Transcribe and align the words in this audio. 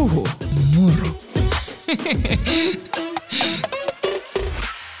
Puhu 0.00 0.26
muru. 0.76 1.18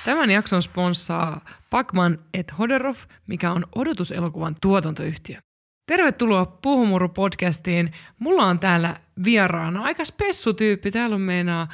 Tämän 0.04 0.30
jakson 0.30 0.62
sponssaa 0.62 1.44
Pakman 1.70 2.18
et 2.34 2.58
Hoderov, 2.58 2.96
mikä 3.26 3.52
on 3.52 3.66
odotuselokuvan 3.74 4.56
tuotantoyhtiö. 4.60 5.40
Tervetuloa 5.86 6.46
Puhumuru 6.46 7.08
podcastiin. 7.08 7.92
Mulla 8.18 8.46
on 8.46 8.58
täällä 8.58 8.96
vieraana 9.24 9.82
aika 9.82 10.04
spessu 10.04 10.54
tyyppi. 10.54 10.90
Täällä 10.90 11.14
on 11.14 11.22
meinaa 11.22 11.68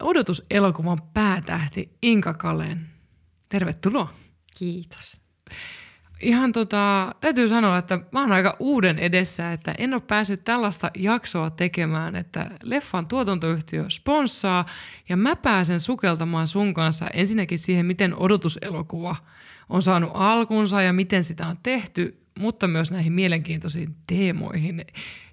odotuselokuvan 0.00 1.02
päätähti 1.14 1.96
Inka 2.02 2.34
Kalen. 2.34 2.86
Tervetuloa. 3.48 4.14
Kiitos 4.58 5.20
ihan 6.22 6.52
tota, 6.52 7.14
täytyy 7.20 7.48
sanoa, 7.48 7.78
että 7.78 7.98
mä 8.10 8.20
oon 8.20 8.32
aika 8.32 8.56
uuden 8.58 8.98
edessä, 8.98 9.52
että 9.52 9.74
en 9.78 9.94
ole 9.94 10.02
päässyt 10.06 10.44
tällaista 10.44 10.90
jaksoa 10.96 11.50
tekemään, 11.50 12.16
että 12.16 12.50
leffan 12.62 13.06
tuotantoyhtiö 13.06 13.84
sponssaa 13.88 14.66
ja 15.08 15.16
mä 15.16 15.36
pääsen 15.36 15.80
sukeltamaan 15.80 16.46
sun 16.46 16.74
kanssa 16.74 17.06
ensinnäkin 17.12 17.58
siihen, 17.58 17.86
miten 17.86 18.14
odotuselokuva 18.16 19.16
on 19.68 19.82
saanut 19.82 20.10
alkunsa 20.14 20.82
ja 20.82 20.92
miten 20.92 21.24
sitä 21.24 21.46
on 21.46 21.58
tehty, 21.62 22.22
mutta 22.38 22.68
myös 22.68 22.90
näihin 22.90 23.12
mielenkiintoisiin 23.12 23.94
teemoihin. 24.06 24.84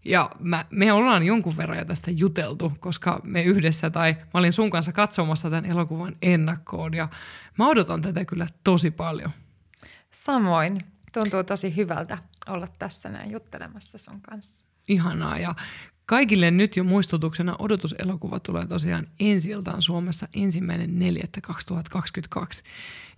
Ja 0.05 0.31
mä, 0.39 0.65
me 0.69 0.91
ollaan 0.93 1.23
jonkun 1.23 1.57
verran 1.57 1.77
jo 1.77 1.85
tästä 1.85 2.11
juteltu, 2.11 2.73
koska 2.79 3.19
me 3.23 3.43
yhdessä 3.43 3.89
tai 3.89 4.13
mä 4.13 4.39
olin 4.39 4.53
sun 4.53 4.69
kanssa 4.69 4.91
katsomassa 4.91 5.49
tämän 5.49 5.65
elokuvan 5.65 6.15
ennakkoon 6.21 6.93
ja 6.93 7.09
mä 7.57 7.67
odotan 7.67 8.01
tätä 8.01 8.25
kyllä 8.25 8.47
tosi 8.63 8.91
paljon. 8.91 9.31
Samoin. 10.11 10.81
Tuntuu 11.13 11.43
tosi 11.43 11.75
hyvältä 11.75 12.17
olla 12.47 12.67
tässä 12.79 13.09
näin 13.09 13.31
juttelemassa 13.31 13.97
sun 13.97 14.21
kanssa. 14.21 14.65
Ihanaa 14.87 15.37
ja 15.37 15.55
kaikille 16.05 16.51
nyt 16.51 16.77
jo 16.77 16.83
muistutuksena 16.83 17.55
odotuselokuva 17.59 18.39
tulee 18.39 18.65
tosiaan 18.65 19.07
ensi 19.19 19.49
Suomessa 19.79 20.27
ensimmäinen 20.35 20.89
4.2022. 20.89 22.63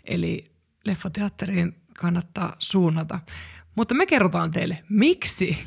Eli 0.04 0.44
leffateatteriin 0.86 1.76
kannattaa 1.98 2.56
suunnata. 2.60 3.20
Mutta 3.76 3.94
me 3.94 4.06
kerrotaan 4.06 4.52
teille, 4.52 4.84
miksi 4.90 5.58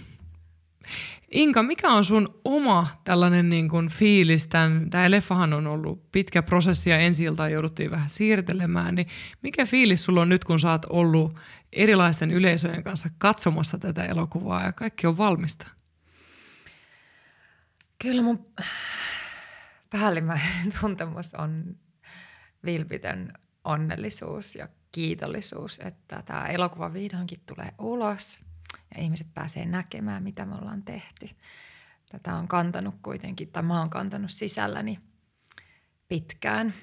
Inka, 1.35 1.63
mikä 1.63 1.93
on 1.93 2.05
sun 2.05 2.41
oma 2.45 2.87
tällainen 3.05 3.49
niin 3.49 3.69
kuin 3.69 3.89
fiilis? 3.89 4.47
Tämän, 4.47 4.91
tämä 4.91 5.11
leffahan 5.11 5.53
on 5.53 5.67
ollut 5.67 6.13
pitkä 6.13 6.43
prosessi 6.43 6.91
ja 6.91 6.99
ensi 6.99 7.25
jouduttiin 7.53 7.91
vähän 7.91 8.11
siirtelemään. 8.11 8.95
Niin 8.95 9.07
mikä 9.43 9.67
fiilis 9.67 10.05
sulla 10.05 10.21
on 10.21 10.29
nyt, 10.29 10.45
kun 10.45 10.61
sä 10.61 10.71
oot 10.71 10.87
ollut 10.91 11.39
erilaisten 11.73 12.31
yleisöjen 12.31 12.83
kanssa 12.83 13.09
katsomassa 13.19 13.79
tätä 13.79 14.05
elokuvaa 14.05 14.65
ja 14.65 14.73
kaikki 14.73 15.07
on 15.07 15.19
valmista? 15.19 15.67
Kyllä 18.03 18.23
mun 18.23 18.47
päällimmäinen 19.91 20.73
tuntemus 20.81 21.35
on 21.35 21.77
vilpitön 22.65 23.33
onnellisuus 23.65 24.55
ja 24.55 24.69
kiitollisuus, 24.93 25.79
että 25.79 26.23
tämä 26.27 26.47
elokuva 26.47 26.93
vihdoinkin 26.93 27.41
tulee 27.47 27.71
ulos– 27.79 28.39
ja 28.97 29.03
ihmiset 29.03 29.27
pääsee 29.35 29.67
näkemään, 29.67 30.23
mitä 30.23 30.47
me 30.47 30.55
ollaan 30.55 30.83
tehty. 30.83 31.31
Tätä 32.11 32.35
on 32.35 32.49
kantanut 32.49 32.95
kuitenkin, 33.03 33.49
tai 33.49 33.63
mä 33.63 33.79
oon 33.79 33.91
kantanut 33.91 34.31
sisälläni 34.31 35.01
pitkään. 36.09 36.75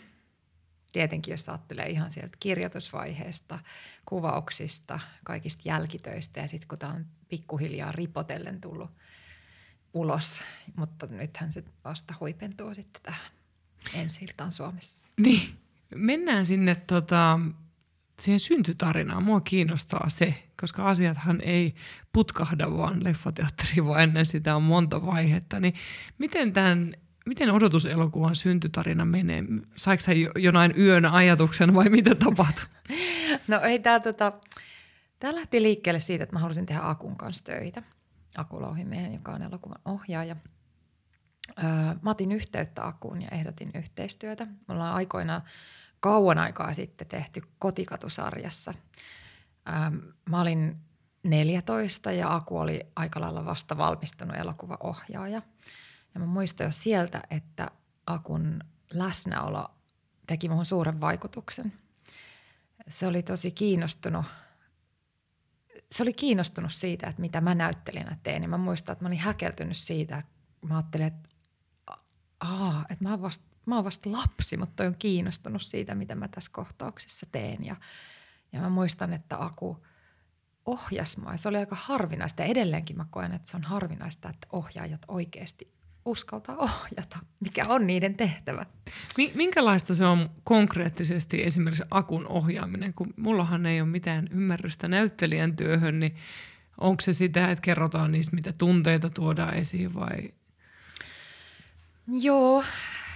Tietenkin 0.91 1.31
jos 1.31 1.49
ajattelee 1.49 1.89
ihan 1.89 2.11
sieltä 2.11 2.37
kirjoitusvaiheesta, 2.39 3.59
kuvauksista, 4.05 4.99
kaikista 5.23 5.61
jälkitöistä 5.65 6.39
ja 6.39 6.47
sitten 6.47 6.67
kun 6.67 6.77
tämä 6.77 6.93
on 6.93 7.05
pikkuhiljaa 7.29 7.91
ripotellen 7.91 8.61
tullut 8.61 8.91
ulos, 9.93 10.43
mutta 10.75 11.05
nythän 11.05 11.51
se 11.51 11.63
vasta 11.85 12.13
huipentuu 12.19 12.73
sitten 12.73 13.01
tähän 13.01 13.31
ensi 13.93 14.25
Suomessa. 14.49 15.01
Niin, 15.17 15.49
mennään 15.95 16.45
sinne 16.45 16.75
tota, 16.75 17.39
siihen 18.21 18.39
syntytarinaan. 18.39 19.23
Mua 19.23 19.41
kiinnostaa 19.41 20.09
se, 20.09 20.43
koska 20.61 20.89
asiathan 20.89 21.41
ei 21.41 21.75
putkahda 22.13 22.77
vaan 22.77 23.03
leffateatteriin, 23.03 23.85
vaan 23.85 24.03
ennen 24.03 24.25
sitä 24.25 24.55
on 24.55 24.63
monta 24.63 25.05
vaihetta. 25.05 25.59
Niin 25.59 25.73
miten, 26.17 26.53
tämän, 26.53 26.93
miten 27.25 27.51
odotuselokuvan 27.51 28.35
syntytarina 28.35 29.05
menee? 29.05 29.43
Saiko 29.75 30.01
sä 30.01 30.11
jonain 30.35 30.73
yön 30.77 31.05
ajatuksen 31.05 31.73
vai 31.73 31.89
mitä 31.89 32.15
tapahtui? 32.15 32.65
No 33.47 33.61
ei 33.61 33.79
tämä 33.79 33.99
tota, 33.99 34.33
Tämä 35.21 35.35
lähti 35.35 35.61
liikkeelle 35.61 35.99
siitä, 35.99 36.23
että 36.23 36.35
mä 36.35 36.39
halusin 36.39 36.65
tehdä 36.65 36.81
Akun 36.83 37.15
kanssa 37.15 37.45
töitä. 37.45 37.83
Aku 38.37 38.61
Louhimiehen, 38.61 39.13
joka 39.13 39.31
on 39.31 39.41
elokuvan 39.41 39.79
ohjaaja. 39.85 40.35
Öö, 41.63 41.65
mä 42.01 42.09
otin 42.09 42.31
yhteyttä 42.31 42.87
Akuun 42.87 43.21
ja 43.21 43.27
ehdotin 43.31 43.71
yhteistyötä. 43.75 44.45
Me 44.45 44.73
ollaan 44.73 44.93
aikoinaan 44.93 45.41
kauan 46.01 46.37
aikaa 46.37 46.73
sitten 46.73 47.07
tehty 47.07 47.41
kotikatusarjassa. 47.59 48.73
Ähm, 49.69 49.97
mä 50.29 50.41
olin 50.41 50.77
14 51.23 52.11
ja 52.11 52.35
Aku 52.35 52.57
oli 52.57 52.81
aika 52.95 53.21
lailla 53.21 53.45
vasta 53.45 53.77
valmistunut 53.77 54.37
elokuvaohjaaja. 54.37 55.41
Ja 56.13 56.19
mä 56.19 56.25
muistan 56.25 56.65
jo 56.65 56.71
sieltä, 56.71 57.21
että 57.29 57.71
Akun 58.05 58.63
läsnäolo 58.93 59.71
teki 60.27 60.49
muhun 60.49 60.65
suuren 60.65 61.01
vaikutuksen. 61.01 61.73
Se 62.87 63.07
oli 63.07 63.23
tosi 63.23 63.51
kiinnostunut 63.51 64.25
se 65.91 66.03
oli 66.03 66.13
kiinnostunut 66.13 66.71
siitä, 66.71 67.07
että 67.07 67.21
mitä 67.21 67.41
mä 67.41 67.55
näyttelijänä 67.55 68.17
teen. 68.23 68.41
Ja 68.41 68.47
mä 68.47 68.57
muistan, 68.57 68.93
että 68.93 69.05
mä 69.05 69.07
olin 69.07 69.19
häkeltynyt 69.19 69.77
siitä. 69.77 70.23
Mä 70.61 70.77
ajattelin, 70.77 71.07
että, 71.07 71.29
että 72.89 73.03
mä 73.03 73.09
oon 73.09 73.21
vasta 73.21 73.45
mä 73.65 73.75
oon 73.75 73.85
vasta 73.85 74.11
lapsi, 74.11 74.57
mutta 74.57 74.75
toi 74.75 74.87
on 74.87 74.95
kiinnostunut 74.99 75.61
siitä, 75.61 75.95
mitä 75.95 76.15
mä 76.15 76.27
tässä 76.27 76.51
kohtauksessa 76.53 77.25
teen. 77.31 77.65
Ja, 77.65 77.75
ja 78.53 78.61
mä 78.61 78.69
muistan, 78.69 79.13
että 79.13 79.43
Aku 79.43 79.85
ohjas 80.65 81.17
mua. 81.17 81.37
Se 81.37 81.49
oli 81.49 81.57
aika 81.57 81.75
harvinaista 81.75 82.41
ja 82.41 82.47
edelleenkin 82.47 82.97
mä 82.97 83.05
koen, 83.09 83.31
että 83.31 83.49
se 83.49 83.57
on 83.57 83.63
harvinaista, 83.63 84.29
että 84.29 84.47
ohjaajat 84.51 85.01
oikeasti 85.07 85.71
uskaltaa 86.05 86.57
ohjata, 86.57 87.19
mikä 87.39 87.65
on 87.67 87.87
niiden 87.87 88.15
tehtävä. 88.15 88.65
Minkälaista 89.35 89.95
se 89.95 90.05
on 90.05 90.29
konkreettisesti 90.43 91.43
esimerkiksi 91.43 91.83
akun 91.91 92.27
ohjaaminen, 92.27 92.93
kun 92.93 93.13
mullahan 93.17 93.65
ei 93.65 93.81
ole 93.81 93.89
mitään 93.89 94.27
ymmärrystä 94.31 94.87
näyttelijän 94.87 95.55
työhön, 95.55 95.99
niin 95.99 96.15
onko 96.77 97.01
se 97.01 97.13
sitä, 97.13 97.51
että 97.51 97.61
kerrotaan 97.61 98.11
niistä, 98.11 98.35
mitä 98.35 98.53
tunteita 98.53 99.09
tuodaan 99.09 99.53
esiin 99.53 99.93
vai? 99.93 100.33
Joo, 102.07 102.63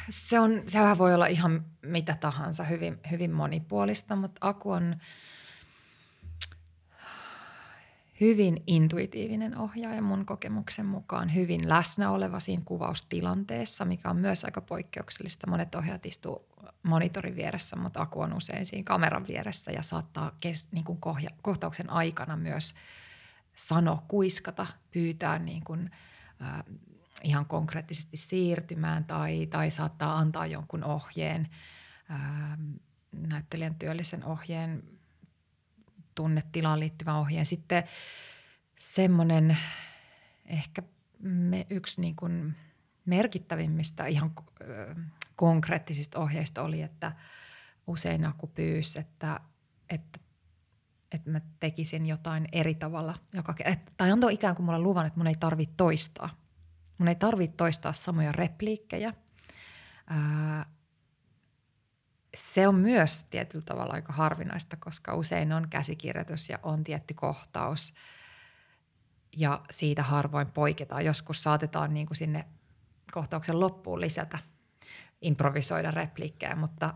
se 0.09 0.39
on, 0.39 0.63
sehän 0.67 0.97
voi 0.97 1.13
olla 1.13 1.27
ihan 1.27 1.66
mitä 1.81 2.17
tahansa, 2.19 2.63
hyvin, 2.63 2.99
hyvin 3.11 3.31
monipuolista, 3.31 4.16
mutta 4.16 4.47
Aku 4.47 4.71
on 4.71 4.95
hyvin 8.21 8.63
intuitiivinen 8.67 9.57
ohjaaja 9.57 10.01
mun 10.01 10.25
kokemuksen 10.25 10.85
mukaan, 10.85 11.35
hyvin 11.35 11.69
läsnä 11.69 12.11
oleva 12.11 12.39
siinä 12.39 12.61
kuvaustilanteessa, 12.66 13.85
mikä 13.85 14.09
on 14.09 14.17
myös 14.17 14.45
aika 14.45 14.61
poikkeuksellista. 14.61 15.49
Monet 15.49 15.75
ohjaajat 15.75 16.05
istuu 16.05 16.45
monitorin 16.83 17.35
vieressä, 17.35 17.75
mutta 17.75 18.01
Aku 18.01 18.22
on 18.22 18.33
usein 18.33 18.66
siinä 18.66 18.83
kameran 18.83 19.27
vieressä 19.27 19.72
ja 19.72 19.83
saattaa 19.83 20.31
kes, 20.39 20.72
niin 20.72 20.85
kuin 20.85 21.01
kohja, 21.01 21.29
kohtauksen 21.41 21.89
aikana 21.89 22.37
myös 22.37 22.75
sanoa, 23.55 24.03
kuiskata, 24.07 24.67
pyytää 24.91 25.39
niin 25.39 25.63
kuin, 25.63 25.91
äh, 26.41 26.63
ihan 27.24 27.46
konkreettisesti 27.46 28.18
siirtymään 28.18 29.06
tai, 29.06 29.48
tai 29.48 29.72
saattaa 29.72 30.18
antaa 30.18 30.46
jonkun 30.46 30.84
ohjeen, 30.84 31.50
ää, 32.09 32.58
näyttelijän 33.12 33.76
työllisen 33.76 34.24
ohjeen, 34.24 34.84
tunnetilaan 36.16 36.80
liittyvän 36.80 37.16
ohjeen. 37.16 37.46
Sitten 37.46 37.84
semmoinen 38.80 39.58
ehkä 40.46 40.84
me, 41.20 41.66
yksi 41.70 42.02
niin 42.02 42.16
kuin 42.16 42.56
merkittävimmistä 43.06 44.06
ihan 44.06 44.32
konkreettisista 45.35 46.20
ohjeista 46.20 46.61
oli, 46.61 46.82
että 46.82 47.11
usein 47.88 48.26
Aku 48.26 48.47
pyysi, 48.47 49.00
että, 49.00 49.40
että, 49.90 50.20
että 51.11 51.32
mä 51.32 51.41
tekisin 51.59 52.06
jotain 52.06 52.47
eri 52.52 52.76
tavalla 52.76 53.20
joka 53.34 53.53
kerta. 53.53 53.91
Tai 53.97 54.11
antoi 54.11 54.34
ikään 54.34 54.56
kuin 54.56 54.66
mulle 54.66 54.79
luvan, 54.79 55.06
että 55.06 55.20
mun 55.20 55.28
ei 55.28 55.35
tarvitse 55.35 55.73
toistaa– 55.78 56.29
Mun 56.97 57.08
ei 57.08 57.16
tarvitse 57.16 57.58
toistaa 57.58 57.94
samoja 57.94 58.32
repliikkejä. 58.32 59.14
Se 62.36 62.68
on 62.68 62.76
myös 62.76 63.24
tietyllä 63.24 63.66
tavalla 63.66 63.94
aika 63.94 64.14
harvinaista, 64.14 64.78
koska 64.80 65.16
usein 65.16 65.53
on 65.53 65.70
käsikirjoitus 65.70 66.50
ja 66.50 66.59
on 66.64 66.84
tietty 66.84 67.14
kohtaus 67.14 67.94
ja 69.38 69.62
siitä 69.72 70.03
harvoin 70.03 70.52
poiketaan. 70.52 71.06
Joskus 71.06 71.44
saatetaan 71.44 71.94
niin 71.94 72.08
kuin 72.08 72.18
sinne 72.18 72.46
kohtauksen 73.12 73.59
loppuun 73.59 74.02
lisätä, 74.02 74.40
improvisoida 75.22 75.92
repliikkejä, 75.92 76.56
mutta, 76.56 76.94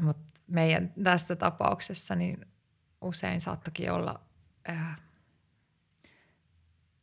mutta 0.00 0.40
meidän 0.46 0.92
tässä 1.04 1.36
tapauksessa 1.36 2.14
niin 2.14 2.46
usein 3.00 3.40
saattokin 3.40 3.92
olla 3.92 4.20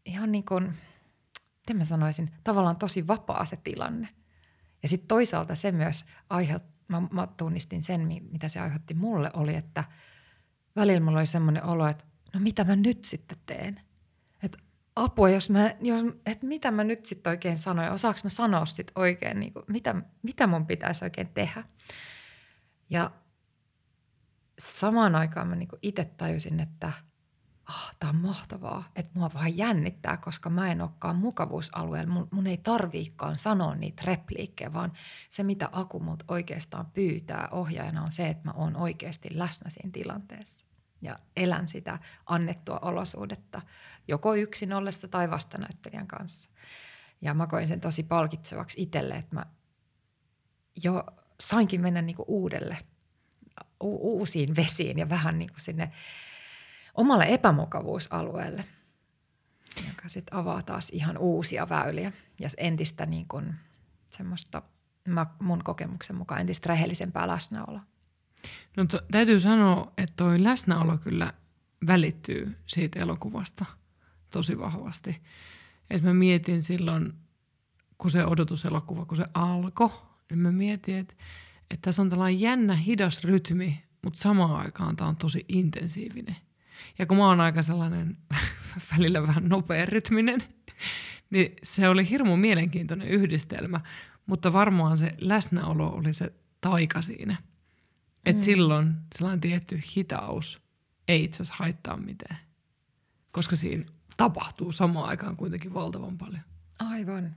ihan 0.06 0.32
niin 0.32 0.46
kuin 0.46 0.74
miten 1.64 1.78
mä 1.78 1.84
sanoisin, 1.84 2.32
tavallaan 2.44 2.76
tosi 2.76 3.08
vapaa 3.08 3.46
se 3.46 3.58
tilanne. 3.64 4.10
Ja 4.84 4.90
sitten 4.90 5.08
toisaalta 5.08 5.56
se 5.56 5.72
myös 5.72 6.06
aiheutti, 6.30 6.74
mä, 6.88 7.02
mä 7.12 7.28
tunnistin 7.38 7.84
sen, 7.84 8.08
mitä 8.32 8.48
se 8.48 8.60
aiheutti 8.60 8.94
mulle, 8.94 9.32
oli, 9.34 9.56
että 9.56 9.84
välillä 10.76 11.00
mulla 11.00 11.20
oli 11.20 11.28
semmoinen 11.28 11.64
olo, 11.64 11.88
että 11.88 12.04
no 12.34 12.40
mitä 12.40 12.64
mä 12.64 12.76
nyt 12.76 13.06
sitten 13.06 13.38
teen? 13.46 13.82
Että 14.44 14.58
apua, 14.96 15.30
jos 15.30 15.50
mä, 15.50 15.76
jos, 15.82 16.04
että 16.26 16.46
mitä 16.46 16.72
mä 16.72 16.84
nyt 16.84 17.06
sitten 17.06 17.32
oikein 17.32 17.58
sanoin, 17.58 17.92
osaanko 17.92 18.20
mä 18.24 18.30
sanoa 18.30 18.66
sitten 18.66 18.94
oikein, 18.96 19.40
niin 19.40 19.54
kuin, 19.54 19.66
mitä, 19.68 19.96
mitä 20.22 20.48
mun 20.48 20.66
pitäisi 20.66 21.06
oikein 21.06 21.30
tehdä. 21.34 21.64
Ja 22.90 23.12
samaan 24.60 25.16
aikaan 25.16 25.48
mä 25.48 25.56
niin 25.56 25.70
itse 25.82 26.06
tajusin, 26.06 26.60
että– 26.60 26.94
ah, 27.66 27.96
tämä 28.00 28.10
on 28.10 28.16
mahtavaa, 28.16 28.92
että 28.96 29.12
mua 29.14 29.32
vähän 29.34 29.58
jännittää, 29.58 30.18
koska 30.18 30.50
mä 30.50 30.72
en 30.72 30.82
olekaan 30.82 31.16
mukavuusalueella. 31.16 32.14
Mun, 32.14 32.28
mun 32.32 32.48
ei 32.48 32.58
tarviikaan 32.58 33.38
sanoa 33.38 33.76
niitä 33.76 34.04
repliikkejä, 34.06 34.74
vaan 34.74 34.94
se, 35.30 35.44
mitä 35.44 35.70
Aku 35.72 36.00
mut 36.00 36.24
oikeastaan 36.28 36.86
pyytää 36.86 37.48
ohjaajana 37.52 38.04
on 38.04 38.12
se, 38.12 38.28
että 38.28 38.44
mä 38.46 38.52
oon 38.52 38.76
oikeasti 38.76 39.30
läsnä 39.32 39.70
siinä 39.70 39.90
tilanteessa. 39.94 40.66
Ja 41.02 41.20
elän 41.36 41.68
sitä 41.68 42.00
annettua 42.26 42.80
olosuudetta, 42.82 43.62
joko 44.08 44.36
yksin 44.36 44.74
ollessa 44.74 45.08
tai 45.08 45.30
vastanäyttelijän 45.30 46.08
kanssa. 46.08 46.50
Ja 47.22 47.34
mä 47.34 47.48
koin 47.48 47.68
sen 47.68 47.82
tosi 47.82 48.04
palkitsevaksi 48.04 48.82
itselle, 48.82 49.16
että 49.16 49.36
mä 49.36 49.46
jo 50.84 51.04
sainkin 51.40 51.82
mennä 51.82 52.02
niinku 52.02 52.26
uudelle, 52.28 52.78
u- 53.84 54.18
uusiin 54.18 54.56
vesiin 54.56 55.00
ja 55.00 55.10
vähän 55.10 55.40
niinku 55.40 55.56
sinne– 55.58 55.92
omalle 56.94 57.26
epämukavuusalueelle, 57.30 58.66
joka 59.88 60.10
sitten 60.10 60.38
avaa 60.38 60.64
taas 60.64 60.90
ihan 60.90 61.18
uusia 61.18 61.70
väyliä 61.70 62.12
ja 62.40 62.50
entistä 62.58 63.06
niin 63.06 63.28
kuin 63.28 63.54
semmoista 64.10 64.62
mun 65.40 65.64
kokemuksen 65.64 66.16
mukaan 66.16 66.42
entistä 66.42 66.68
rehellisempää 66.70 67.28
läsnäoloa. 67.28 67.82
No 68.78 68.86
to, 68.86 69.02
täytyy 69.12 69.40
sanoa, 69.40 69.92
että 69.98 70.14
toi 70.16 70.44
läsnäolo 70.44 70.98
kyllä 70.98 71.34
välittyy 71.88 72.58
siitä 72.66 73.00
elokuvasta 73.00 73.66
tosi 74.30 74.60
vahvasti. 74.60 75.22
Et 75.90 76.02
mä 76.02 76.14
mietin 76.14 76.62
silloin, 76.62 77.14
kun 77.98 78.12
se 78.12 78.26
odotuselokuva, 78.26 79.06
kun 79.06 79.18
se 79.18 79.26
alkoi, 79.34 79.90
niin 80.30 80.40
mä 80.40 80.52
mietin, 80.52 80.96
että, 80.96 81.14
että 81.72 81.82
tässä 81.82 82.02
on 82.02 82.10
tällainen 82.10 82.40
jännä, 82.40 82.76
hidas 82.76 83.24
rytmi, 83.24 83.84
mutta 84.02 84.22
samaan 84.22 84.56
aikaan 84.56 84.96
tämä 84.96 85.10
on 85.10 85.16
tosi 85.16 85.46
intensiivinen– 85.48 86.36
ja 87.00 87.06
kun 87.06 87.18
mä 87.18 87.28
oon 87.28 87.42
aika 87.42 87.62
sellainen 87.62 88.18
välillä 88.92 89.22
vähän 89.22 89.50
nopearytminen, 89.50 90.44
niin 91.30 91.56
se 91.64 91.90
oli 91.90 92.10
hirmu 92.10 92.38
mielenkiintoinen 92.38 93.08
yhdistelmä, 93.08 93.82
mutta 94.26 94.54
varmaan 94.54 94.98
se 94.98 95.16
läsnäolo 95.22 95.90
oli 95.90 96.14
se 96.14 96.34
taika 96.62 97.02
siinä. 97.02 97.38
Että 98.26 98.42
mm. 98.42 98.46
silloin 98.46 98.94
sellainen 99.16 99.42
tietty 99.42 99.82
hitaus 99.98 100.62
ei 101.08 101.24
itse 101.24 101.36
asiassa 101.36 101.56
haittaa 101.64 101.98
mitään, 101.98 102.38
koska 103.34 103.56
siinä 103.56 103.86
tapahtuu 104.18 104.72
samaan 104.72 105.10
aikaan 105.10 105.38
kuitenkin 105.38 105.74
valtavan 105.74 106.18
paljon. 106.18 106.44
Aivan. 106.80 107.36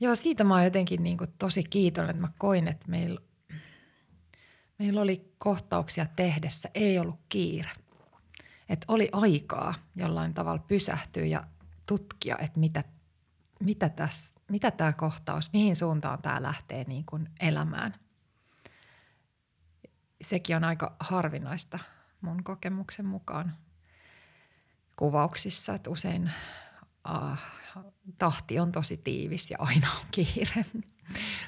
Joo, 0.00 0.14
siitä 0.14 0.44
mä 0.44 0.54
oon 0.54 0.64
jotenkin 0.64 1.02
niin 1.02 1.18
kuin 1.18 1.30
tosi 1.38 1.64
kiitollinen, 1.64 2.16
että 2.16 2.26
mä 2.26 2.32
koin, 2.38 2.68
että 2.68 2.88
meillä, 2.88 3.20
meillä 4.78 5.00
oli 5.00 5.32
kohtauksia 5.38 6.06
tehdessä, 6.16 6.70
ei 6.74 6.98
ollut 6.98 7.20
kiire– 7.28 7.70
että 8.68 8.84
oli 8.88 9.08
aikaa 9.12 9.74
jollain 9.96 10.34
tavalla 10.34 10.64
pysähtyä 10.68 11.24
ja 11.24 11.44
tutkia, 11.86 12.38
että 12.38 12.60
mitä, 12.60 12.84
mitä, 13.60 13.88
täs, 13.88 14.34
mitä 14.50 14.70
tämä 14.70 14.92
kohtaus, 14.92 15.52
mihin 15.52 15.76
suuntaan 15.76 16.22
tämä 16.22 16.42
lähtee 16.42 16.84
niin 16.84 17.04
kuin 17.04 17.28
elämään. 17.40 17.94
Sekin 20.20 20.56
on 20.56 20.64
aika 20.64 20.96
harvinaista 21.00 21.78
mun 22.20 22.44
kokemuksen 22.44 23.06
mukaan 23.06 23.56
kuvauksissa, 24.96 25.74
että 25.74 25.90
usein 25.90 26.30
äh, 27.10 27.42
tahti 28.18 28.58
on 28.58 28.72
tosi 28.72 28.96
tiivis 28.96 29.50
ja 29.50 29.56
aina 29.60 29.88
on 30.00 30.06
kiire. 30.10 30.64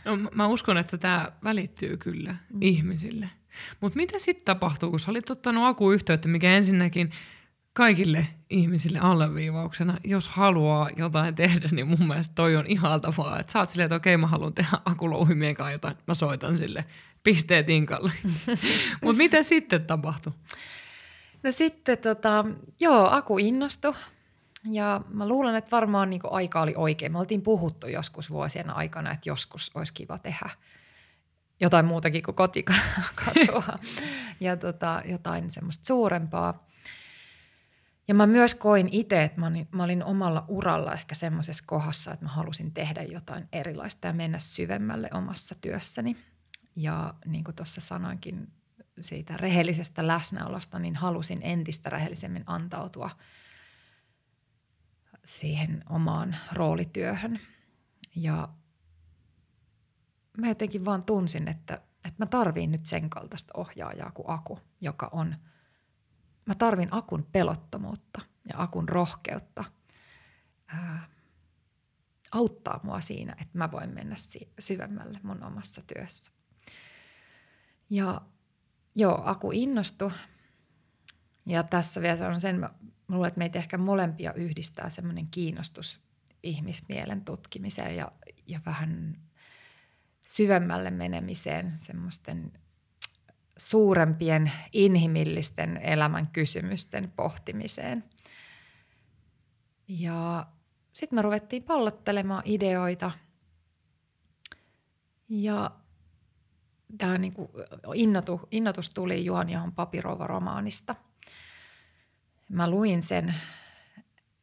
No, 0.05 0.17
mä 0.17 0.47
uskon, 0.47 0.79
että 0.79 0.99
tämä 0.99 1.33
välittyy 1.45 1.97
kyllä 1.97 2.33
mm. 2.33 2.63
ihmisille. 2.63 3.31
Mutta 3.81 3.97
mitä 3.97 4.19
sitten 4.19 4.45
tapahtuu, 4.45 4.91
kun 4.91 5.01
sä 5.01 5.11
olit 5.11 5.31
ottanut 5.31 5.65
akuyhteyttä, 5.67 6.29
mikä 6.29 6.51
ensinnäkin 6.51 7.11
kaikille 7.73 8.27
ihmisille 8.51 8.99
alleviivauksena, 8.99 9.99
jos 10.05 10.29
haluaa 10.29 10.91
jotain 10.97 11.35
tehdä, 11.35 11.69
niin 11.73 11.87
mun 11.87 12.09
mielestä 12.09 12.35
toi 12.35 12.57
on 12.57 12.67
ihaltavaa. 12.67 13.41
Että 13.41 13.53
sä 13.53 13.59
oot 13.59 13.71
silleen, 13.71 13.85
että 13.85 13.97
okei, 13.97 14.17
mä 14.17 14.27
haluan 14.27 14.55
tehdä 14.55 14.79
akulouhimien 14.85 15.55
kanssa 15.55 15.73
jotain, 15.73 15.97
mä 16.07 16.15
soitan 16.15 16.57
sille 16.57 16.85
pisteet 17.25 17.69
inkalle. 17.69 18.13
Mutta 19.03 19.19
mitä 19.19 19.43
sitten 19.43 19.87
tapahtui? 19.87 20.33
No 21.43 21.51
sitten 21.53 21.99
tota, 21.99 22.45
joo, 22.81 23.09
Aku 23.11 23.39
innostui. 23.39 23.95
Ja 24.71 25.01
mä 25.09 25.29
luulen, 25.29 25.55
että 25.55 25.71
varmaan 25.71 26.11
niin 26.11 26.21
aika 26.31 26.63
oli 26.63 26.73
oikein. 26.77 27.13
Me 27.13 27.19
oltiin 27.19 27.43
puhuttu 27.43 27.87
joskus 27.87 28.31
vuosien 28.31 28.71
aikana, 28.71 29.11
että 29.11 29.29
joskus 29.29 29.71
olisi 29.75 29.95
kiva 29.95 30.19
tehdä 30.19 30.51
jotain 31.61 31.87
muutakin 31.87 32.23
kuin 32.23 32.35
kotikatoa 32.35 33.79
ja 34.41 34.57
tota, 34.57 35.03
jotain 35.05 35.51
semmoista 35.51 35.87
suurempaa. 35.87 36.69
Ja 38.09 38.15
mä 38.15 38.27
myös 38.27 38.55
koin 38.55 38.89
itse, 38.93 39.23
että 39.23 39.41
mä 39.41 39.47
olin, 39.47 39.69
mä 39.73 39.85
olin 39.85 40.05
omalla 40.05 40.45
uralla 40.49 40.95
ehkä 40.95 41.15
semmoisessa 41.15 41.65
kohdassa, 41.67 42.13
että 42.13 42.25
mä 42.25 42.31
halusin 42.31 42.73
tehdä 42.73 43.03
jotain 43.03 43.49
erilaista 43.53 44.07
ja 44.07 44.13
mennä 44.13 44.39
syvemmälle 44.39 45.09
omassa 45.15 45.55
työssäni. 45.61 46.17
Ja 46.77 47.15
niin 47.27 47.45
kuin 47.45 47.55
tuossa 47.55 47.81
sanoinkin 47.81 48.53
siitä 49.01 49.37
rehellisestä 49.37 50.07
läsnäolosta, 50.07 50.79
niin 50.79 50.97
halusin 50.97 51.41
entistä 51.43 51.91
rehellisemmin 51.91 52.45
antautua 52.47 53.11
siihen 55.25 55.85
omaan 55.89 56.37
roolityöhön. 56.53 57.41
Ja 58.17 58.49
mä 60.41 60.49
jotenkin 60.49 60.85
vaan 60.85 61.03
tunsin, 61.03 61.49
että, 61.49 61.75
että 62.05 62.15
mä 62.19 62.27
tarviin 62.27 62.71
nyt 62.71 62.87
sen 62.87 63.11
kaltaista 63.11 63.53
ohjaajaa 63.57 64.11
kuin 64.11 64.31
Aku, 64.31 64.59
joka 64.81 65.09
on, 65.13 65.37
mä 66.47 66.55
tarvin 66.55 66.89
Akun 66.91 67.27
pelottomuutta 67.33 68.21
ja 68.49 68.63
Akun 68.63 68.89
rohkeutta 68.89 69.65
ää, 70.67 71.09
auttaa 72.33 72.81
mua 72.83 73.01
siinä, 73.01 73.33
että 73.33 73.59
mä 73.59 73.71
voin 73.71 73.95
mennä 73.95 74.15
syvemmälle 74.59 75.21
mun 75.23 75.43
omassa 75.43 75.83
työssä. 75.87 76.33
Ja 77.91 78.21
joo, 78.95 79.23
Aku 79.25 79.51
innostui. 79.53 80.11
Ja 81.47 81.63
tässä 81.63 82.01
vielä 82.01 82.17
sanon 82.17 82.41
sen, 82.41 82.61
mä 82.61 82.71
luulen, 83.09 83.29
että 83.29 83.39
meitä 83.39 83.59
ehkä 83.59 83.79
molempia 83.79 84.33
yhdistää 84.33 84.91
semmoinen 84.91 85.27
kiinnostus 85.31 86.01
ihmismielen 86.43 87.25
tutkimiseen 87.25 87.97
ja, 87.97 88.13
ja 88.47 88.61
vähän 88.67 89.17
syvemmälle 90.29 90.91
menemiseen, 90.91 91.79
semmoisten 91.79 92.53
suurempien 93.57 94.53
inhimillisten 94.73 95.77
elämän 95.77 96.29
kysymysten 96.29 97.13
pohtimiseen. 97.17 98.05
Ja 99.89 100.47
sitten 100.93 101.17
me 101.17 101.23
ruvettiin 101.23 101.63
pallottelemaan 101.63 102.43
ideoita. 102.45 103.11
Ja 105.29 105.71
tämä 106.99 107.19
niinku 107.19 107.51
innotu, 107.95 108.49
innotus 108.51 108.91
tuli 108.91 109.25
Juhan 109.25 109.49
Jahon 109.49 109.73
Papirova-romaanista. 109.73 110.95
Mä 112.49 112.71
luin 112.71 113.03
sen 113.03 113.35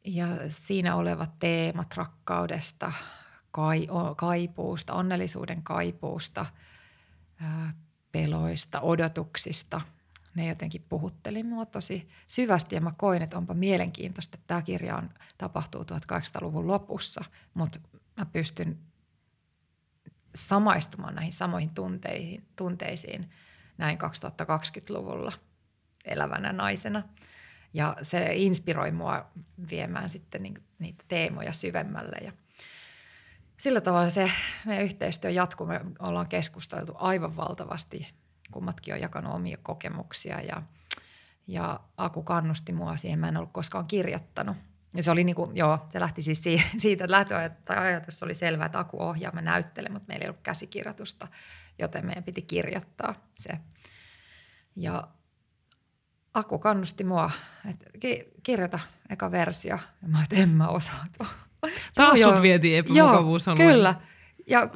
ja 0.03 0.27
siinä 0.47 0.95
olevat 0.95 1.39
teemat 1.39 1.93
rakkaudesta, 1.95 2.91
kai, 3.55 3.87
kaipuusta, 4.15 4.93
onnellisuuden 4.93 5.63
kaipuusta, 5.63 6.45
peloista, 8.11 8.81
odotuksista. 8.81 9.81
Ne 10.35 10.47
jotenkin 10.47 10.85
puhutteli 10.89 11.43
mua 11.43 11.65
tosi 11.65 12.07
syvästi 12.27 12.75
ja 12.75 12.81
mä 12.81 12.93
koin, 12.97 13.21
että 13.21 13.37
onpa 13.37 13.53
mielenkiintoista, 13.53 14.35
että 14.35 14.47
tämä 14.47 14.61
kirja 14.61 14.95
on, 14.95 15.09
tapahtuu 15.37 15.81
1800-luvun 15.81 16.67
lopussa, 16.67 17.25
mutta 17.53 17.79
mä 18.17 18.25
pystyn 18.25 18.77
samaistumaan 20.35 21.15
näihin 21.15 21.33
samoihin 21.33 21.73
tunteisiin, 21.73 22.47
tunteisiin 22.55 23.29
näin 23.77 23.97
2020-luvulla 23.97 25.31
elävänä 26.05 26.53
naisena. 26.53 27.03
Ja 27.73 27.97
se 28.01 28.29
inspiroi 28.33 28.91
mua 28.91 29.31
viemään 29.69 30.09
sitten 30.09 30.53
niitä 30.79 31.03
teemoja 31.07 31.53
syvemmälle 31.53 32.17
ja– 32.21 32.31
sillä 33.57 33.81
tavalla 33.81 34.09
se 34.09 34.31
meidän 34.65 34.85
yhteistyö 34.85 35.29
jatkuu. 35.29 35.67
Me 35.67 35.81
ollaan 35.99 36.27
keskusteltu 36.27 36.93
aivan 36.95 37.35
valtavasti. 37.35 38.13
Kummatkin 38.51 38.93
on 38.93 39.01
jakanut 39.01 39.33
omia 39.33 39.57
kokemuksia 39.63 40.41
ja, 40.41 40.61
ja 41.47 41.79
Aku 41.97 42.23
kannusti 42.23 42.73
mua 42.73 42.97
siihen. 42.97 43.19
Mä 43.19 43.27
en 43.27 43.37
ollut 43.37 43.53
koskaan 43.53 43.87
kirjoittanut. 43.87 44.57
Ja 44.93 45.03
se 45.03 45.11
oli 45.11 45.23
niin 45.23 45.35
kuin, 45.35 45.57
joo, 45.57 45.87
se 45.89 45.99
lähti 45.99 46.21
siis 46.21 46.43
siitä, 46.77 47.03
että 47.03 47.11
lähtöajatus 47.11 48.23
oli 48.23 48.35
selvä, 48.35 48.65
että 48.65 48.79
Aku 48.79 49.01
ohjaa, 49.01 49.31
mä 49.31 49.41
näyttelen, 49.41 49.91
mutta 49.91 50.07
meillä 50.07 50.23
ei 50.23 50.29
ollut 50.29 50.43
käsikirjoitusta, 50.43 51.27
joten 51.79 52.05
meidän 52.05 52.23
piti 52.23 52.41
kirjoittaa 52.41 53.15
se. 53.37 53.59
Ja 54.75 55.07
Aku 56.33 56.59
kannusti 56.59 57.03
mua, 57.03 57.31
että 57.69 57.85
kirjoita 58.43 58.79
eka 59.09 59.31
versio. 59.31 59.79
Ja 60.01 60.07
mä 60.07 60.23
että 60.23 60.35
en 60.35 60.49
mä 60.49 60.67
osaa 60.67 61.05
tuo. 61.17 61.27
Taas 61.95 62.21
sut 62.21 62.41
vietiin 62.41 62.77
epämukavuusalueelle. 62.77 63.73
Kyllä. 63.73 63.95
Ja 64.47 64.69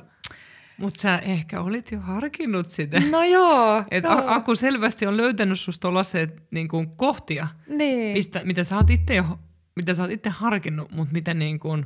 mutta 0.79 1.01
sä 1.01 1.17
ehkä 1.17 1.62
olit 1.62 1.91
jo 1.91 2.00
harkinnut 2.00 2.72
sitä. 2.72 3.01
No 3.12 3.24
joo. 3.24 3.84
Et 3.91 4.03
joo. 4.03 4.24
Aku 4.25 4.55
selvästi 4.55 5.08
on 5.08 5.17
löytänyt 5.17 5.60
susta 5.60 5.81
tollaset 5.81 6.43
niin 6.51 6.67
kuin 6.67 6.89
kohtia, 6.89 7.48
niin. 7.67 8.13
mistä, 8.13 8.41
mitä 8.43 8.63
sä 8.63 8.75
oot 8.77 8.89
itse 8.89 9.15
jo, 9.15 9.39
mitä 9.75 9.93
sä 9.93 10.01
oot 10.01 10.12
itse 10.12 10.29
harkinnut, 10.29 10.91
mutta 10.91 11.13
mitä 11.13 11.34
niin 11.34 11.60
kuin, 11.60 11.86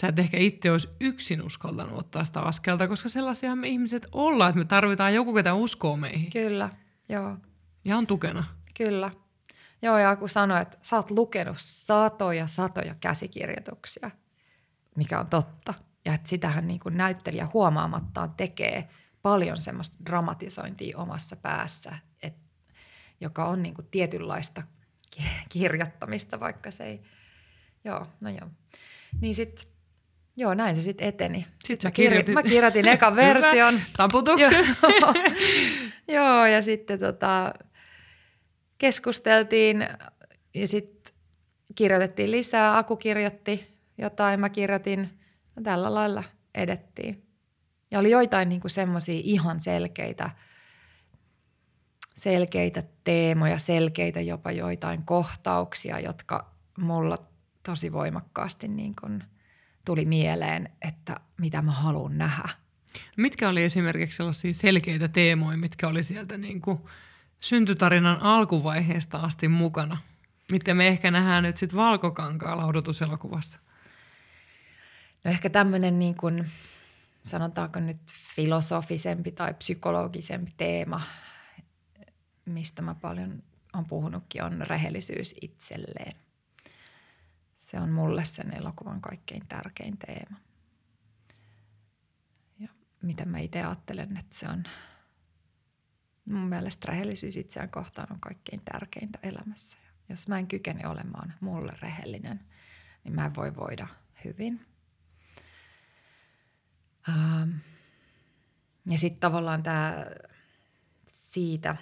sä 0.00 0.08
et 0.08 0.18
ehkä 0.18 0.36
itse 0.36 0.70
olisi 0.70 0.88
yksin 1.00 1.42
uskaltanut 1.42 1.98
ottaa 1.98 2.24
sitä 2.24 2.40
askelta, 2.40 2.88
koska 2.88 3.08
sellaisia 3.08 3.56
me 3.56 3.68
ihmiset 3.68 4.06
ollaan, 4.12 4.48
että 4.48 4.58
me 4.58 4.64
tarvitaan 4.64 5.14
joku, 5.14 5.34
ketä 5.34 5.54
uskoo 5.54 5.96
meihin. 5.96 6.30
Kyllä, 6.30 6.70
joo. 7.08 7.36
Ja 7.84 7.96
on 7.96 8.06
tukena. 8.06 8.44
Kyllä. 8.76 9.10
Joo, 9.82 9.98
ja 9.98 10.16
kun 10.16 10.28
sanoi, 10.28 10.62
että 10.62 10.78
sä 10.82 10.96
oot 10.96 11.10
lukenut 11.10 11.56
satoja, 11.58 12.46
satoja 12.46 12.94
käsikirjoituksia, 13.00 14.10
mikä 14.96 15.20
on 15.20 15.26
totta. 15.26 15.74
Ja 16.04 16.14
että 16.14 16.28
sitähän 16.28 16.66
niin 16.66 16.80
kuin 16.80 16.96
näyttelijä 16.96 17.48
huomaamattaan 17.54 18.34
tekee 18.36 18.88
paljon 19.22 19.56
semmoista 19.56 19.96
dramatisointia 20.06 20.98
omassa 20.98 21.36
päässä, 21.36 21.98
et, 22.22 22.34
joka 23.20 23.44
on 23.44 23.62
niin 23.62 23.74
kuin 23.74 23.86
tietynlaista 23.90 24.62
kirjoittamista, 25.48 26.40
vaikka 26.40 26.70
se 26.70 26.84
ei... 26.84 27.02
Joo, 27.84 28.06
no 28.20 28.30
joo. 28.30 28.48
Niin 29.20 29.34
sitten 29.34 29.70
Joo, 30.36 30.54
näin 30.54 30.76
se 30.76 30.82
sitten 30.82 31.08
eteni. 31.08 31.46
Sitten 31.64 31.88
mä, 31.88 31.92
kirjoitin. 31.92 32.34
mä 32.34 32.42
kirjoitin 32.42 32.88
ekan 32.88 33.16
version. 33.26 33.80
Taputuksen. 33.96 34.66
joo, 34.82 35.14
joo, 36.18 36.46
ja 36.46 36.62
sitten 36.62 36.98
tota, 36.98 37.54
keskusteltiin 38.80 39.88
ja 40.54 40.66
sitten 40.66 41.14
kirjoitettiin 41.74 42.30
lisää. 42.30 42.78
Aku 42.78 42.96
kirjoitti 42.96 43.78
jotain, 43.98 44.40
mä 44.40 44.48
kirjoitin. 44.48 45.20
Tällä 45.62 45.94
lailla 45.94 46.24
edettiin. 46.54 47.26
Ja 47.90 47.98
oli 47.98 48.10
joitain 48.10 48.48
niin 48.48 48.60
semmoisia 48.66 49.20
ihan 49.24 49.60
selkeitä, 49.60 50.30
selkeitä 52.14 52.82
teemoja, 53.04 53.58
selkeitä 53.58 54.20
jopa 54.20 54.52
joitain 54.52 55.02
kohtauksia, 55.02 56.00
jotka 56.00 56.54
mulla 56.78 57.18
tosi 57.62 57.92
voimakkaasti 57.92 58.68
niin 58.68 58.94
tuli 59.84 60.04
mieleen, 60.04 60.68
että 60.88 61.16
mitä 61.40 61.62
mä 61.62 61.72
haluan 61.72 62.18
nähdä. 62.18 62.48
Mitkä 63.16 63.48
oli 63.48 63.62
esimerkiksi 63.62 64.16
sellaisia 64.16 64.54
selkeitä 64.54 65.08
teemoja, 65.08 65.58
mitkä 65.58 65.88
oli 65.88 66.02
sieltä 66.02 66.36
niin 66.36 66.60
syntytarinan 67.40 68.22
alkuvaiheesta 68.22 69.18
asti 69.18 69.48
mukana, 69.48 69.96
mitkä 70.52 70.74
me 70.74 70.88
ehkä 70.88 71.10
nähdään 71.10 71.42
nyt 71.42 71.56
sitten 71.56 71.76
valkokankaalla 71.76 72.66
odotuselokuvassa? 72.66 73.58
No 75.24 75.30
ehkä 75.30 75.50
tämmöinen 75.50 75.98
niin 75.98 76.14
kuin, 76.14 76.50
sanotaanko 77.22 77.80
nyt 77.80 78.00
filosofisempi 78.36 79.32
tai 79.32 79.54
psykologisempi 79.54 80.52
teema, 80.56 81.00
mistä 82.44 82.82
mä 82.82 82.94
paljon 82.94 83.42
on 83.72 83.84
puhunutkin, 83.84 84.42
on 84.42 84.66
rehellisyys 84.66 85.34
itselleen. 85.42 86.16
Se 87.56 87.80
on 87.80 87.90
mulle 87.90 88.24
sen 88.24 88.54
elokuvan 88.56 89.00
kaikkein 89.00 89.46
tärkein 89.48 89.98
teema. 89.98 90.36
Ja 92.58 92.68
miten 93.02 93.28
mä 93.28 93.38
itse 93.38 93.62
ajattelen, 93.62 94.16
että 94.16 94.36
se 94.36 94.48
on 94.48 94.64
mun 96.32 96.48
mielestä 96.48 96.86
rehellisyys 96.88 97.36
itseään 97.36 97.70
kohtaan 97.70 98.12
on 98.12 98.20
kaikkein 98.20 98.62
tärkeintä 98.64 99.18
elämässä. 99.22 99.76
Jos 100.08 100.28
mä 100.28 100.38
en 100.38 100.46
kykene 100.46 100.88
olemaan 100.88 101.34
mulle 101.40 101.72
rehellinen, 101.82 102.40
niin 103.04 103.14
mä 103.14 103.26
en 103.26 103.34
voi 103.34 103.56
voida 103.56 103.86
hyvin– 104.24 104.60
Ähm, 107.08 107.50
ja 108.90 108.98
sitten 108.98 109.20
tavallaan 109.20 109.62
tämä 109.62 110.06
siitä 111.06 111.76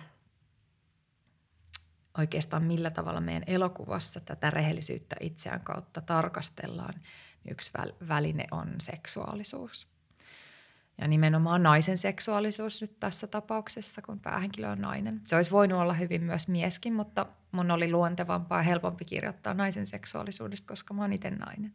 oikeastaan 2.19 2.65
millä 2.65 2.91
tavalla 2.91 3.21
meidän 3.21 3.45
elokuvassa 3.47 4.21
tätä 4.21 4.51
rehellisyyttä 4.51 5.17
itseään 5.21 5.61
kautta 5.61 6.01
tarkastellaan, 6.01 6.95
niin 7.45 7.53
yksi 7.53 7.71
väline 8.09 8.45
on 8.51 8.75
seksuaalisuus. 8.81 9.98
Ja 10.99 11.09
nimenomaan 11.09 11.63
naisen 11.63 11.99
seksuaalisuus 11.99 12.81
nyt 12.81 13.01
tässä 13.01 13.27
tapauksessa, 13.27 14.03
kun 14.03 14.21
päähenkilö 14.21 14.71
on 14.71 14.81
nainen. 14.81 15.21
Se 15.25 15.37
olisi 15.37 15.51
voinut 15.51 15.81
olla 15.81 15.93
hyvin 15.93 16.23
myös 16.23 16.49
mieskin, 16.49 16.95
mutta 16.95 17.27
mun 17.53 17.71
oli 17.71 17.91
luontevampaa 17.91 18.59
ja 18.59 18.63
helpompi 18.63 19.05
kirjoittaa 19.05 19.55
naisen 19.55 19.87
seksuaalisuudesta, 19.87 20.69
koska 20.69 20.95
mä 20.95 21.03
oon 21.03 21.13
itse 21.13 21.31
nainen. 21.31 21.75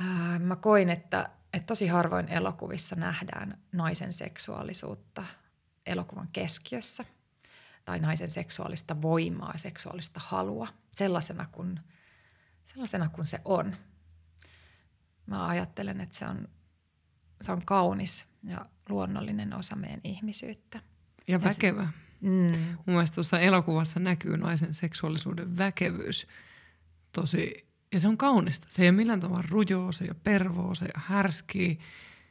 Ää, 0.00 0.38
mä 0.38 0.56
koin, 0.56 0.88
että 0.88 1.30
että 1.52 1.66
tosi 1.66 1.86
harvoin 1.86 2.28
elokuvissa 2.28 2.96
nähdään 2.96 3.58
naisen 3.72 4.12
seksuaalisuutta 4.12 5.24
elokuvan 5.86 6.28
keskiössä 6.32 7.04
tai 7.84 7.98
naisen 7.98 8.30
seksuaalista 8.30 9.02
voimaa 9.02 9.58
seksuaalista 9.58 10.20
halua 10.24 10.68
sellaisena 10.90 11.46
kuin, 11.52 11.80
sellaisena 12.64 13.08
kuin 13.08 13.26
se 13.26 13.40
on. 13.44 13.76
Mä 15.26 15.46
ajattelen, 15.46 16.00
että 16.00 16.16
se 16.16 16.26
on, 16.26 16.48
se 17.42 17.52
on 17.52 17.62
kaunis 17.64 18.26
ja 18.44 18.66
luonnollinen 18.88 19.54
osa 19.54 19.76
meidän 19.76 20.00
ihmisyyttä. 20.04 20.80
Ja 21.28 21.42
väkevä. 21.42 21.82
Ja 21.82 21.88
se, 21.88 21.94
mm. 22.20 22.58
Mun 22.66 22.82
mielestä 22.86 23.14
tuossa 23.14 23.40
elokuvassa 23.40 24.00
näkyy 24.00 24.36
naisen 24.36 24.74
seksuaalisuuden 24.74 25.58
väkevyys 25.58 26.26
tosi 27.12 27.68
ja 27.92 28.00
se 28.00 28.08
on 28.08 28.16
kaunista. 28.16 28.66
Se 28.70 28.82
ei 28.82 28.88
ole 28.88 28.96
millään 28.96 29.20
tavalla 29.20 29.44
rujoa, 29.48 29.92
se 29.92 30.04
ei 30.04 30.10
ole 30.10 30.16
pervoa, 30.24 30.74
se 30.74 30.84
ei 30.84 30.92
ole 30.96 31.04
härskiä, 31.06 31.76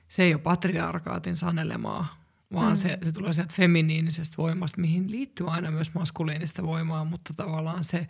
se 0.07 0.23
ei 0.23 0.33
ole 0.33 0.41
patriarkaatin 0.41 1.37
sanelemaa, 1.37 2.21
vaan 2.53 2.71
mm. 2.71 2.77
se, 2.77 2.97
se 3.03 3.11
tulee 3.11 3.33
sieltä 3.33 3.53
feminiinisestä 3.53 4.37
voimasta, 4.37 4.81
mihin 4.81 5.11
liittyy 5.11 5.51
aina 5.51 5.71
myös 5.71 5.93
maskuliinista 5.93 6.63
voimaa, 6.63 7.05
mutta 7.05 7.33
tavallaan 7.33 7.83
se, 7.83 8.07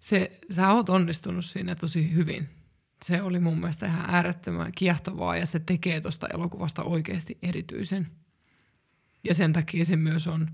se, 0.00 0.40
sä 0.50 0.72
oot 0.72 0.88
onnistunut 0.88 1.44
siinä 1.44 1.74
tosi 1.74 2.12
hyvin. 2.12 2.48
Se 3.04 3.22
oli 3.22 3.40
mun 3.40 3.58
mielestä 3.58 3.86
ihan 3.86 4.10
äärettömän 4.10 4.72
kiehtovaa 4.72 5.36
ja 5.36 5.46
se 5.46 5.60
tekee 5.60 6.00
tuosta 6.00 6.26
elokuvasta 6.34 6.82
oikeasti 6.82 7.38
erityisen. 7.42 8.06
Ja 9.24 9.34
sen 9.34 9.52
takia 9.52 9.84
se 9.84 9.96
myös 9.96 10.26
on 10.26 10.50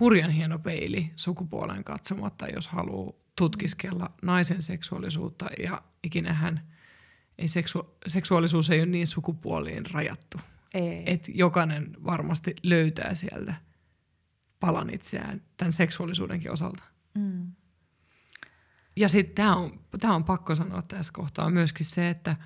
hurjan 0.00 0.30
hieno 0.30 0.58
peili 0.58 1.12
sukupuolen 1.16 1.84
katsomatta, 1.84 2.48
jos 2.48 2.68
haluaa 2.68 3.12
tutkiskella 3.36 4.10
naisen 4.22 4.62
seksuaalisuutta 4.62 5.46
ja 5.62 5.82
ikinähän 6.02 6.60
ei 7.38 7.48
seksu- 7.48 7.96
seksuaalisuus 8.06 8.70
ei 8.70 8.80
ole 8.80 8.86
niin 8.86 9.06
sukupuoliin 9.06 9.90
rajattu. 9.90 10.38
Ei. 10.74 11.02
Et 11.06 11.28
jokainen 11.34 11.96
varmasti 12.04 12.54
löytää 12.62 13.14
sieltä 13.14 13.54
palan 14.60 14.94
itseään 14.94 15.42
tämän 15.56 15.72
seksuaalisuudenkin 15.72 16.52
osalta. 16.52 16.82
Mm. 17.14 17.52
Ja 18.98 19.08
sitten 19.08 19.34
tämä 19.34 19.56
on, 19.56 19.80
tää 20.00 20.14
on 20.14 20.24
pakko 20.24 20.54
sanoa 20.54 20.82
tässä 20.82 21.12
kohtaa 21.12 21.50
myöskin 21.50 21.86
se, 21.86 22.10
että, 22.10 22.36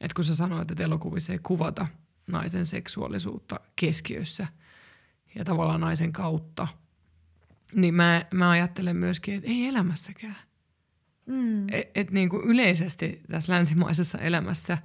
että 0.00 0.14
kun 0.14 0.24
sä 0.24 0.36
sanoit, 0.36 0.70
että 0.70 0.84
elokuvissa 0.84 1.32
ei 1.32 1.38
kuvata 1.42 1.86
naisen 2.26 2.66
seksuaalisuutta 2.66 3.60
keskiössä 3.76 4.46
ja 5.34 5.44
tavallaan 5.44 5.80
naisen 5.80 6.12
kautta– 6.12 6.68
niin 7.74 7.94
mä, 7.94 8.24
mä 8.34 8.50
ajattelen 8.50 8.96
myöskin, 8.96 9.34
että 9.34 9.48
ei 9.48 9.66
elämässäkään. 9.66 10.36
Mm. 11.26 11.68
Et, 11.68 11.90
et 11.94 12.10
niin 12.10 12.28
kuin 12.28 12.44
yleisesti 12.44 13.22
tässä 13.30 13.52
länsimaisessa 13.52 14.18
elämässä 14.18 14.78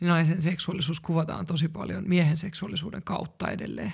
niin 0.00 0.08
naisen 0.08 0.42
seksuaalisuus 0.42 1.00
kuvataan 1.00 1.46
tosi 1.46 1.68
paljon 1.68 2.08
miehen 2.08 2.36
seksuaalisuuden 2.36 3.02
kautta 3.02 3.50
edelleen. 3.50 3.92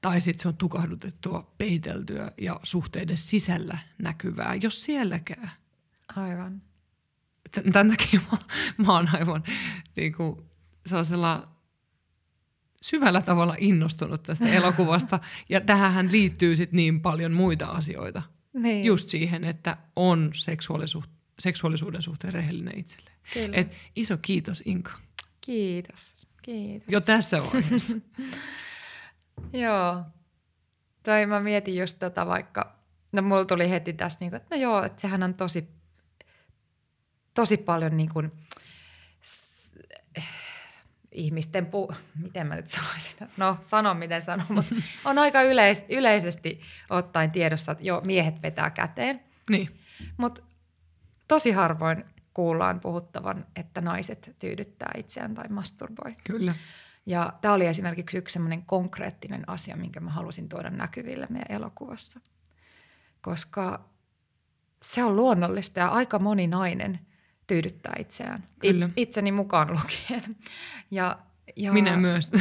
Tai 0.00 0.20
sitten 0.20 0.42
se 0.42 0.48
on 0.48 0.56
tukahdutettua, 0.56 1.54
peiteltyä 1.58 2.32
ja 2.40 2.60
suhteiden 2.62 3.18
sisällä 3.18 3.78
näkyvää, 3.98 4.54
jos 4.62 4.84
sielläkään. 4.84 5.50
Aivan. 6.16 6.62
Tämän 7.72 7.96
takia 7.96 8.20
mä, 8.32 8.38
mä 8.76 8.92
oon 8.92 9.08
aivan 9.14 9.42
niin 9.96 10.12
kuin, 10.12 10.36
sellaisella 10.86 11.54
syvällä 12.82 13.22
tavalla 13.22 13.56
innostunut 13.58 14.22
tästä 14.22 14.48
elokuvasta. 14.48 15.20
Ja 15.48 15.60
tähän 15.60 16.12
liittyy 16.12 16.56
sit 16.56 16.72
niin 16.72 17.00
paljon 17.00 17.32
muita 17.32 17.66
asioita. 17.66 18.22
Niin. 18.52 18.84
Just 18.84 19.08
siihen, 19.08 19.44
että 19.44 19.76
on 19.96 20.30
seksuaalisuus, 20.34 21.04
seksuaalisuuden 21.38 22.02
suhteen 22.02 22.34
rehellinen 22.34 22.78
itselleen. 22.78 23.16
Kyllä. 23.34 23.56
Et 23.56 23.76
iso 23.96 24.16
kiitos 24.16 24.62
Inka. 24.66 24.92
Kiitos. 25.40 26.16
Kiitos. 26.42 26.88
Jo 26.88 27.00
tässä 27.00 27.38
vaiheessa. 27.42 27.94
joo. 29.64 30.02
Tai 31.02 31.26
mä 31.26 31.40
mietin 31.40 31.76
just 31.76 31.98
tota 31.98 32.26
vaikka, 32.26 32.76
no 33.12 33.22
mulla 33.22 33.44
tuli 33.44 33.70
heti 33.70 33.92
tässä, 33.92 34.18
niin 34.20 34.30
kuin, 34.30 34.36
että 34.36 34.56
no 34.56 34.62
joo, 34.62 34.82
että 34.82 35.00
sehän 35.00 35.22
on 35.22 35.34
tosi 35.34 35.68
tosi 37.34 37.56
paljon 37.56 37.96
niin 37.96 38.08
kuin, 38.08 38.32
ihmisten, 41.12 41.66
pu- 41.66 41.94
miten 42.22 42.46
mä 42.46 42.56
nyt 42.56 42.68
sanoisin, 42.68 43.28
no 43.36 43.58
sano 43.62 43.94
miten 43.94 44.22
sanon, 44.22 44.46
mutta 44.48 44.74
on 45.04 45.18
aika 45.18 45.42
yleis- 45.42 45.84
yleisesti 45.88 46.60
ottaen 46.90 47.30
tiedossa, 47.30 47.72
että 47.72 47.84
joo, 47.84 48.02
miehet 48.06 48.42
vetää 48.42 48.70
käteen. 48.70 49.20
Niin. 49.50 49.80
Mutta 50.16 50.42
tosi 51.28 51.50
harvoin 51.50 52.04
kuullaan 52.34 52.80
puhuttavan, 52.80 53.46
että 53.56 53.80
naiset 53.80 54.36
tyydyttää 54.38 54.90
itseään 54.96 55.34
tai 55.34 55.48
masturboi. 55.48 56.12
Kyllä. 56.24 56.52
Ja 57.06 57.32
tämä 57.40 57.54
oli 57.54 57.66
esimerkiksi 57.66 58.18
yksi 58.18 58.32
semmoinen 58.32 58.62
konkreettinen 58.62 59.48
asia, 59.48 59.76
minkä 59.76 60.00
mä 60.00 60.10
halusin 60.10 60.48
tuoda 60.48 60.70
näkyville 60.70 61.26
meidän 61.30 61.56
elokuvassa. 61.56 62.20
Koska 63.20 63.88
se 64.82 65.04
on 65.04 65.16
luonnollista 65.16 65.80
ja 65.80 65.88
aika 65.88 66.18
moni 66.18 66.46
nainen 66.46 66.98
tyydyttää 67.46 67.94
itseään. 67.98 68.44
Kyllä. 68.58 68.86
It, 68.86 68.92
itseni 68.96 69.32
mukaan 69.32 69.70
lukien. 69.72 70.22
Ja, 70.90 71.18
ja, 71.56 71.72
Minä 71.72 71.96
myös. 71.96 72.32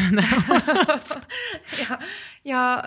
ja, 1.80 2.00
ja 2.46 2.84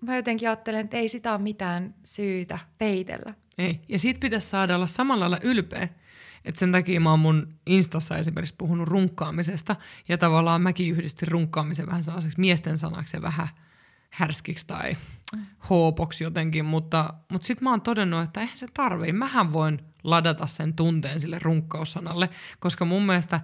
mä 0.00 0.16
jotenkin 0.16 0.48
ajattelen, 0.48 0.80
että 0.80 0.96
ei 0.96 1.08
sitä 1.08 1.32
ole 1.32 1.42
mitään 1.42 1.94
syytä 2.02 2.58
peitellä. 2.78 3.34
Ei. 3.58 3.80
Ja 3.88 3.98
siitä 3.98 4.20
pitäisi 4.20 4.48
saada 4.48 4.76
olla 4.76 4.86
samalla 4.86 5.20
lailla 5.20 5.38
ylpeä. 5.42 5.88
Et 6.44 6.56
sen 6.56 6.72
takia 6.72 7.00
mä 7.00 7.10
oon 7.10 7.20
mun 7.20 7.54
Instassa 7.66 8.16
esimerkiksi 8.16 8.54
puhunut 8.58 8.88
runkkaamisesta. 8.88 9.76
Ja 10.08 10.18
tavallaan 10.18 10.62
mäkin 10.62 10.90
yhdistin 10.90 11.28
runkkaamisen 11.28 11.86
vähän 11.86 12.04
sellaiseksi 12.04 12.40
miesten 12.40 12.78
sanaksi 12.78 13.16
ja 13.16 13.22
vähän 13.22 13.48
härskiksi 14.10 14.66
tai 14.66 14.96
hoopoksi 15.70 16.24
jotenkin. 16.24 16.64
Mutta, 16.64 17.14
mutta 17.32 17.46
sitten 17.46 17.64
mä 17.64 17.70
oon 17.70 17.80
todennut, 17.80 18.24
että 18.24 18.40
eihän 18.40 18.58
se 18.58 18.66
tarvii. 18.74 19.12
Mähän 19.12 19.52
voin 19.52 19.80
ladata 20.04 20.46
sen 20.46 20.74
tunteen 20.74 21.20
sille 21.20 21.38
runkkaussanalle, 21.42 22.28
koska 22.58 22.84
mun 22.84 23.06
mielestä 23.06 23.40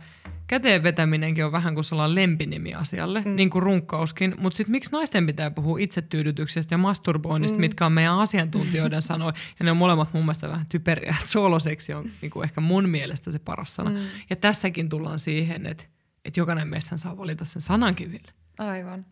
käteen 0.46 0.82
vetäminenkin 0.82 1.44
on 1.44 1.52
vähän 1.52 1.74
kuin 1.74 1.84
sellainen 1.84 2.14
lempinimi 2.14 2.74
asialle, 2.74 3.22
mm. 3.24 3.36
niin 3.36 3.50
kuin 3.50 3.62
runkkauskin. 3.62 4.34
Mutta 4.38 4.56
sitten 4.56 4.70
miksi 4.70 4.92
naisten 4.92 5.26
pitää 5.26 5.50
puhua 5.50 5.78
itsetyydytyksestä 5.78 6.74
ja 6.74 6.78
masturboinnista, 6.78 7.56
mm. 7.56 7.60
mitkä 7.60 7.86
on 7.86 7.92
meidän 7.92 8.18
asiantuntijoiden 8.18 9.02
sanoja, 9.12 9.32
ja 9.58 9.64
ne 9.64 9.70
on 9.70 9.76
molemmat 9.76 10.12
mun 10.12 10.24
mielestä 10.24 10.48
vähän 10.48 10.66
typeriä, 10.68 11.14
että 11.20 11.30
sooloseksi 11.30 11.94
on 11.94 12.10
niin 12.22 12.30
kuin 12.30 12.44
ehkä 12.44 12.60
mun 12.60 12.88
mielestä 12.88 13.30
se 13.30 13.38
paras 13.38 13.74
sana. 13.74 13.90
Mm. 13.90 13.96
Ja 14.30 14.36
tässäkin 14.36 14.88
tullaan 14.88 15.18
siihen, 15.18 15.66
että, 15.66 15.84
että 16.24 16.40
jokainen 16.40 16.68
meistä 16.68 16.96
saa 16.96 17.16
valita 17.16 17.44
sen 17.44 17.62
sanankin 17.62 18.10
vielä. 18.10 18.32
Aivan. 18.58 19.06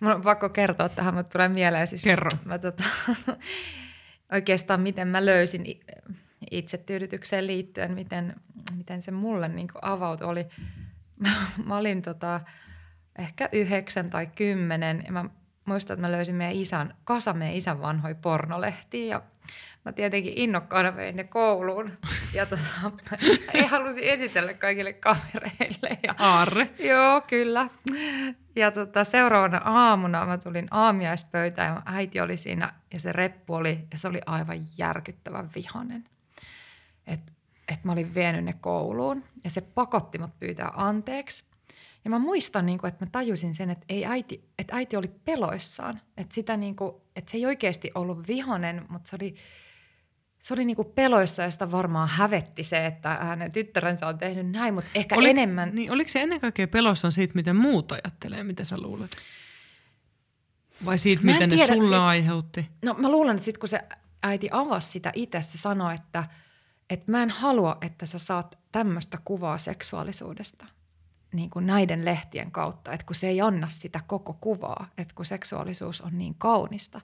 Mun 0.00 0.12
on 0.12 0.22
pakko 0.22 0.48
kertoa 0.48 0.88
tähän, 0.88 1.14
mutta 1.14 1.32
tulee 1.32 1.48
mieleen 1.48 1.86
siis... 1.86 2.02
Kerro. 2.02 2.30
Mä, 2.44 2.58
tota, 2.58 2.84
oikeastaan 4.32 4.80
miten 4.80 5.08
mä 5.08 5.26
löysin 5.26 5.64
itsetyydytykseen 6.50 7.46
liittyen, 7.46 7.92
miten, 7.92 8.34
miten 8.76 9.02
se 9.02 9.10
mulle 9.10 9.48
niin 9.48 9.68
avautui, 9.82 10.26
oli, 10.26 10.46
mä, 11.18 11.30
mä 11.66 11.76
olin 11.76 12.02
tota, 12.02 12.40
ehkä 13.18 13.48
yhdeksän 13.52 14.10
tai 14.10 14.26
kymmenen, 14.26 15.02
ja 15.06 15.12
mä 15.12 15.24
muistan, 15.64 15.94
että 15.94 16.06
mä 16.06 16.12
löysin 16.12 16.34
meidän 16.34 16.56
isän, 16.56 16.94
kasa 17.04 17.32
meidän 17.32 17.56
isän 17.56 17.80
vanhoja 17.80 18.14
pornolehtiä, 18.14 19.06
ja 19.06 19.22
mä 19.84 19.92
tietenkin 19.92 20.32
innokkaana 20.36 20.96
vein 20.96 21.16
ne 21.16 21.24
kouluun, 21.24 21.98
ja 22.34 22.46
tota, 22.46 22.92
ei 23.54 23.66
halusi 23.66 24.10
esitellä 24.10 24.54
kaikille 24.54 24.92
kavereille. 24.92 25.98
Ja, 26.02 26.14
Aarre. 26.18 26.70
Joo, 26.78 27.20
kyllä. 27.20 27.68
Ja 28.56 28.70
tota, 28.70 29.04
seuraavana 29.04 29.58
aamuna 29.64 30.26
mä 30.26 30.38
tulin 30.38 30.68
aamiaispöytään 30.70 31.74
ja 31.74 31.82
äiti 31.84 32.20
oli 32.20 32.36
siinä 32.36 32.72
ja 32.92 33.00
se 33.00 33.12
reppu 33.12 33.54
oli, 33.54 33.78
ja 33.92 33.98
se 33.98 34.08
oli 34.08 34.20
aivan 34.26 34.58
järkyttävän 34.78 35.50
vihanen. 35.54 36.04
Että 37.06 37.32
et 37.68 37.84
mä 37.84 37.92
olin 37.92 38.14
vienyt 38.14 38.44
ne 38.44 38.52
kouluun 38.60 39.24
ja 39.44 39.50
se 39.50 39.60
pakotti 39.60 40.18
mut 40.18 40.38
pyytää 40.38 40.72
anteeksi. 40.74 41.44
Ja 42.04 42.10
mä 42.10 42.18
muistan, 42.18 42.66
niin 42.66 42.78
kuin, 42.78 42.88
että 42.88 43.04
mä 43.04 43.10
tajusin 43.12 43.54
sen, 43.54 43.70
että, 43.70 43.84
ei 43.88 44.06
äiti, 44.06 44.44
että 44.58 44.76
äiti 44.76 44.96
oli 44.96 45.10
peloissaan. 45.24 46.00
Että, 46.16 46.34
sitä, 46.34 46.56
niin 46.56 46.76
kuin, 46.76 46.94
että 47.16 47.30
se 47.30 47.36
ei 47.36 47.46
oikeasti 47.46 47.90
ollut 47.94 48.28
vihanen, 48.28 48.86
mutta 48.88 49.10
se 49.10 49.16
oli, 49.16 49.34
se 50.42 50.54
oli 50.54 50.64
niin 50.64 50.76
kuin 50.76 50.88
peloissa 50.94 51.42
ja 51.42 51.50
sitä 51.50 51.70
varmaan 51.70 52.08
hävetti 52.08 52.62
se, 52.62 52.86
että 52.86 53.14
hänen 53.14 53.52
tyttärensä 53.52 54.06
on 54.06 54.18
tehnyt 54.18 54.50
näin, 54.50 54.74
mutta 54.74 54.90
ehkä 54.94 55.14
Oliko- 55.14 55.30
enemmän... 55.30 55.70
Niin, 55.74 55.92
oliko 55.92 56.10
se 56.10 56.22
ennen 56.22 56.40
kaikkea 56.40 56.68
pelossaan 56.68 57.12
siitä, 57.12 57.34
miten 57.34 57.56
muut 57.56 57.92
ajattelee, 57.92 58.44
mitä 58.44 58.64
sä 58.64 58.78
luulet? 58.78 59.10
Vai 60.84 60.98
siitä, 60.98 61.22
Mä 61.22 61.30
en 61.30 61.36
mitä 61.36 61.46
ne 61.46 61.56
tiedä, 61.56 61.72
sulle 61.74 61.88
siis- 61.88 62.00
aiheutti? 62.02 62.68
No 62.84 62.94
mä 62.94 63.10
luulen, 63.10 63.34
että 63.36 63.44
sitten 63.44 63.60
kun 63.60 63.68
se 63.68 63.80
äiti 64.22 64.48
avasi 64.52 64.90
sitä 64.90 65.12
itse, 65.14 65.42
se 65.42 65.58
sanoi, 65.58 65.94
että, 65.94 66.24
että 66.90 67.10
mä 67.10 67.22
en 67.22 67.30
halua, 67.30 67.78
että 67.80 68.06
sä 68.06 68.18
saat 68.18 68.58
tämmöistä 68.72 69.18
kuvaa 69.24 69.58
seksuaalisuudesta 69.58 70.66
niin 71.32 71.50
kuin 71.50 71.66
näiden 71.66 72.04
lehtien 72.04 72.50
kautta, 72.50 72.92
että 72.92 73.06
kun 73.06 73.16
se 73.16 73.28
ei 73.28 73.40
anna 73.40 73.68
sitä 73.70 74.00
koko 74.06 74.38
kuvaa, 74.40 74.88
että 74.98 75.14
kun 75.14 75.24
seksuaalisuus 75.24 76.00
on 76.00 76.18
niin 76.18 76.34
kaunista. 76.34 77.00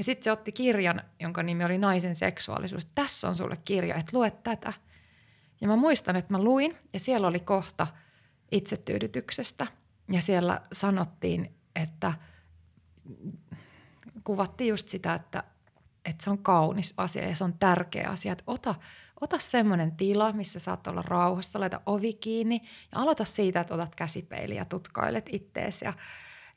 Ja 0.00 0.04
sitten 0.04 0.24
se 0.24 0.32
otti 0.32 0.52
kirjan, 0.52 1.02
jonka 1.18 1.42
nimi 1.42 1.64
oli 1.64 1.78
Naisen 1.78 2.14
seksuaalisuus. 2.14 2.86
Tässä 2.86 3.28
on 3.28 3.34
sulle 3.34 3.56
kirja, 3.64 3.94
että 3.94 4.16
lue 4.16 4.30
tätä. 4.30 4.72
Ja 5.60 5.68
mä 5.68 5.76
muistan, 5.76 6.16
että 6.16 6.34
mä 6.34 6.42
luin 6.42 6.76
ja 6.92 7.00
siellä 7.00 7.26
oli 7.26 7.40
kohta 7.40 7.86
itsetyydytyksestä. 8.52 9.66
Ja 10.12 10.22
siellä 10.22 10.60
sanottiin, 10.72 11.54
että 11.76 12.12
kuvattiin 14.24 14.68
just 14.68 14.88
sitä, 14.88 15.14
että, 15.14 15.44
että 16.04 16.24
se 16.24 16.30
on 16.30 16.38
kaunis 16.38 16.94
asia 16.96 17.28
ja 17.28 17.36
se 17.36 17.44
on 17.44 17.58
tärkeä 17.58 18.08
asia. 18.08 18.32
Että 18.32 18.44
ota, 18.46 18.74
ota 19.20 19.38
semmoinen 19.38 19.96
tila, 19.96 20.32
missä 20.32 20.58
saat 20.58 20.86
olla 20.86 21.02
rauhassa, 21.02 21.60
laita 21.60 21.80
ovi 21.86 22.12
kiinni 22.12 22.60
ja 22.92 23.00
aloita 23.00 23.24
siitä, 23.24 23.60
että 23.60 23.74
otat 23.74 23.94
käsipeili 23.94 24.56
ja 24.56 24.64
tutkailet 24.64 25.26
ittees 25.32 25.82
ja, 25.82 25.92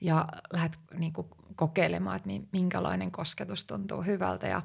ja 0.02 0.28
lähdet 0.54 0.80
niin 0.94 1.14
kuin 1.14 1.28
kokeilemaan, 1.56 2.16
että 2.16 2.28
mi- 2.28 2.48
minkälainen 2.52 3.12
kosketus 3.12 3.66
tuntuu 3.66 4.02
hyvältä. 4.02 4.48
Ja 4.48 4.62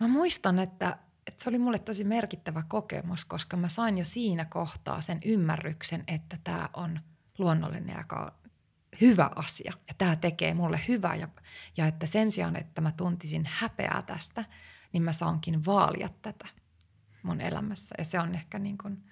mä 0.00 0.08
muistan, 0.08 0.58
että, 0.58 0.98
että 1.26 1.44
se 1.44 1.50
oli 1.50 1.58
mulle 1.58 1.78
tosi 1.78 2.04
merkittävä 2.04 2.62
kokemus, 2.68 3.24
koska 3.24 3.56
mä 3.56 3.68
sain 3.68 3.98
jo 3.98 4.04
siinä 4.04 4.44
kohtaa 4.44 5.00
sen 5.00 5.18
ymmärryksen, 5.24 6.04
että 6.08 6.38
tämä 6.44 6.68
on 6.74 7.00
luonnollinen 7.38 7.96
ja 7.96 8.32
hyvä 9.00 9.30
asia. 9.36 9.72
Ja 9.88 9.94
tämä 9.98 10.16
tekee 10.16 10.54
mulle 10.54 10.80
hyvää 10.88 11.16
ja, 11.16 11.28
ja 11.76 11.86
että 11.86 12.06
sen 12.06 12.30
sijaan, 12.30 12.56
että 12.56 12.80
mä 12.80 12.92
tuntisin 12.92 13.48
häpeää 13.50 14.02
tästä, 14.06 14.44
niin 14.92 15.02
mä 15.02 15.12
saankin 15.12 15.64
vaalia 15.64 16.08
tätä 16.22 16.46
mun 17.22 17.40
elämässä. 17.40 17.94
Ja 17.98 18.04
se 18.04 18.20
on 18.20 18.34
ehkä 18.34 18.58
niin 18.58 18.78
kuin 18.78 19.04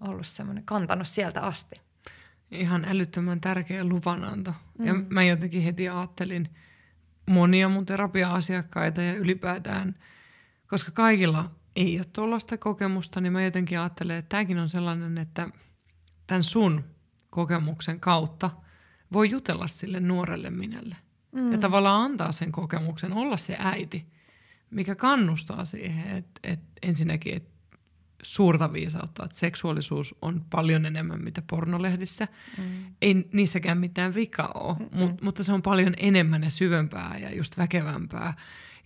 ollut 0.00 0.26
semmoinen, 0.26 0.64
kantanut 0.64 1.08
sieltä 1.08 1.40
asti. 1.42 1.85
Ihan 2.50 2.84
älyttömän 2.84 3.40
tärkeä 3.40 3.84
luvananto. 3.84 4.54
Mm. 4.78 4.86
Ja 4.86 4.94
mä 4.94 5.22
jotenkin 5.22 5.62
heti 5.62 5.88
ajattelin 5.88 6.48
monia 7.26 7.68
mun 7.68 7.86
terapia-asiakkaita 7.86 9.02
ja 9.02 9.14
ylipäätään, 9.14 9.94
koska 10.66 10.90
kaikilla 10.90 11.50
ei 11.76 11.98
ole 11.98 12.06
tuollaista 12.12 12.58
kokemusta, 12.58 13.20
niin 13.20 13.32
mä 13.32 13.42
jotenkin 13.42 13.80
ajattelen, 13.80 14.16
että 14.16 14.28
tämäkin 14.28 14.58
on 14.58 14.68
sellainen, 14.68 15.18
että 15.18 15.48
tämän 16.26 16.44
sun 16.44 16.84
kokemuksen 17.30 18.00
kautta 18.00 18.50
voi 19.12 19.30
jutella 19.30 19.66
sille 19.66 20.00
nuorelle 20.00 20.50
minelle. 20.50 20.96
Mm. 21.32 21.52
Ja 21.52 21.58
tavallaan 21.58 22.02
antaa 22.02 22.32
sen 22.32 22.52
kokemuksen, 22.52 23.12
olla 23.12 23.36
se 23.36 23.56
äiti, 23.58 24.06
mikä 24.70 24.94
kannustaa 24.94 25.64
siihen, 25.64 26.16
että, 26.16 26.40
että 26.42 26.66
ensinnäkin, 26.82 27.36
että 27.36 27.55
suurta 28.22 28.72
viisautta, 28.72 29.24
että 29.24 29.38
seksuaalisuus 29.38 30.14
on 30.22 30.44
paljon 30.50 30.86
enemmän 30.86 31.24
mitä 31.24 31.42
pornolehdissä. 31.50 32.28
Mm. 32.58 32.64
Ei 33.02 33.14
niissäkään 33.32 33.78
mitään 33.78 34.14
vikaa 34.14 34.52
ole, 34.54 34.76
mm 34.78 34.98
mut, 34.98 35.22
mutta 35.22 35.44
se 35.44 35.52
on 35.52 35.62
paljon 35.62 35.94
enemmän 35.96 36.42
ja 36.42 36.50
syvempää 36.50 37.18
ja 37.18 37.34
just 37.36 37.58
väkevämpää. 37.58 38.34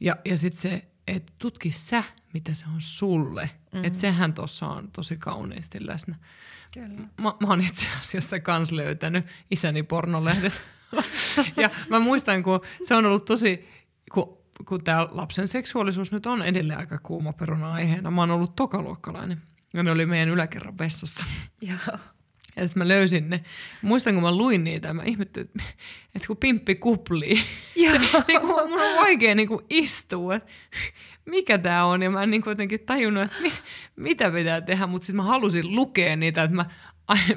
Ja, 0.01 0.16
ja 0.25 0.37
sitten 0.37 0.61
se, 0.61 0.85
että 1.09 1.33
tutki 1.38 1.71
sä, 1.71 2.05
mitä 2.35 2.55
se 2.55 2.64
on 2.75 2.81
sulle. 2.81 3.51
Mm. 3.75 3.85
Että 3.85 3.99
sehän 3.99 4.35
tuossa 4.35 4.66
on 4.66 4.90
tosi 4.93 5.16
kauniisti 5.16 5.87
läsnä. 5.87 6.14
Kyllä. 6.75 7.01
Mä, 7.21 7.35
mä 7.40 7.47
oon 7.47 7.61
itse 7.61 7.88
asiassa 8.01 8.40
kans 8.40 8.73
löytänyt 8.73 9.27
isäni 9.51 9.83
pornolehdet. 9.83 10.61
ja 11.62 11.71
mä 11.88 12.01
muistan, 12.01 12.43
kun 12.43 12.61
se 12.83 12.95
on 12.95 13.07
ollut 13.07 13.25
tosi, 13.25 13.69
kun, 14.12 14.39
kun 14.65 14.85
tämä 14.85 15.09
lapsen 15.11 15.49
seksuaalisuus 15.49 16.13
nyt 16.13 16.27
on 16.27 16.43
edelleen 16.43 16.79
aika 16.79 16.99
kuuma 17.03 17.33
peruna 17.33 17.73
aiheena. 17.73 18.11
Mä 18.11 18.21
oon 18.21 18.31
ollut 18.31 18.57
tokaluokkalainen. 18.57 19.43
Ja 19.75 19.83
ne 19.83 19.91
oli 19.91 20.07
meidän 20.07 20.29
yläkerran 20.29 20.79
vessassa. 20.79 21.25
Joo. 21.61 21.99
Ja 22.57 22.67
sitten 22.69 22.81
mä 22.81 22.89
löysin 22.89 23.31
ne. 23.31 23.45
Muistan, 23.83 24.15
kun 24.15 24.23
mä 24.23 24.37
luin 24.37 24.65
niitä, 24.65 24.95
mä 24.95 25.03
ihmettelin, 25.03 25.49
että, 25.49 25.63
että 26.15 26.27
kun 26.27 26.37
pimppi 26.37 26.75
kuplii, 26.75 27.43
Joo. 27.77 27.99
niin 27.99 28.41
kun 28.41 28.49
mun 28.49 28.81
on 28.81 28.97
vaikea 28.97 29.35
niin 29.35 29.49
kuin 29.49 29.65
istua, 29.71 30.41
mikä 31.27 31.59
tämä 31.59 31.85
on. 31.85 32.03
Ja 32.03 32.11
mä 32.11 32.23
en 32.23 32.31
niin 32.31 32.43
kuin 32.43 32.53
jotenkin 32.53 32.81
tajunnut, 32.81 33.25
että 33.25 33.43
mit, 33.43 33.63
mitä 33.97 34.31
pitää 34.31 34.61
tehdä, 34.61 34.87
mutta 34.87 35.07
sitten 35.07 35.17
mä 35.17 35.23
halusin 35.23 35.77
lukea 35.77 36.17
niitä, 36.17 36.43
että 36.43 36.57
mä 36.57 36.65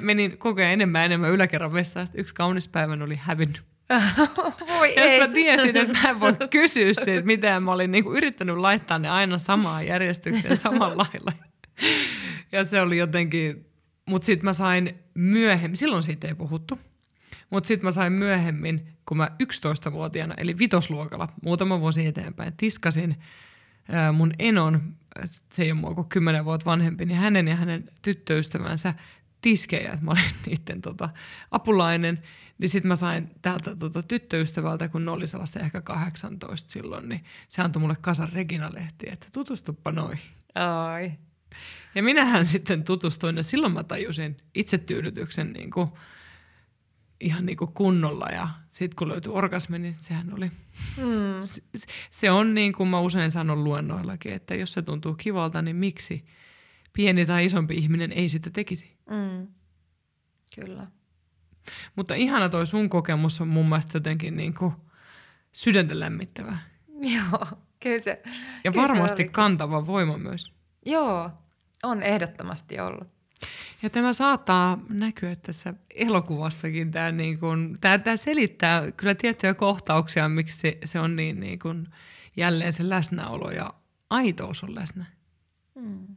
menin 0.00 0.38
koko 0.38 0.60
ajan 0.60 0.72
enemmän 0.72 1.00
ja 1.00 1.04
enemmän 1.04 1.30
yläkerran 1.30 1.72
vessaan. 1.72 2.06
Sitten 2.06 2.20
yksi 2.20 2.34
kaunis 2.34 2.68
päivän 2.68 3.02
oli 3.02 3.16
hävinnyt. 3.16 3.62
Voi 4.78 4.94
Ja 4.96 5.02
ei. 5.02 5.20
mä 5.20 5.28
tiesin, 5.28 5.76
että 5.76 5.98
mä 6.02 6.08
en 6.08 6.20
voi 6.20 6.32
kysyä 6.50 6.92
siitä, 6.92 7.26
mitä 7.26 7.60
mä 7.60 7.72
olin 7.72 7.92
niin 7.92 8.04
kuin 8.04 8.16
yrittänyt 8.16 8.56
laittaa 8.56 8.98
ne 8.98 9.08
aina 9.08 9.38
samaan 9.38 9.86
järjestykseen 9.86 10.56
samalla 10.56 10.96
lailla. 10.96 11.32
ja 12.52 12.64
se 12.64 12.80
oli 12.80 12.98
jotenkin, 12.98 13.66
mutta 14.06 14.26
sitten 14.26 14.44
mä 14.44 14.52
sain 14.52 14.94
myöhemmin, 15.14 15.76
silloin 15.76 16.02
siitä 16.02 16.28
ei 16.28 16.34
puhuttu, 16.34 16.78
mutta 17.50 17.68
sitten 17.68 17.84
mä 17.84 17.90
sain 17.90 18.12
myöhemmin, 18.12 18.86
kun 19.06 19.16
mä 19.16 19.30
11-vuotiaana, 19.42 20.34
eli 20.36 20.58
vitosluokalla, 20.58 21.28
muutama 21.42 21.80
vuosi 21.80 22.06
eteenpäin, 22.06 22.52
tiskasin 22.56 23.16
ää, 23.88 24.12
mun 24.12 24.32
enon, 24.38 24.80
se 25.52 25.62
ei 25.62 25.72
ole 25.72 25.80
mua 25.80 25.94
kuin 25.94 26.08
10 26.08 26.44
vuotta 26.44 26.64
vanhempi, 26.64 27.04
niin 27.04 27.18
hänen 27.18 27.48
ja 27.48 27.56
hänen 27.56 27.90
tyttöystävänsä 28.02 28.94
tiskejä, 29.40 29.92
että 29.92 30.04
mä 30.04 30.10
olin 30.10 30.24
niiden 30.46 30.82
tota, 30.82 31.08
apulainen, 31.50 32.22
niin 32.58 32.68
sitten 32.68 32.88
mä 32.88 32.96
sain 32.96 33.30
täältä 33.42 33.76
tota, 33.76 34.02
tyttöystävältä, 34.02 34.88
kun 34.88 35.04
ne 35.04 35.10
oli 35.10 35.26
sellaisia 35.26 35.62
ehkä 35.62 35.80
18 35.80 36.70
silloin, 36.70 37.08
niin 37.08 37.24
se 37.48 37.62
antoi 37.62 37.80
mulle 37.80 37.96
kasan 38.00 38.28
Regina-lehtiä, 38.32 39.12
että 39.12 39.26
tutustuppa 39.32 39.92
noin. 39.92 40.18
Ai. 40.54 41.12
Ja 41.94 42.02
minähän 42.02 42.46
sitten 42.46 42.84
tutustuin 42.84 43.36
ja 43.36 43.42
silloin 43.42 43.72
mä 43.72 43.84
tajusin 43.84 44.36
itsetyydytyksen 44.54 45.52
niin 45.52 45.70
kuin, 45.70 45.88
ihan 47.20 47.46
niin 47.46 47.56
kuin 47.56 47.72
kunnolla 47.72 48.26
ja 48.26 48.48
sitten 48.70 48.96
kun 48.96 49.08
löytyi 49.08 49.32
orgasmi, 49.32 49.78
niin 49.78 49.96
sehän 49.98 50.34
oli, 50.34 50.50
mm. 50.96 51.42
se, 51.42 51.62
se 52.10 52.30
on 52.30 52.54
niin 52.54 52.72
kuin 52.72 52.88
mä 52.88 53.00
usein 53.00 53.30
sanon 53.30 53.64
luennoillakin, 53.64 54.32
että 54.32 54.54
jos 54.54 54.72
se 54.72 54.82
tuntuu 54.82 55.14
kivalta, 55.14 55.62
niin 55.62 55.76
miksi 55.76 56.24
pieni 56.92 57.26
tai 57.26 57.44
isompi 57.44 57.74
ihminen 57.74 58.12
ei 58.12 58.28
sitä 58.28 58.50
tekisi? 58.50 58.96
Mm. 59.10 59.48
Kyllä. 60.56 60.86
Mutta 61.96 62.14
ihana 62.14 62.48
toi 62.48 62.66
sun 62.66 62.88
kokemus 62.88 63.40
on 63.40 63.48
mun 63.48 63.68
mielestä 63.68 63.96
jotenkin 63.96 64.36
niin 64.36 64.54
kuin 64.54 64.72
sydäntä 65.52 66.00
lämmittävä. 66.00 66.58
Joo, 67.00 67.46
kyllä 67.80 67.98
se. 67.98 68.22
Ja 68.64 68.72
kyllä 68.72 68.88
varmasti 68.88 69.22
se 69.22 69.28
kantava 69.28 69.86
voima 69.86 70.18
myös. 70.18 70.52
Joo, 70.86 71.30
on 71.82 72.02
ehdottomasti 72.02 72.80
ollut. 72.80 73.08
Ja 73.82 73.90
tämä 73.90 74.12
saattaa 74.12 74.78
näkyä 74.88 75.36
tässä 75.36 75.74
elokuvassakin. 75.94 76.90
Tämä, 76.90 77.12
niin 77.12 77.38
kuin, 77.38 77.78
tämä, 77.80 77.98
tämä 77.98 78.16
selittää 78.16 78.92
kyllä 78.92 79.14
tiettyjä 79.14 79.54
kohtauksia, 79.54 80.28
miksi 80.28 80.58
se, 80.58 80.78
se 80.84 81.00
on 81.00 81.16
niin, 81.16 81.40
niin 81.40 81.58
kuin, 81.58 81.88
jälleen 82.36 82.72
se 82.72 82.88
läsnäolo 82.88 83.50
ja 83.50 83.74
aitous 84.10 84.64
on 84.64 84.74
läsnä. 84.74 85.04
Hmm. 85.80 86.16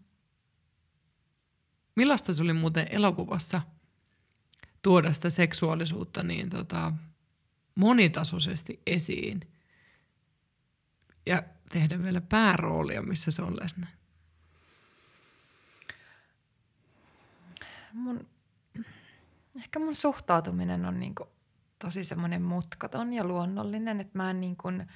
Millaista 1.96 2.34
se 2.34 2.44
oli 2.44 2.54
muuten 2.54 2.88
elokuvassa 2.90 3.62
tuoda 4.82 5.14
sitä 5.14 5.30
seksuaalisuutta 5.30 6.24
niin 6.24 6.50
tota, 6.50 6.94
monitasoisesti 7.76 8.82
esiin 8.86 9.40
ja 11.26 11.44
tehdä 11.70 12.04
vielä 12.04 12.22
pääroolia, 12.22 13.02
missä 13.02 13.32
se 13.32 13.42
on 13.42 13.58
läsnä? 13.62 13.88
mun, 17.98 18.28
ehkä 19.60 19.80
mun 19.80 19.96
suhtautuminen 19.96 20.86
on 20.86 21.00
niin 21.00 21.16
kuin 21.16 21.30
tosi 21.80 22.04
semmoinen 22.04 22.42
mutkaton 22.42 23.14
ja 23.14 23.24
luonnollinen, 23.24 24.00
että 24.00 24.18
mä 24.18 24.30
en, 24.30 24.42
niin 24.42 24.58
kuin, 24.58 24.88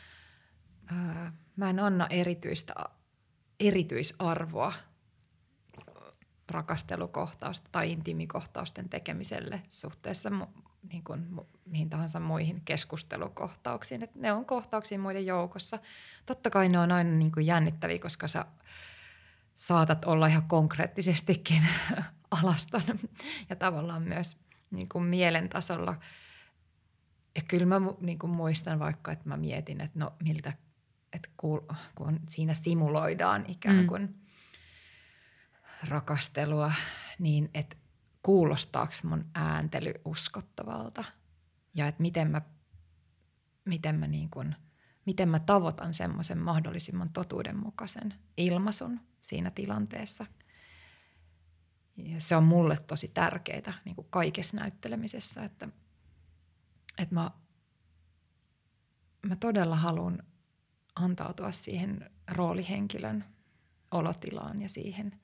ää, 0.85 1.33
mä 1.55 1.69
en 1.69 1.79
anna 1.79 2.07
erityistä, 2.09 2.73
erityisarvoa 3.59 4.73
rakastelukohtausta 6.51 7.69
tai 7.71 7.91
intiimikohtausten 7.91 8.89
tekemiselle 8.89 9.61
suhteessa 9.69 10.29
mu- 10.29 10.61
niin 10.91 11.03
kuin, 11.03 11.27
mu- 11.37 11.57
mihin 11.65 11.89
tahansa 11.89 12.19
muihin 12.19 12.61
keskustelukohtauksiin. 12.65 14.03
Et 14.03 14.15
ne 14.15 14.33
on 14.33 14.45
kohtauksia 14.45 14.99
muiden 14.99 15.25
joukossa. 15.25 15.79
Totta 16.25 16.49
kai 16.49 16.69
ne 16.69 16.79
on 16.79 16.91
aina 16.91 17.09
niin 17.09 17.31
kuin 17.31 17.45
jännittäviä, 17.45 17.99
koska 17.99 18.27
sä 18.27 18.45
saatat 19.55 20.05
olla 20.05 20.27
ihan 20.27 20.47
konkreettisestikin 20.47 21.61
alaston 22.41 22.81
ja 23.49 23.55
tavallaan 23.55 24.03
myös 24.03 24.39
niin 24.71 24.89
kuin 24.89 25.03
mielen 25.03 25.49
tasolla. 25.49 25.95
Ja 27.35 27.41
kyllä 27.47 27.65
mä 27.65 27.81
niin 28.01 28.19
kuin 28.19 28.35
muistan 28.35 28.79
vaikka, 28.79 29.11
että 29.11 29.29
mä 29.29 29.37
mietin, 29.37 29.81
että 29.81 29.99
no 29.99 30.13
miltä, 30.23 30.53
että 31.13 31.29
kun, 31.37 31.67
siinä 32.29 32.53
simuloidaan 32.53 33.45
ikään 33.47 33.87
kuin 33.87 34.01
mm. 34.01 34.13
Rakastelua, 35.87 36.71
niin 37.19 37.49
että 37.53 37.77
kuulostaako 38.23 38.93
mun 39.03 39.25
ääntely 39.35 39.93
uskottavalta? 40.05 41.03
Ja 41.73 41.87
että 41.87 42.01
miten 42.01 42.31
mä, 42.31 42.41
miten 43.65 43.95
mä, 43.95 44.07
niin 44.07 44.29
kuin, 44.29 44.55
miten 45.05 45.29
mä 45.29 45.39
tavoitan 45.39 45.93
semmoisen 45.93 46.37
mahdollisimman 46.37 47.09
totuudenmukaisen 47.09 48.13
ilmaisun 48.37 48.99
siinä 49.21 49.51
tilanteessa– 49.51 50.25
ja 51.97 52.21
se 52.21 52.35
on 52.35 52.43
mulle 52.43 52.77
tosi 52.87 53.07
tärkeää 53.07 53.73
niin 53.85 53.95
kaikessa 54.09 54.57
näyttelemisessä, 54.57 55.43
että, 55.43 55.67
että 56.97 57.15
mä, 57.15 57.31
mä 59.25 59.35
todella 59.35 59.75
haluan 59.75 60.23
antautua 60.95 61.51
siihen 61.51 62.11
roolihenkilön 62.31 63.25
olotilaan 63.91 64.61
ja 64.61 64.69
siihen, 64.69 65.20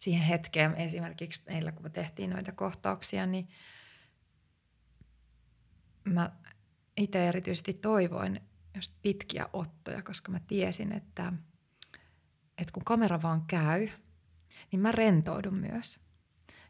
siihen 0.00 0.26
hetkeen. 0.26 0.74
Esimerkiksi 0.74 1.42
meillä, 1.46 1.72
kun 1.72 1.82
me 1.82 1.90
tehtiin 1.90 2.30
noita 2.30 2.52
kohtauksia, 2.52 3.26
niin 3.26 3.48
mä 6.04 6.30
itse 6.96 7.28
erityisesti 7.28 7.72
toivoin 7.72 8.40
just 8.74 8.94
pitkiä 9.02 9.48
ottoja, 9.52 10.02
koska 10.02 10.32
mä 10.32 10.40
tiesin, 10.46 10.92
että, 10.92 11.32
että 12.58 12.72
kun 12.72 12.84
kamera 12.84 13.22
vaan 13.22 13.44
käy– 13.46 13.88
niin 14.72 14.80
mä 14.80 14.92
rentoudun 14.92 15.54
myös. 15.54 16.00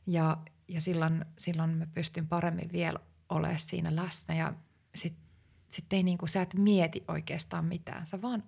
Ja, 0.06 0.36
ja 0.68 0.80
silloin, 0.80 1.24
silloin 1.38 1.70
mä 1.70 1.86
pystyn 1.86 2.28
paremmin 2.28 2.72
vielä 2.72 2.98
olemaan 3.28 3.58
siinä 3.58 3.96
läsnä 3.96 4.34
ja 4.34 4.54
sitten 4.94 5.24
sit 5.70 5.92
ei 5.92 6.02
niinku, 6.02 6.26
sä 6.26 6.42
et 6.42 6.54
mieti 6.54 7.04
oikeastaan 7.08 7.64
mitään. 7.64 8.06
Sä 8.06 8.22
vaan 8.22 8.42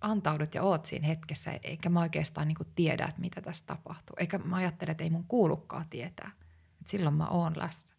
antaudut 0.00 0.54
ja 0.54 0.62
oot 0.62 0.86
siinä 0.86 1.06
hetkessä, 1.06 1.58
eikä 1.62 1.88
mä 1.88 2.00
oikeastaan 2.00 2.48
niinku 2.48 2.64
tiedä, 2.74 3.04
että 3.04 3.20
mitä 3.20 3.40
tässä 3.40 3.64
tapahtuu. 3.66 4.16
Eikä 4.18 4.38
mä 4.38 4.56
ajattele, 4.56 4.90
että 4.90 5.04
ei 5.04 5.10
mun 5.10 5.24
kuulukaan 5.28 5.86
tietää. 5.90 6.30
Et 6.80 6.88
silloin 6.88 7.14
mä 7.14 7.28
oon 7.28 7.52
läsnä. 7.56 7.96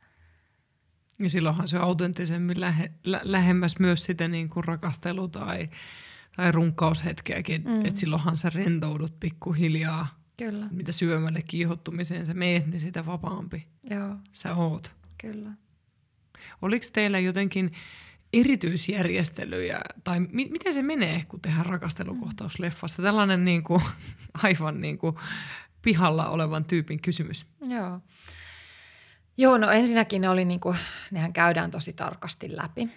Ja 1.19 1.29
silloinhan 1.29 1.67
se 1.67 1.77
on 1.77 1.83
autenttisemmin 1.83 2.61
lähe, 2.61 2.91
lä, 3.03 3.21
lähemmäs 3.23 3.79
myös 3.79 4.03
sitä 4.03 4.27
niin 4.27 4.49
kuin 4.49 4.63
rakastelu 4.63 5.27
tai, 5.27 5.69
tai 6.35 6.51
runkkaushetkeäkin. 6.51 7.63
Mm. 7.63 7.85
Että 7.85 7.99
silloinhan 7.99 8.37
sä 8.37 8.49
rentoudut 8.49 9.19
pikkuhiljaa 9.19 10.07
Kyllä. 10.37 10.67
mitä 10.71 10.91
syömälle 10.91 11.41
kiihottumiseen 11.41 12.25
sä 12.25 12.33
meet, 12.33 12.67
niin 12.67 12.79
sitä 12.79 13.05
vapaampi 13.05 13.67
Joo. 13.89 14.15
sä 14.31 14.55
oot. 14.55 14.91
Kyllä. 15.21 15.49
Oliko 16.61 16.85
teillä 16.93 17.19
jotenkin 17.19 17.71
erityisjärjestelyjä, 18.33 19.79
tai 20.03 20.19
mi- 20.19 20.49
miten 20.51 20.73
se 20.73 20.83
menee, 20.83 21.25
kun 21.27 21.41
tehdään 21.41 21.65
rakastelukohtaus 21.65 22.59
leffassa? 22.59 23.03
Tällainen 23.03 23.45
niin 23.45 23.63
kuin, 23.63 23.81
aivan 24.43 24.81
niin 24.81 24.97
kuin 24.97 25.15
pihalla 25.81 26.29
olevan 26.29 26.65
tyypin 26.65 27.01
kysymys. 27.01 27.45
Joo. 27.67 27.99
Joo, 29.37 29.57
no 29.57 29.71
ensinnäkin 29.71 30.21
ne 30.21 30.29
oli 30.29 30.45
niin 30.45 30.59
kuin, 30.59 30.77
nehän 31.11 31.33
käydään 31.33 31.71
tosi 31.71 31.93
tarkasti 31.93 32.55
läpi 32.55 32.89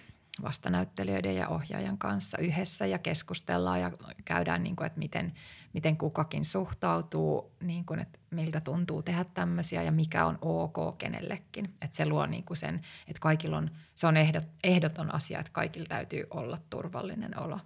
vastanäyttelijöiden 0.43 1.35
ja 1.35 1.47
ohjaajan 1.47 1.97
kanssa 1.97 2.37
yhdessä 2.37 2.85
ja 2.85 2.99
keskustellaan 2.99 3.81
ja 3.81 3.91
käydään, 4.25 4.63
niin 4.63 4.75
kuin, 4.75 4.87
että 4.87 4.99
miten, 4.99 5.33
miten 5.73 5.97
kukakin 5.97 6.45
suhtautuu, 6.45 7.51
niin 7.63 7.85
kuin, 7.85 7.99
että 7.99 8.19
miltä 8.29 8.61
tuntuu 8.61 9.03
tehdä 9.03 9.23
tämmöisiä 9.23 9.83
ja 9.83 9.91
mikä 9.91 10.25
on 10.25 10.37
ok 10.41 10.97
kenellekin. 10.97 11.65
Että 11.81 11.97
se 11.97 12.05
luo 12.05 12.25
niin 12.25 12.43
kuin 12.43 12.57
sen, 12.57 12.81
että 13.07 13.19
kaikilla 13.19 13.57
on, 13.57 13.71
se 13.95 14.07
on 14.07 14.17
ehdot, 14.17 14.45
ehdoton 14.63 15.15
asia, 15.15 15.39
että 15.39 15.51
kaikilla 15.51 15.87
täytyy 15.89 16.23
olla 16.29 16.59
turvallinen 16.69 17.39
olo. 17.39 17.59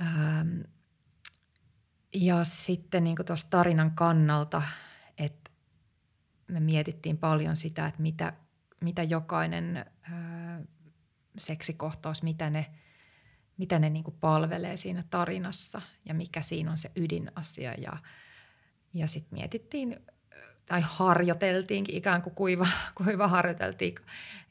Ähm, 0.00 0.60
ja 2.14 2.44
sitten 2.44 3.04
niin 3.04 3.16
tuossa 3.26 3.50
tarinan 3.50 3.90
kannalta, 3.90 4.62
että 5.18 5.50
me 6.48 6.60
mietittiin 6.60 7.18
paljon 7.18 7.56
sitä, 7.56 7.86
että 7.86 8.02
mitä, 8.02 8.32
mitä 8.80 9.02
jokainen 9.02 9.76
äh, 9.76 10.60
seksikohtaus, 11.38 12.22
mitä 12.22 12.50
ne, 12.50 12.66
mitä 13.60 13.78
ne 13.78 13.90
niin 13.90 14.04
palvelee 14.20 14.76
siinä 14.76 15.04
tarinassa 15.10 15.82
ja 16.04 16.14
mikä 16.14 16.42
siinä 16.42 16.70
on 16.70 16.78
se 16.78 16.90
ydinasia. 16.96 17.72
Ja, 17.72 17.92
ja 18.94 19.08
sitten 19.08 19.38
mietittiin 19.38 19.96
tai 20.66 20.80
harjoiteltiinkin, 20.84 21.96
ikään 21.96 22.22
kuin 22.22 22.34
kuiva, 22.34 22.66
kuiva 23.04 23.28
harjoiteltiin, 23.28 23.94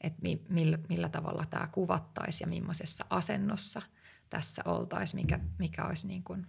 että 0.00 0.22
mi, 0.22 0.42
millä, 0.48 0.78
millä 0.88 1.08
tavalla 1.08 1.46
tämä 1.50 1.68
kuvattaisi 1.72 2.44
ja 2.44 2.48
millaisessa 2.48 3.04
asennossa 3.10 3.82
tässä 4.30 4.62
oltaisiin, 4.64 5.22
mikä, 5.22 5.40
mikä 5.58 5.84
olisi 5.84 6.06
niin 6.06 6.24
kuin 6.24 6.46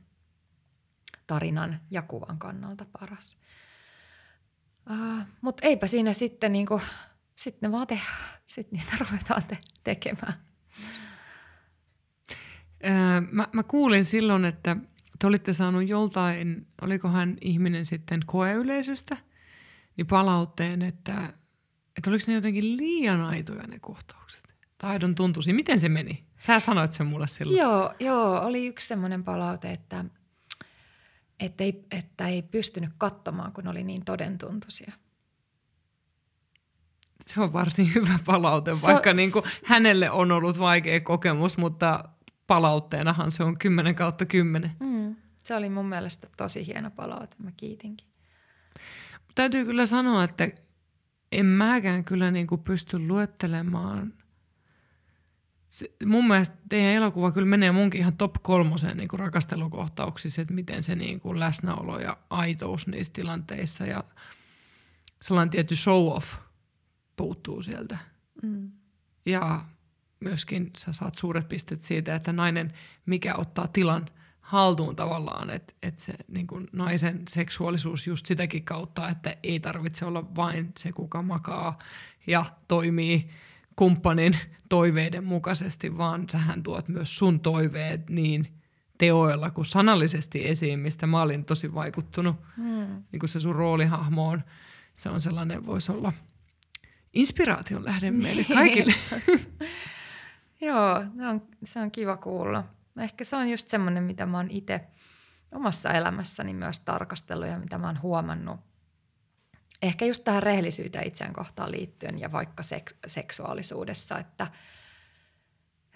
tarinan 1.27 1.79
ja 1.91 2.01
kuvan 2.01 2.39
kannalta 2.39 2.85
paras. 2.99 3.37
Uh, 4.89 5.25
Mutta 5.41 5.67
eipä 5.67 5.87
siinä 5.87 6.13
sitten 6.13 6.51
niin 6.51 6.65
kuin 6.65 6.81
sitten 7.35 7.69
ne 7.69 7.71
vaan 7.71 7.87
tehdään. 7.87 8.39
Sitten 8.47 8.79
niitä 8.79 8.97
ruvetaan 9.05 9.43
te- 9.43 9.57
tekemään. 9.83 10.33
Öö, 12.85 13.21
mä, 13.31 13.47
mä 13.51 13.63
kuulin 13.63 14.05
silloin, 14.05 14.45
että 14.45 14.77
te 15.19 15.27
olitte 15.27 15.53
saanut 15.53 15.87
joltain, 15.87 16.67
oliko 16.81 17.07
hän 17.07 17.37
ihminen 17.41 17.85
sitten 17.85 18.19
koeyleisöstä, 18.25 19.17
niin 19.97 20.07
palautteen, 20.07 20.81
että, 20.81 21.33
että 21.97 22.09
oliko 22.09 22.23
ne 22.27 22.33
jotenkin 22.33 22.77
liian 22.77 23.21
aitoja 23.21 23.67
ne 23.67 23.79
kohtaukset? 23.79 24.41
Taidon 24.77 25.15
tuntuisi. 25.15 25.53
Miten 25.53 25.79
se 25.79 25.89
meni? 25.89 26.23
Sä 26.37 26.59
sanoit 26.59 26.93
sen 26.93 27.07
mulle 27.07 27.27
silloin. 27.27 27.57
Joo, 27.57 27.93
joo 27.99 28.41
oli 28.41 28.67
yksi 28.67 28.87
semmoinen 28.87 29.23
palaute, 29.23 29.71
että, 29.71 30.05
että, 31.39 31.63
ei, 31.63 31.85
että 31.91 32.27
ei 32.27 32.41
pystynyt 32.41 32.89
katsomaan, 32.97 33.53
kun 33.53 33.67
oli 33.67 33.83
niin 33.83 34.05
todentuntuisia. 34.05 34.91
Se 37.27 37.41
on 37.41 37.53
varsin 37.53 37.95
hyvä 37.95 38.19
palaute, 38.25 38.71
vaikka 38.83 39.09
on, 39.09 39.15
niin 39.15 39.31
kuin 39.31 39.45
hänelle 39.65 40.11
on 40.11 40.31
ollut 40.31 40.59
vaikea 40.59 40.99
kokemus, 40.99 41.57
mutta 41.57 42.09
palautteenahan 42.51 43.31
se 43.31 43.43
on 43.43 43.57
10 43.57 43.95
kautta 43.95 44.25
10. 44.25 44.71
Mm, 44.79 45.15
se 45.43 45.55
oli 45.55 45.69
mun 45.69 45.89
mielestä 45.89 46.27
tosi 46.37 46.67
hieno 46.67 46.91
palaute, 46.91 47.35
mä 47.43 47.51
kiitinkin. 47.57 48.07
Täytyy 49.35 49.65
kyllä 49.65 49.85
sanoa, 49.85 50.23
että 50.23 50.47
en 51.31 51.45
mäkään 51.45 52.03
kyllä 52.03 52.31
niin 52.31 52.47
kuin 52.47 52.61
pysty 52.61 52.99
luettelemaan. 52.99 54.13
Se, 55.69 55.91
mun 56.05 56.27
mielestä 56.27 56.55
teidän 56.69 56.93
elokuva 56.93 57.31
kyllä 57.31 57.47
menee 57.47 57.71
munkin 57.71 58.01
ihan 58.01 58.17
top 58.17 58.35
kolmoseen 58.41 58.97
niin 58.97 59.09
kuin 59.09 59.19
rakastelukohtauksissa, 59.19 60.41
että 60.41 60.53
miten 60.53 60.83
se 60.83 60.95
niin 60.95 61.19
kuin 61.19 61.39
läsnäolo 61.39 61.99
ja 61.99 62.17
aitous 62.29 62.87
niissä 62.87 63.13
tilanteissa 63.13 63.85
ja 63.85 64.03
sellainen 65.21 65.49
tietty 65.49 65.75
show 65.75 66.07
off 66.07 66.35
puuttuu 67.15 67.61
sieltä. 67.61 67.97
Mm. 68.43 68.71
Ja 69.25 69.61
myöskin 70.21 70.71
sä 70.77 70.93
saat 70.93 71.17
suuret 71.17 71.49
pistet 71.49 71.83
siitä, 71.83 72.15
että 72.15 72.33
nainen, 72.33 72.73
mikä 73.05 73.35
ottaa 73.35 73.67
tilan 73.67 74.05
haltuun 74.41 74.95
tavallaan, 74.95 75.49
että, 75.49 75.73
että 75.81 76.03
se 76.03 76.13
niin 76.27 76.47
kuin 76.47 76.67
naisen 76.71 77.21
seksuaalisuus 77.29 78.07
just 78.07 78.25
sitäkin 78.25 78.63
kautta, 78.63 79.09
että 79.09 79.37
ei 79.43 79.59
tarvitse 79.59 80.05
olla 80.05 80.35
vain 80.35 80.71
se, 80.79 80.91
kuka 80.91 81.21
makaa 81.21 81.79
ja 82.27 82.45
toimii 82.67 83.29
kumppanin 83.75 84.37
toiveiden 84.69 85.23
mukaisesti, 85.23 85.97
vaan 85.97 86.29
sähän 86.31 86.63
tuot 86.63 86.87
myös 86.87 87.17
sun 87.17 87.39
toiveet 87.39 88.09
niin 88.09 88.45
teoilla 88.97 89.51
kuin 89.51 89.65
sanallisesti 89.65 90.47
esiin, 90.47 90.79
mistä 90.79 91.07
mä 91.07 91.21
olin 91.21 91.45
tosi 91.45 91.73
vaikuttunut. 91.73 92.35
Hmm. 92.57 93.03
Niin 93.11 93.19
kuin 93.19 93.29
se 93.29 93.39
sun 93.39 93.55
roolihahmo 93.55 94.27
on, 94.29 94.43
se 94.95 95.09
on 95.09 95.21
sellainen, 95.21 95.65
voisi 95.65 95.91
olla 95.91 96.13
inspiraation 97.13 97.85
lähde 97.85 98.11
meille 98.11 98.43
kaikille. 98.53 98.93
Joo, 100.61 101.03
se 101.17 101.27
on, 101.27 101.41
se 101.63 101.79
on 101.79 101.91
kiva 101.91 102.17
kuulla. 102.17 102.63
Ehkä 102.97 103.23
se 103.23 103.35
on 103.35 103.49
just 103.49 103.67
semmoinen, 103.67 104.03
mitä 104.03 104.25
mä 104.25 104.37
oon 104.37 104.51
itse 104.51 104.87
omassa 105.51 105.91
elämässäni 105.91 106.53
myös 106.53 106.79
tarkastellut 106.79 107.47
ja 107.47 107.59
mitä 107.59 107.77
mä 107.77 107.87
oon 107.87 108.01
huomannut. 108.01 108.59
Ehkä 109.81 110.05
just 110.05 110.23
tähän 110.23 110.43
rehellisyyteen 110.43 111.07
itseään 111.07 111.33
kohtaan 111.33 111.71
liittyen 111.71 112.19
ja 112.19 112.31
vaikka 112.31 112.63
seks- 112.63 112.97
seksuaalisuudessa, 113.07 114.19
että 114.19 114.47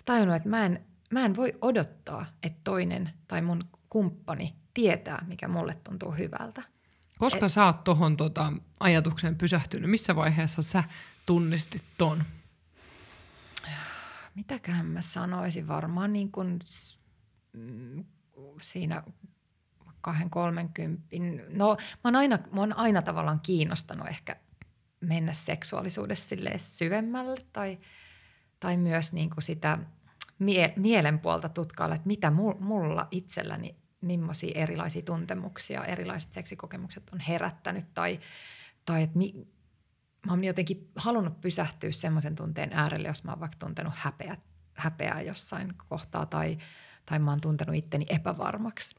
tajunnut, 0.05 0.35
että 0.35 0.49
mä 0.49 0.65
en, 0.65 0.85
mä 1.11 1.25
en 1.25 1.35
voi 1.35 1.53
odottaa, 1.61 2.25
että 2.43 2.59
toinen 2.63 3.09
tai 3.27 3.41
mun 3.41 3.61
kumppani 3.89 4.55
tietää, 4.73 5.25
mikä 5.27 5.47
mulle 5.47 5.77
tuntuu 5.83 6.11
hyvältä. 6.11 6.63
Koska 7.19 7.45
Et, 7.45 7.51
sä 7.51 7.65
oot 7.65 7.83
tohon 7.83 8.17
tota, 8.17 8.53
ajatukseen 8.79 9.35
pysähtynyt? 9.35 9.89
Missä 9.89 10.15
vaiheessa 10.15 10.61
sä 10.61 10.83
tunnistit 11.25 11.83
ton? 11.97 12.23
Mitäköhän 14.35 14.85
mä 14.85 15.01
sanoisin, 15.01 15.67
varmaan 15.67 16.13
niin 16.13 16.31
kuin 16.31 16.59
siinä 18.61 19.03
kahden 20.01 20.29
kolmenkympin. 20.29 21.41
No 21.49 21.77
mä 21.77 21.99
oon, 22.03 22.15
aina, 22.15 22.39
mä 22.51 22.59
oon 22.59 22.73
aina 22.73 23.01
tavallaan 23.01 23.39
kiinnostanut 23.39 24.07
ehkä 24.07 24.35
mennä 25.01 25.33
seksuaalisuudessa 25.33 26.35
syvemmälle 26.57 27.45
tai, 27.53 27.79
tai 28.59 28.77
myös 28.77 29.13
niin 29.13 29.29
kuin 29.29 29.43
sitä 29.43 29.79
mie- 30.39 30.73
mielenpuolta 30.75 31.49
tutkailla, 31.49 31.95
että 31.95 32.07
mitä 32.07 32.31
mulla 32.59 33.07
itselläni, 33.11 33.75
millaisia 34.01 34.61
erilaisia 34.61 35.01
tuntemuksia, 35.01 35.85
erilaiset 35.85 36.33
seksikokemukset 36.33 37.03
on 37.13 37.19
herättänyt 37.19 37.93
tai, 37.93 38.19
tai 38.85 39.03
että 39.03 39.17
mi- 39.17 39.47
mä 40.25 40.31
oon 40.31 40.43
jotenkin 40.43 40.91
halunnut 40.95 41.41
pysähtyä 41.41 41.91
semmoisen 41.91 42.35
tunteen 42.35 42.73
äärelle, 42.73 43.07
jos 43.07 43.23
mä 43.23 43.31
oon 43.31 43.39
vaikka 43.39 43.57
tuntenut 43.59 43.93
häpeä, 43.95 44.37
häpeää 44.73 45.21
jossain 45.21 45.73
kohtaa 45.87 46.25
tai, 46.25 46.57
tai 47.05 47.19
mä 47.19 47.31
oon 47.31 47.41
tuntenut 47.41 47.75
itteni 47.75 48.05
epävarmaksi. 48.09 48.95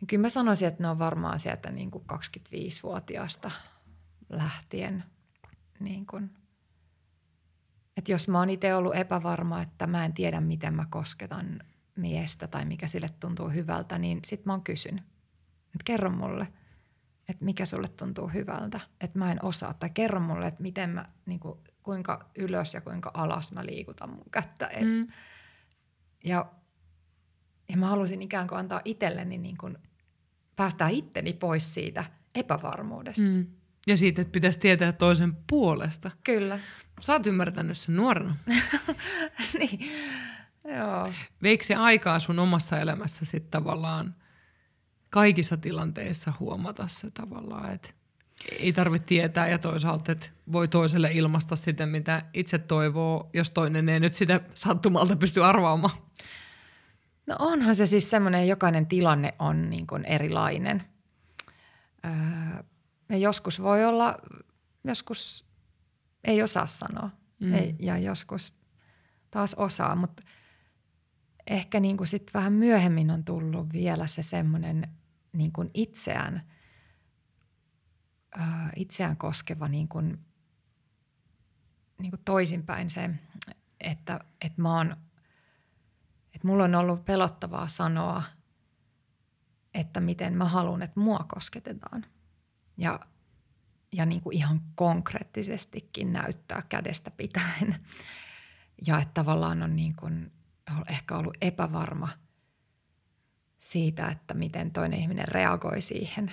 Niin 0.00 0.06
kyllä 0.06 0.20
mä 0.20 0.30
sanoisin, 0.30 0.68
että 0.68 0.82
ne 0.82 0.88
on 0.88 0.98
varmaan 0.98 1.38
sieltä 1.38 1.70
niin 1.70 1.90
kuin 1.90 2.04
25-vuotiaasta 2.12 3.50
lähtien. 4.28 5.04
Niin 5.80 6.06
kuin, 6.06 6.30
että 7.96 8.12
jos 8.12 8.28
mä 8.28 8.38
oon 8.38 8.50
itse 8.50 8.74
ollut 8.74 8.96
epävarma, 8.96 9.62
että 9.62 9.86
mä 9.86 10.04
en 10.04 10.12
tiedä, 10.12 10.40
miten 10.40 10.74
mä 10.74 10.86
kosketan 10.90 11.62
miestä 11.96 12.48
tai 12.48 12.64
mikä 12.64 12.86
sille 12.86 13.10
tuntuu 13.20 13.48
hyvältä, 13.48 13.98
niin 13.98 14.20
sit 14.24 14.46
mä 14.46 14.52
oon 14.52 14.62
kysynyt, 14.62 15.04
että 15.64 15.84
kerro 15.84 16.10
mulle– 16.10 16.48
että 17.28 17.44
mikä 17.44 17.66
sulle 17.66 17.88
tuntuu 17.88 18.28
hyvältä, 18.28 18.80
että 19.00 19.18
mä 19.18 19.32
en 19.32 19.44
osaa. 19.44 19.74
Tai 19.74 19.90
kerro 19.90 20.20
mulle, 20.20 20.46
että 20.46 20.62
miten 20.62 20.90
mä, 20.90 21.04
niin 21.26 21.40
kuin, 21.40 21.58
kuinka 21.82 22.30
ylös 22.38 22.74
ja 22.74 22.80
kuinka 22.80 23.10
alas 23.14 23.52
mä 23.52 23.66
liikutan 23.66 24.10
mun 24.10 24.30
kättä. 24.30 24.70
Mm. 24.80 25.08
Ja, 26.24 26.46
ja 27.68 27.76
mä 27.76 27.86
halusin 27.86 28.22
ikään 28.22 28.48
kuin 28.48 28.58
antaa 28.58 28.80
itselleni, 28.84 29.38
niin 29.38 29.56
kuin, 29.56 29.78
päästää 30.56 30.88
itteni 30.88 31.32
pois 31.32 31.74
siitä 31.74 32.04
epävarmuudesta. 32.34 33.24
Mm. 33.24 33.46
Ja 33.86 33.96
siitä, 33.96 34.22
että 34.22 34.32
pitäisi 34.32 34.58
tietää 34.58 34.92
toisen 34.92 35.36
puolesta. 35.46 36.10
Kyllä. 36.24 36.58
Sä 37.00 37.12
oot 37.12 37.26
ymmärtänyt 37.26 37.78
sen 37.78 37.96
nuorena. 37.96 38.36
niin, 39.58 39.80
joo. 40.78 41.12
Veikö 41.42 41.64
se 41.64 41.74
aikaa 41.74 42.18
sun 42.18 42.38
omassa 42.38 42.80
elämässä 42.80 43.24
sitten 43.24 43.50
tavallaan– 43.50 44.14
kaikissa 45.10 45.56
tilanteissa 45.56 46.32
huomata 46.40 46.88
se 46.88 47.10
tavallaan, 47.10 47.72
että 47.72 47.90
ei 48.50 48.72
tarvitse 48.72 49.06
tietää 49.06 49.48
ja 49.48 49.58
toisaalta, 49.58 50.12
että 50.12 50.26
voi 50.52 50.68
toiselle 50.68 51.10
ilmasta 51.12 51.56
sitä, 51.56 51.86
mitä 51.86 52.22
itse 52.34 52.58
toivoo, 52.58 53.30
jos 53.32 53.50
toinen 53.50 53.88
ei 53.88 54.00
nyt 54.00 54.14
sitä 54.14 54.40
sattumalta 54.54 55.16
pysty 55.16 55.44
arvaamaan. 55.44 55.96
No 57.26 57.36
onhan 57.38 57.74
se 57.74 57.86
siis 57.86 58.10
semmoinen, 58.10 58.48
jokainen 58.48 58.86
tilanne 58.86 59.34
on 59.38 59.70
niin 59.70 59.86
kuin 59.86 60.04
erilainen. 60.04 60.84
Öö, 62.04 62.62
ja 63.08 63.16
joskus 63.16 63.62
voi 63.62 63.84
olla, 63.84 64.16
joskus 64.84 65.46
ei 66.24 66.42
osaa 66.42 66.66
sanoa 66.66 67.10
mm. 67.40 67.54
ei, 67.54 67.76
ja 67.78 67.98
joskus 67.98 68.52
taas 69.30 69.54
osaa, 69.54 69.96
mutta 69.96 70.22
ehkä 71.46 71.80
niin 71.80 71.96
kuin 71.96 72.06
sit 72.06 72.30
vähän 72.34 72.52
myöhemmin 72.52 73.10
on 73.10 73.24
tullut 73.24 73.72
vielä 73.72 74.06
se 74.06 74.22
semmoinen 74.22 74.88
niin 75.32 75.52
kuin 75.52 75.70
itseään, 75.74 76.42
ää, 78.36 78.70
itseään 78.76 79.16
koskeva 79.16 79.68
niin 79.68 79.88
kuin, 79.88 80.18
niin 81.98 82.10
kuin 82.10 82.22
toisinpäin 82.24 82.90
se, 82.90 83.10
että, 83.80 84.20
että 84.40 84.62
mä 84.62 84.76
oon, 84.76 84.96
että 86.34 86.48
mulla 86.48 86.64
on 86.64 86.74
ollut 86.74 87.04
pelottavaa 87.04 87.68
sanoa, 87.68 88.22
että 89.74 90.00
miten 90.00 90.36
mä 90.36 90.44
haluan, 90.44 90.82
että 90.82 91.00
mua 91.00 91.26
kosketetaan. 91.34 92.06
Ja, 92.76 93.00
ja 93.92 94.06
niin 94.06 94.20
kuin 94.20 94.36
ihan 94.36 94.60
konkreettisestikin 94.74 96.12
näyttää 96.12 96.62
kädestä 96.68 97.10
pitäen. 97.10 97.76
Ja 98.86 98.98
että 98.98 99.14
tavallaan 99.14 99.62
on 99.62 99.76
niin 99.76 99.96
kuin 99.96 100.32
ehkä 100.88 101.16
ollut 101.16 101.36
epävarma– 101.40 102.08
siitä, 103.58 104.08
että 104.08 104.34
miten 104.34 104.70
toinen 104.70 105.00
ihminen 105.00 105.28
reagoi 105.28 105.80
siihen. 105.82 106.32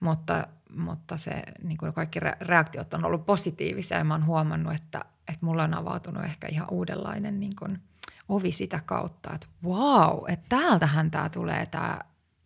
Mutta, 0.00 0.46
mutta 0.76 1.16
se, 1.16 1.42
niin 1.62 1.78
kuin 1.78 1.92
kaikki 1.92 2.20
reaktiot 2.20 2.94
on 2.94 3.04
ollut 3.04 3.26
positiivisia 3.26 3.98
ja 3.98 4.04
mä 4.04 4.14
oon 4.14 4.26
huomannut, 4.26 4.74
että, 4.74 5.04
että 5.28 5.46
mulla 5.46 5.64
on 5.64 5.74
avautunut 5.74 6.24
ehkä 6.24 6.48
ihan 6.48 6.70
uudenlainen 6.70 7.40
niin 7.40 7.56
kuin 7.56 7.82
ovi 8.28 8.52
sitä 8.52 8.80
kautta, 8.86 9.34
että 9.34 9.46
wow, 9.64 10.24
että 10.28 10.46
täältähän 10.48 11.10
tämä 11.10 11.28
tulee 11.28 11.66
tämä 11.66 11.98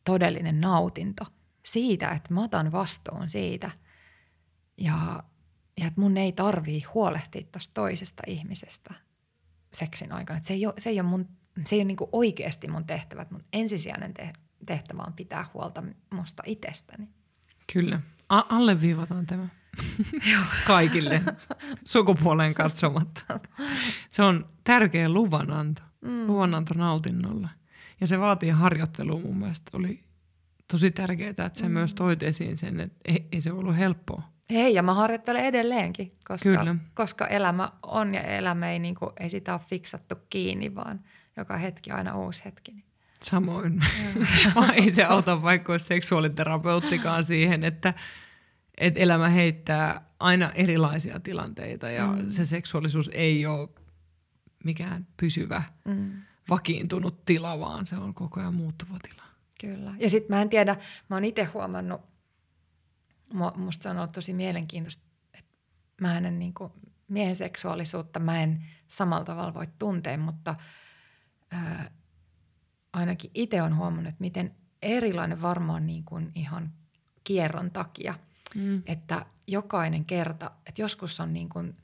todellinen 0.04 0.60
nautinto 0.60 1.26
siitä, 1.64 2.10
että 2.10 2.34
mä 2.34 2.44
otan 2.44 2.72
vastuun 2.72 3.28
siitä 3.28 3.70
ja, 4.78 5.22
ja 5.80 5.86
että 5.86 6.00
mun 6.00 6.16
ei 6.16 6.32
tarvii 6.32 6.82
huolehtia 6.82 7.46
tuosta 7.52 7.74
toisesta 7.74 8.22
ihmisestä 8.26 9.07
seksin 9.72 10.12
aikana. 10.12 10.40
Se, 10.42 10.54
ei 10.54 10.66
ole, 10.66 10.74
se 10.78 10.90
ei 10.90 11.00
ole 11.00 11.08
mun 11.08 11.28
se 11.66 11.76
ei 11.76 11.80
ole 11.80 11.84
niin 11.84 11.96
oikeasti 12.12 12.68
mun 12.68 12.84
tehtävä. 12.84 13.26
Mun 13.30 13.44
ensisijainen 13.52 14.14
tehtävä 14.66 15.02
on 15.06 15.12
pitää 15.12 15.46
huolta 15.54 15.82
musta 16.10 16.42
itsestäni. 16.46 17.08
Kyllä. 17.72 18.00
A- 18.28 18.56
alleviivataan 18.56 19.26
tämä. 19.26 19.48
Kaikille 20.66 21.22
sukupuoleen 21.84 22.54
katsomatta. 22.54 23.40
Se 24.08 24.22
on 24.22 24.48
tärkeä 24.64 25.08
luvananto. 25.08 25.82
Mm. 26.00 26.26
Luvananto 26.26 26.74
nautinnolle. 26.74 27.48
Ja 28.00 28.06
se 28.06 28.18
vaatii 28.18 28.50
harjoittelua 28.50 29.20
mun 29.20 29.38
mielestä. 29.38 29.70
Oli 29.76 30.04
tosi 30.70 30.90
tärkeää, 30.90 31.30
että 31.30 31.50
sä 31.54 31.66
mm. 31.66 31.72
myös 31.72 31.94
toit 31.94 32.22
esiin 32.22 32.56
sen, 32.56 32.80
että 32.80 32.98
ei, 33.04 33.28
ei 33.32 33.40
se 33.40 33.52
ollut 33.52 33.76
helppoa. 33.76 34.22
Ei, 34.50 34.74
ja 34.74 34.82
mä 34.82 34.94
harjoittelen 34.94 35.44
edelleenkin, 35.44 36.12
koska, 36.28 36.50
Kyllä. 36.50 36.76
koska 36.94 37.26
elämä 37.26 37.72
on 37.82 38.14
ja 38.14 38.22
elämä 38.22 38.70
ei, 38.70 38.78
niin 38.78 38.94
kuin, 38.94 39.10
ei 39.20 39.30
sitä 39.30 39.52
ole 39.52 39.60
fiksattu 39.66 40.14
kiinni, 40.30 40.74
vaan 40.74 41.00
joka 41.36 41.56
hetki 41.56 41.90
aina 41.90 42.16
uusi 42.16 42.44
hetki. 42.44 42.84
Samoin. 43.22 43.80
ei 44.76 44.90
se 44.90 45.04
auta 45.04 45.42
vaikka 45.42 45.78
seksuaaliterapeuttikaan 45.78 47.24
siihen, 47.24 47.64
että, 47.64 47.94
että 48.78 49.00
elämä 49.00 49.28
heittää 49.28 50.08
aina 50.20 50.52
erilaisia 50.52 51.20
tilanteita 51.20 51.90
ja 51.90 52.06
mm. 52.06 52.30
se 52.30 52.44
seksuaalisuus 52.44 53.10
ei 53.12 53.46
ole 53.46 53.68
mikään 54.64 55.06
pysyvä, 55.16 55.62
mm. 55.84 56.12
vakiintunut 56.50 57.24
tila, 57.24 57.60
vaan 57.60 57.86
se 57.86 57.96
on 57.96 58.14
koko 58.14 58.40
ajan 58.40 58.54
muuttuva 58.54 58.98
tila. 59.08 59.22
Kyllä. 59.60 59.94
Ja 59.98 60.10
sitten 60.10 60.36
mä 60.36 60.42
en 60.42 60.48
tiedä, 60.48 60.76
mä 61.08 61.16
oon 61.16 61.24
itse 61.24 61.44
huomannut, 61.44 62.00
musta 63.56 63.82
se 63.82 63.88
on 63.88 63.98
ollut 63.98 64.12
tosi 64.12 64.34
mielenkiintoista, 64.34 65.04
että 65.34 65.54
mä 66.00 66.18
en 66.18 66.38
niin 66.38 66.54
kuin, 66.54 66.72
miehen 67.08 67.36
seksuaalisuutta 67.36 68.20
mä 68.20 68.42
en 68.42 68.64
samalla 68.88 69.24
tavalla 69.24 69.54
voi 69.54 69.66
tuntea, 69.78 70.18
mutta 70.18 70.54
ää, 71.50 71.90
ainakin 72.92 73.30
itse 73.34 73.62
on 73.62 73.76
huomannut, 73.76 74.08
että 74.08 74.20
miten 74.20 74.54
erilainen 74.82 75.42
varmaan 75.42 75.86
niin 75.86 76.04
kuin 76.04 76.32
ihan 76.34 76.72
kierron 77.24 77.70
takia. 77.70 78.14
Mm. 78.54 78.82
Että 78.86 79.26
jokainen 79.46 80.04
kerta, 80.04 80.50
että 80.66 80.82
joskus 80.82 81.20
on 81.20 81.32
niin 81.32 81.48
kuin 81.48 81.76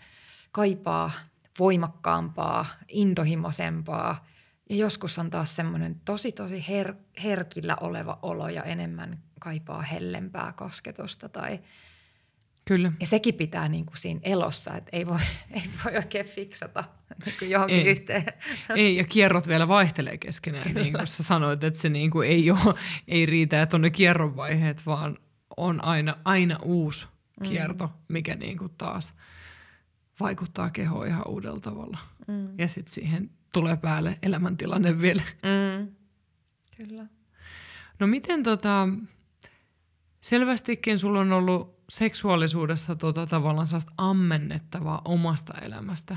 kaipaa 0.52 1.12
voimakkaampaa, 1.58 2.66
intohimoisempaa 2.88 4.26
ja 4.70 4.76
joskus 4.76 5.18
on 5.18 5.30
taas 5.30 5.56
semmoinen 5.56 6.00
tosi 6.04 6.32
tosi 6.32 6.64
her- 6.68 7.20
herkillä 7.22 7.76
oleva 7.80 8.18
olo 8.22 8.48
ja 8.48 8.62
enemmän 8.62 9.22
kaipaa 9.44 9.82
hellempää 9.82 10.52
kosketusta 10.56 11.28
tai 11.28 11.60
Kyllä. 12.64 12.92
Ja 13.00 13.06
sekin 13.06 13.34
pitää 13.34 13.68
niin 13.68 13.86
kuin 13.86 13.96
siinä 13.96 14.20
elossa, 14.22 14.76
että 14.76 14.90
ei 14.92 15.06
voi, 15.06 15.18
ei 15.50 15.62
voi 15.84 15.96
oikein 15.96 16.26
fiksata 16.26 16.84
niin 17.24 17.34
kuin 17.38 17.50
johonkin 17.50 17.78
ei. 17.78 17.90
yhteen. 17.90 18.24
Ei, 18.76 18.96
ja 18.96 19.04
kierrot 19.04 19.48
vielä 19.48 19.68
vaihtelee 19.68 20.18
keskenään, 20.18 20.68
Kyllä. 20.68 20.82
niin 20.82 20.92
kuin 20.92 21.06
sä 21.06 21.22
sanoit, 21.22 21.64
että 21.64 21.80
se 21.80 21.88
niin 21.88 22.10
kuin 22.10 22.28
ei, 22.28 22.50
ole, 22.50 22.74
ei 23.08 23.26
riitä, 23.26 23.62
että 23.62 23.76
on 23.76 23.80
ne 23.80 23.90
kierrovaiheet, 23.90 24.86
vaan 24.86 25.18
on 25.56 25.84
aina, 25.84 26.16
aina 26.24 26.58
uusi 26.62 27.06
mm. 27.40 27.48
kierto, 27.48 27.86
mm. 27.86 27.92
mikä 28.08 28.34
niin 28.34 28.58
kuin 28.58 28.72
taas 28.78 29.14
vaikuttaa 30.20 30.70
kehoon 30.70 31.06
ihan 31.06 31.28
uudella 31.28 31.60
tavalla. 31.60 31.98
Mm. 32.26 32.48
Ja 32.58 32.68
sitten 32.68 32.94
siihen 32.94 33.30
tulee 33.52 33.76
päälle 33.76 34.18
elämäntilanne 34.22 35.00
vielä. 35.00 35.22
Mm. 35.42 35.94
Kyllä. 36.76 37.06
No 37.98 38.06
miten 38.06 38.42
tota, 38.42 38.88
selvästikin 40.24 40.98
sulla 40.98 41.20
on 41.20 41.32
ollut 41.32 41.84
seksuaalisuudessa 41.88 42.96
tota, 42.96 43.26
tavallaan 43.26 43.66
sellaista 43.66 43.92
ammennettavaa 43.98 45.02
omasta 45.04 45.54
elämästä. 45.62 46.16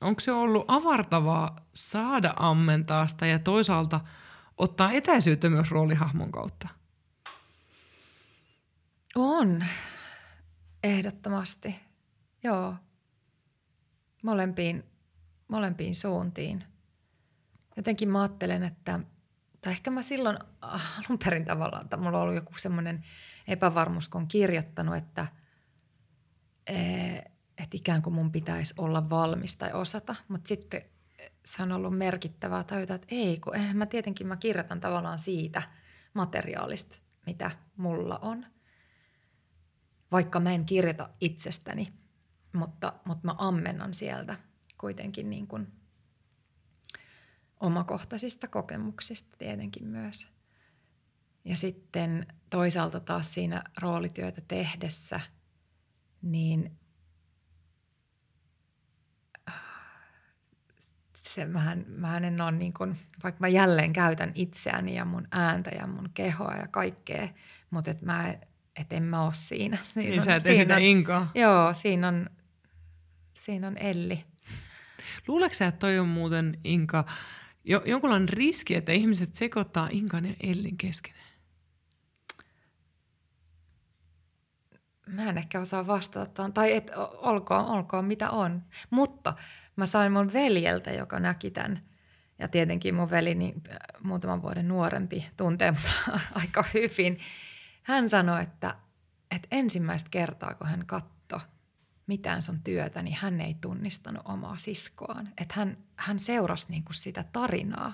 Onko 0.00 0.20
se 0.20 0.32
ollut 0.32 0.64
avartavaa 0.68 1.56
saada 1.74 2.34
ammentaa 2.36 3.06
sitä 3.06 3.26
ja 3.26 3.38
toisaalta 3.38 4.00
ottaa 4.58 4.92
etäisyyttä 4.92 5.48
myös 5.48 5.70
roolihahmon 5.70 6.32
kautta? 6.32 6.68
On, 9.14 9.64
ehdottomasti. 10.82 11.76
Joo, 12.44 12.74
molempiin, 14.22 14.84
molempiin 15.48 15.94
suuntiin. 15.94 16.64
Jotenkin 17.76 18.08
mä 18.08 18.22
ajattelen, 18.22 18.62
että, 18.62 19.00
tai 19.62 19.72
ehkä 19.72 19.90
mä 19.90 20.02
silloin 20.02 20.38
alun 20.60 21.18
perin 21.24 21.44
tavallaan, 21.44 21.82
että 21.82 21.96
mulla 21.96 22.18
on 22.18 22.22
ollut 22.22 22.34
joku 22.34 22.52
semmoinen 22.56 23.04
epävarmuus, 23.48 24.08
kun 24.08 24.20
on 24.20 24.28
kirjoittanut, 24.28 24.96
että, 24.96 25.26
e, 26.66 26.76
että 27.58 27.76
ikään 27.76 28.02
kuin 28.02 28.14
mun 28.14 28.32
pitäisi 28.32 28.74
olla 28.78 29.10
valmis 29.10 29.56
tai 29.56 29.72
osata, 29.72 30.14
mutta 30.28 30.48
sitten 30.48 30.82
se 31.44 31.62
on 31.62 31.72
ollut 31.72 31.98
merkittävää 31.98 32.64
tajuta, 32.64 32.94
että 32.94 33.06
ei, 33.10 33.40
kun 33.40 33.56
eh, 33.56 33.74
mä 33.74 33.86
tietenkin 33.86 34.26
mä 34.26 34.36
kirjoitan 34.36 34.80
tavallaan 34.80 35.18
siitä 35.18 35.62
materiaalista, 36.14 36.96
mitä 37.26 37.50
mulla 37.76 38.18
on. 38.18 38.46
Vaikka 40.12 40.40
mä 40.40 40.52
en 40.52 40.64
kirjoita 40.64 41.10
itsestäni, 41.20 41.92
mutta, 42.52 42.92
mutta 43.04 43.26
mä 43.26 43.34
ammennan 43.38 43.94
sieltä 43.94 44.36
kuitenkin 44.78 45.30
niin 45.30 45.46
kuin 45.46 45.72
omakohtaisista 47.62 48.48
kokemuksista 48.48 49.36
tietenkin 49.38 49.86
myös. 49.86 50.28
Ja 51.44 51.56
sitten 51.56 52.26
toisaalta 52.50 53.00
taas 53.00 53.34
siinä 53.34 53.62
roolityötä 53.80 54.42
tehdessä, 54.48 55.20
niin 56.22 56.78
se, 61.16 61.44
mähän, 61.44 61.84
mähän 61.88 62.24
en 62.24 62.40
ole 62.40 62.52
niin 62.52 62.72
kuin, 62.72 62.96
vaikka 63.24 63.40
mä 63.40 63.48
jälleen 63.48 63.92
käytän 63.92 64.32
itseäni 64.34 64.94
ja 64.94 65.04
mun 65.04 65.28
ääntä 65.32 65.70
ja 65.70 65.86
mun 65.86 66.10
kehoa 66.14 66.54
ja 66.54 66.68
kaikkea, 66.68 67.28
mutta 67.70 67.90
et 67.90 68.02
mä, 68.02 68.34
et 68.80 68.92
en 68.92 69.02
mä 69.02 69.24
ole 69.24 69.34
siinä. 69.34 69.78
siinä 69.82 70.10
niin 70.10 70.18
on, 70.18 70.24
sä 70.24 70.34
et 70.34 70.42
siinä, 70.42 70.78
inkaa. 70.78 71.30
Joo, 71.34 71.74
siinä 71.74 72.08
on, 72.08 72.30
siinä 73.34 73.66
on 73.66 73.78
Elli. 73.78 74.24
Luuletko 75.28 75.54
sä, 75.54 75.66
että 75.66 75.78
toi 75.78 75.98
on 75.98 76.08
muuten 76.08 76.58
Inka, 76.64 77.04
jo, 77.64 77.82
jonkunlainen 77.84 78.28
riski, 78.28 78.74
että 78.74 78.92
ihmiset 78.92 79.34
sekoittaa 79.34 79.88
Inkan 79.90 80.24
ja 80.24 80.34
Ellin 80.42 80.76
keskenään? 80.76 81.22
Mä 85.06 85.28
en 85.28 85.38
ehkä 85.38 85.60
osaa 85.60 85.86
vastata 85.86 86.26
tuon, 86.26 86.52
tai 86.52 86.72
et, 86.72 86.90
olkoon, 87.16 87.66
olkoon 87.66 88.04
mitä 88.04 88.30
on. 88.30 88.62
Mutta 88.90 89.34
mä 89.76 89.86
sain 89.86 90.12
mun 90.12 90.32
veljeltä, 90.32 90.90
joka 90.90 91.20
näki 91.20 91.50
tämän. 91.50 91.82
Ja 92.38 92.48
tietenkin 92.48 92.94
mun 92.94 93.10
veli, 93.10 93.34
niin 93.34 93.62
muutaman 94.02 94.42
vuoden 94.42 94.68
nuorempi, 94.68 95.26
tuntee 95.36 95.70
mutta 95.70 95.90
aika 96.34 96.64
hyvin. 96.74 97.18
Hän 97.82 98.08
sanoi, 98.08 98.42
että, 98.42 98.74
että 99.30 99.48
ensimmäistä 99.50 100.10
kertaa, 100.10 100.54
kun 100.54 100.66
hän 100.66 100.86
katsoi 100.86 101.11
mitään 102.06 102.42
sun 102.42 102.62
työtä, 102.62 103.02
niin 103.02 103.16
hän 103.20 103.40
ei 103.40 103.54
tunnistanut 103.54 104.22
omaa 104.24 104.58
siskoaan. 104.58 105.28
Että 105.40 105.54
hän, 105.56 105.76
hän 105.96 106.18
seurasi 106.18 106.66
niin 106.70 106.84
kuin 106.84 106.94
sitä 106.94 107.24
tarinaa. 107.32 107.92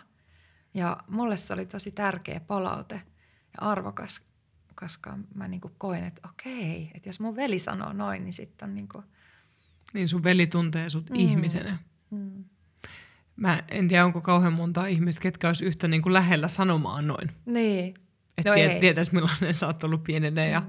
Ja 0.74 0.96
mulle 1.08 1.36
se 1.36 1.52
oli 1.52 1.66
tosi 1.66 1.90
tärkeä 1.90 2.40
palaute 2.40 3.02
ja 3.52 3.68
arvokas, 3.68 4.22
koska 4.74 5.18
mä 5.34 5.48
niin 5.48 5.60
kuin 5.60 5.74
koin, 5.78 6.04
että 6.04 6.28
okei, 6.28 6.90
että 6.94 7.08
jos 7.08 7.20
mun 7.20 7.36
veli 7.36 7.58
sanoo 7.58 7.92
noin, 7.92 8.24
niin 8.24 8.32
sitten 8.32 8.68
on 8.68 8.74
niin 8.74 8.88
kuin... 8.88 9.04
Niin 9.94 10.08
sun 10.08 10.24
veli 10.24 10.46
tuntee 10.46 10.90
sut 10.90 11.10
mm. 11.10 11.16
ihmisenä. 11.16 11.78
Mm. 12.10 12.44
Mä 13.36 13.62
en 13.68 13.88
tiedä, 13.88 14.04
onko 14.04 14.20
kauhean 14.20 14.52
monta 14.52 14.86
ihmistä, 14.86 15.20
ketkä 15.20 15.46
olisi 15.46 15.64
yhtä 15.64 15.88
niin 15.88 16.02
kuin 16.02 16.12
lähellä 16.12 16.48
sanomaan 16.48 17.06
noin. 17.06 17.30
Niin. 17.46 17.94
Että 18.38 18.50
no 18.50 18.54
tiet, 18.54 18.80
tietäisi, 18.80 19.14
millainen 19.14 19.54
sä 19.54 19.66
oot 19.66 19.84
ollut 19.84 20.04
pienenä 20.04 20.46
ja 20.46 20.60
mm. 20.60 20.66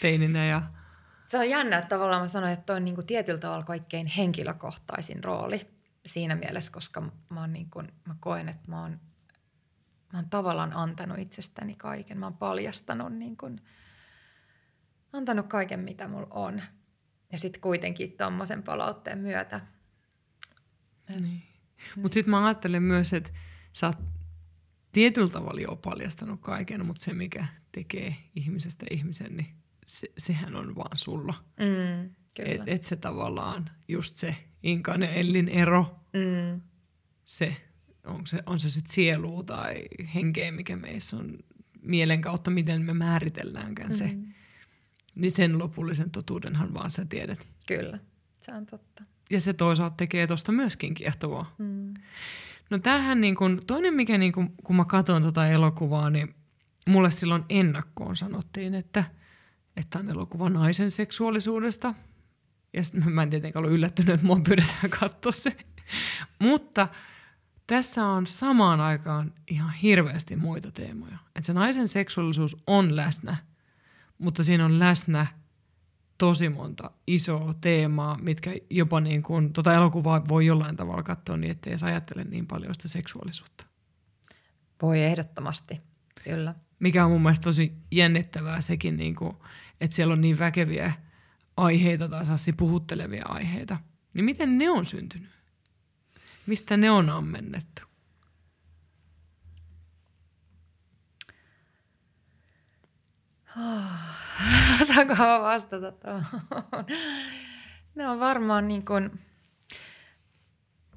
teininä 0.00 0.46
ja 0.46 0.62
se 1.32 1.38
on 1.38 1.50
jännä, 1.50 1.78
että 1.78 1.88
tavallaan 1.88 2.22
mä 2.22 2.28
sanoin, 2.28 2.52
että 2.52 2.66
toi 2.66 2.76
on 2.76 2.84
niin 2.84 2.94
kuin 2.94 3.06
tietyllä 3.06 3.40
tavalla 3.40 3.64
kaikkein 3.64 4.06
henkilökohtaisin 4.06 5.24
rooli 5.24 5.60
siinä 6.06 6.34
mielessä, 6.34 6.72
koska 6.72 7.00
mä, 7.00 7.40
oon 7.40 7.52
niin 7.52 7.70
kuin, 7.70 7.92
mä 8.04 8.14
koen, 8.20 8.48
että 8.48 8.70
mä 8.70 8.82
oon, 8.82 9.00
mä 10.12 10.18
oon 10.18 10.30
tavallaan 10.30 10.72
antanut 10.72 11.18
itsestäni 11.18 11.74
kaiken. 11.74 12.18
Mä 12.18 12.26
oon 12.26 12.36
paljastanut, 12.36 13.12
niin 13.12 13.36
kuin, 13.36 13.60
antanut 15.12 15.46
kaiken, 15.46 15.80
mitä 15.80 16.08
mulla 16.08 16.26
on. 16.30 16.62
Ja 17.32 17.38
sitten 17.38 17.60
kuitenkin 17.60 18.12
tuommoisen 18.12 18.62
palautteen 18.62 19.18
myötä. 19.18 19.60
Niin. 21.08 21.22
niin. 21.22 21.42
Mutta 21.96 22.14
sitten 22.14 22.30
mä 22.30 22.46
ajattelen 22.46 22.82
myös, 22.82 23.12
että 23.12 23.30
sä 23.72 23.86
oot 23.86 23.98
tietyllä 24.92 25.30
tavalla 25.30 25.60
jo 25.60 25.76
paljastanut 25.76 26.40
kaiken, 26.40 26.86
mutta 26.86 27.04
se 27.04 27.12
mikä 27.12 27.46
tekee 27.72 28.16
ihmisestä 28.34 28.86
ihmisen, 28.90 29.36
niin 29.36 29.61
se, 29.86 30.08
sehän 30.18 30.56
on 30.56 30.74
vaan 30.74 30.96
sulla. 30.96 31.34
Mm, 31.60 32.10
että 32.38 32.64
et 32.66 32.82
se 32.82 32.96
tavallaan 32.96 33.70
just 33.88 34.16
se 34.16 34.36
Inkan 34.62 35.02
ja 35.02 35.08
Ellin 35.08 35.48
ero, 35.48 36.00
mm. 36.12 36.60
se, 37.24 37.56
on 38.04 38.26
se, 38.26 38.42
on 38.46 38.58
se 38.58 38.70
sitten 38.70 38.94
sielu 38.94 39.42
tai 39.42 39.84
henkeä, 40.14 40.52
mikä 40.52 40.76
meissä 40.76 41.16
on 41.16 41.38
mielen 41.82 42.20
kautta, 42.20 42.50
miten 42.50 42.82
me 42.82 42.94
määritelläänkään 42.94 43.90
mm. 43.90 43.96
se. 43.96 44.16
Niin 45.14 45.30
sen 45.30 45.58
lopullisen 45.58 46.10
totuudenhan 46.10 46.74
vaan 46.74 46.90
sä 46.90 47.04
tiedät. 47.04 47.48
Kyllä, 47.66 47.98
se 48.40 48.52
on 48.52 48.66
totta. 48.66 49.04
Ja 49.30 49.40
se 49.40 49.52
toisaalta 49.52 49.96
tekee 49.96 50.26
tuosta 50.26 50.52
myöskin 50.52 50.94
kiehtovaa. 50.94 51.54
Mm. 51.58 51.94
No 52.70 52.78
tämähän 52.78 53.20
niin 53.20 53.36
kun, 53.36 53.62
toinen 53.66 53.94
mikä 53.94 54.18
niin 54.18 54.32
kun, 54.32 54.52
kun 54.64 54.76
mä 54.76 54.84
katson 54.84 55.22
tota 55.22 55.48
elokuvaa, 55.48 56.10
niin 56.10 56.34
mulle 56.88 57.10
silloin 57.10 57.44
ennakkoon 57.48 58.16
sanottiin, 58.16 58.74
että– 58.74 59.04
että 59.76 59.98
on 59.98 60.10
elokuva 60.10 60.48
naisen 60.48 60.90
seksuaalisuudesta. 60.90 61.94
Ja 62.72 62.84
sitten 62.84 63.12
mä 63.12 63.22
en 63.22 63.30
tietenkään 63.30 63.60
ollut 63.64 63.76
yllättynyt, 63.76 64.14
että 64.14 64.26
mua 64.26 64.40
pyydetään 64.44 64.90
katsoa 65.00 65.32
se. 65.32 65.56
Mutta 66.38 66.88
tässä 67.66 68.06
on 68.06 68.26
samaan 68.26 68.80
aikaan 68.80 69.32
ihan 69.50 69.72
hirveästi 69.72 70.36
muita 70.36 70.70
teemoja. 70.70 71.18
Että 71.36 71.46
se 71.46 71.52
naisen 71.52 71.88
seksuaalisuus 71.88 72.56
on 72.66 72.96
läsnä, 72.96 73.36
mutta 74.18 74.44
siinä 74.44 74.64
on 74.64 74.78
läsnä 74.78 75.26
tosi 76.18 76.48
monta 76.48 76.90
isoa 77.06 77.54
teemaa, 77.60 78.18
mitkä 78.18 78.54
jopa 78.70 79.00
niin 79.00 79.22
kuin, 79.22 79.52
tota 79.52 79.74
elokuvaa 79.74 80.28
voi 80.28 80.46
jollain 80.46 80.76
tavalla 80.76 81.02
katsoa 81.02 81.36
niin, 81.36 81.50
ettei 81.50 81.70
edes 81.70 81.82
ajattele 81.82 82.24
niin 82.24 82.46
paljon 82.46 82.74
sitä 82.74 82.88
seksuaalisuutta. 82.88 83.66
Voi 84.82 85.02
ehdottomasti, 85.02 85.80
kyllä. 86.24 86.54
Mikä 86.78 87.04
on 87.04 87.10
mun 87.10 87.22
mielestä 87.22 87.44
tosi 87.44 87.72
jännittävää 87.90 88.60
sekin, 88.60 88.96
niin 88.96 89.14
kuin, 89.14 89.36
että 89.82 89.96
siellä 89.96 90.12
on 90.12 90.20
niin 90.20 90.38
väkeviä 90.38 90.92
aiheita 91.56 92.08
tai 92.08 92.26
sassi 92.26 92.52
puhuttelevia 92.52 93.24
aiheita. 93.28 93.76
Niin 94.14 94.24
miten 94.24 94.58
ne 94.58 94.70
on 94.70 94.86
syntynyt? 94.86 95.30
Mistä 96.46 96.76
ne 96.76 96.90
on 96.90 97.10
ammennettu? 97.10 97.82
Saanko 104.94 105.14
vastata 105.42 105.92
tuohon? 105.92 106.24
Ne 107.94 108.08
on 108.08 108.20
varmaan 108.20 108.68
niin 108.68 108.84
kuin... 108.84 109.10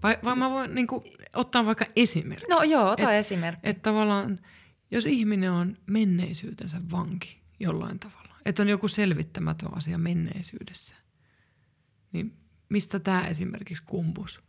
Vai, 0.04 0.18
vai 0.24 0.36
mä 0.36 0.50
voin 0.50 0.76
niin 0.76 0.88
kuin, 0.88 1.04
ottaa 1.34 1.66
vaikka 1.66 1.86
esimerkki? 1.96 2.48
No 2.50 2.64
joo, 2.64 2.92
ota 2.92 3.14
et, 3.14 3.20
esimerkki. 3.20 3.70
Että 3.70 3.82
tavallaan, 3.82 4.40
jos 4.92 5.06
ihminen 5.06 5.52
on 5.52 5.78
menneisyytensä 5.86 6.78
vanki 6.92 7.42
jollain 7.60 8.00
tavalla, 8.00 8.25
että 8.46 8.62
on 8.62 8.70
joku 8.70 8.88
selvittämätön 8.88 9.78
asia 9.78 9.98
menneisyydessä, 9.98 10.96
niin 12.12 12.38
mistä 12.70 13.00
tämä 13.00 13.28
esimerkiksi 13.28 13.84
kumpus? 13.86 14.42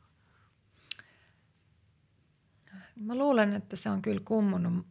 Mä 2.96 3.14
luulen, 3.14 3.54
että 3.54 3.76
se 3.76 3.90
on 3.90 4.02
kyllä 4.02 4.20
kummunut 4.24 4.86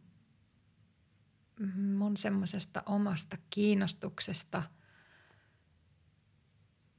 mun 1.76 2.16
semmoisesta 2.16 2.82
omasta 2.86 3.36
kiinnostuksesta 3.50 4.62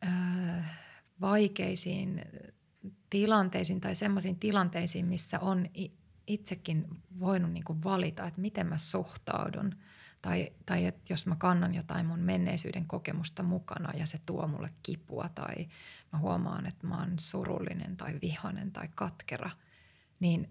ää, 0.01 0.77
vaikeisiin 1.21 2.21
tilanteisiin 3.09 3.81
tai 3.81 3.95
semmoisiin 3.95 4.39
tilanteisiin, 4.39 5.05
missä 5.05 5.39
on 5.39 5.65
itsekin 6.27 6.87
voinut 7.19 7.51
niin 7.51 7.63
kuin 7.63 7.83
valita, 7.83 8.27
että 8.27 8.41
miten 8.41 8.67
mä 8.67 8.77
suhtaudun. 8.77 9.75
Tai, 10.21 10.53
tai 10.65 10.85
että 10.85 11.13
jos 11.13 11.27
mä 11.27 11.35
kannan 11.35 11.75
jotain 11.75 12.05
mun 12.05 12.19
menneisyyden 12.19 12.85
kokemusta 12.85 13.43
mukana 13.43 13.93
ja 13.93 14.05
se 14.05 14.19
tuo 14.25 14.47
mulle 14.47 14.69
kipua 14.83 15.29
tai 15.35 15.67
mä 16.13 16.19
huomaan, 16.19 16.65
että 16.65 16.87
mä 16.87 16.99
oon 16.99 17.13
surullinen 17.19 17.97
tai 17.97 18.19
vihainen 18.21 18.71
tai 18.71 18.89
katkera, 18.95 19.49
niin 20.19 20.49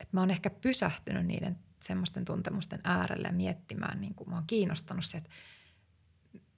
että 0.00 0.16
mä 0.16 0.20
oon 0.20 0.30
ehkä 0.30 0.50
pysähtynyt 0.50 1.26
niiden 1.26 1.58
semmoisten 1.82 2.24
tuntemusten 2.24 2.80
äärelle 2.84 3.32
miettimään, 3.32 4.00
niin 4.00 4.14
kuin 4.14 4.30
mä 4.30 4.36
oon 4.36 4.46
kiinnostanut 4.46 5.04
se, 5.04 5.18
että 5.18 5.30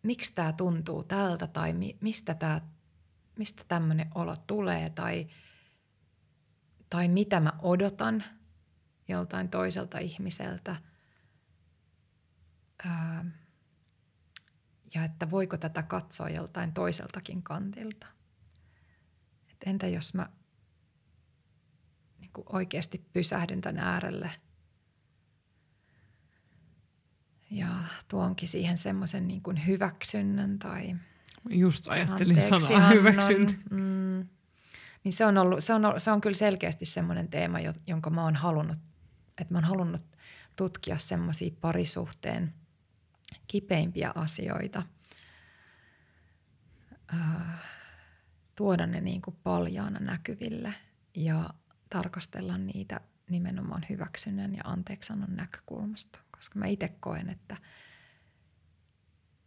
miksi 0.03 0.35
tämä 0.35 0.53
tuntuu 0.53 1.05
tältä 1.05 1.47
tai 1.47 1.73
mi, 1.73 1.97
mistä 2.01 2.35
tämä 2.35 2.61
mistä 3.39 3.65
tämmöinen 3.69 4.11
olo 4.15 4.37
tulee 4.37 4.91
tai, 4.91 5.27
tai 6.91 7.09
mitä 7.09 7.41
mä 7.41 7.53
odotan 7.63 8.25
joltain 9.09 9.49
toiselta 9.49 9.99
ihmiseltä. 9.99 10.77
Ää, 12.87 13.25
ja 14.95 15.05
että 15.05 15.31
voiko 15.31 15.57
tätä 15.57 15.83
katsoa 15.83 16.29
joltain 16.29 16.73
toiseltakin 16.73 17.43
kantilta. 17.43 18.07
Et 19.51 19.57
entä 19.67 19.87
jos 19.87 20.15
mä 20.15 20.29
niin 22.21 22.31
oikeasti 22.47 23.07
pysähdyn 23.13 23.61
tämän 23.61 23.85
äärelle– 23.85 24.31
ja 27.55 27.69
tuonkin 28.09 28.49
siihen 28.49 28.79
semmoisen 28.79 29.29
niin 29.29 29.43
kuin 29.43 29.67
hyväksynnän 29.67 30.59
tai 30.59 30.97
Just 31.51 31.89
ajattelin 31.89 32.43
sanoa 32.43 32.89
hyväksyntä. 32.89 33.53
Mm, 33.71 34.29
niin 35.05 35.13
se 35.13 35.27
on, 35.27 35.39
ollut, 35.39 35.65
se, 35.65 35.75
on, 35.75 35.83
se 35.99 36.11
on 36.11 36.21
kyllä 36.21 36.37
selkeästi 36.37 36.85
semmoinen 36.85 37.29
teema, 37.29 37.59
jonka 37.87 38.11
mä 38.11 38.25
oon 38.25 38.37
halunnut, 38.37 38.79
että 39.41 39.55
mä 39.55 39.59
oon 39.59 39.65
halunnut 39.65 40.03
tutkia 40.57 40.99
semmoisia 40.99 41.51
parisuhteen 41.61 42.55
kipeimpiä 43.47 44.13
asioita, 44.15 44.83
tuoda 48.55 48.87
ne 48.87 49.01
niin 49.01 49.23
kuin 49.23 49.37
paljaana 49.43 50.01
näkyville 50.01 50.75
ja 51.15 51.51
tarkastella 51.91 52.59
niitä 52.59 53.01
nimenomaan 53.31 53.87
hyväksynnän 53.91 54.55
ja 54.55 54.63
anteeksannon 54.65 55.37
näkökulmasta 55.37 56.25
koska 56.45 56.59
mä 56.59 56.67
itse 56.67 56.89
koen, 56.89 57.31
että 57.31 57.57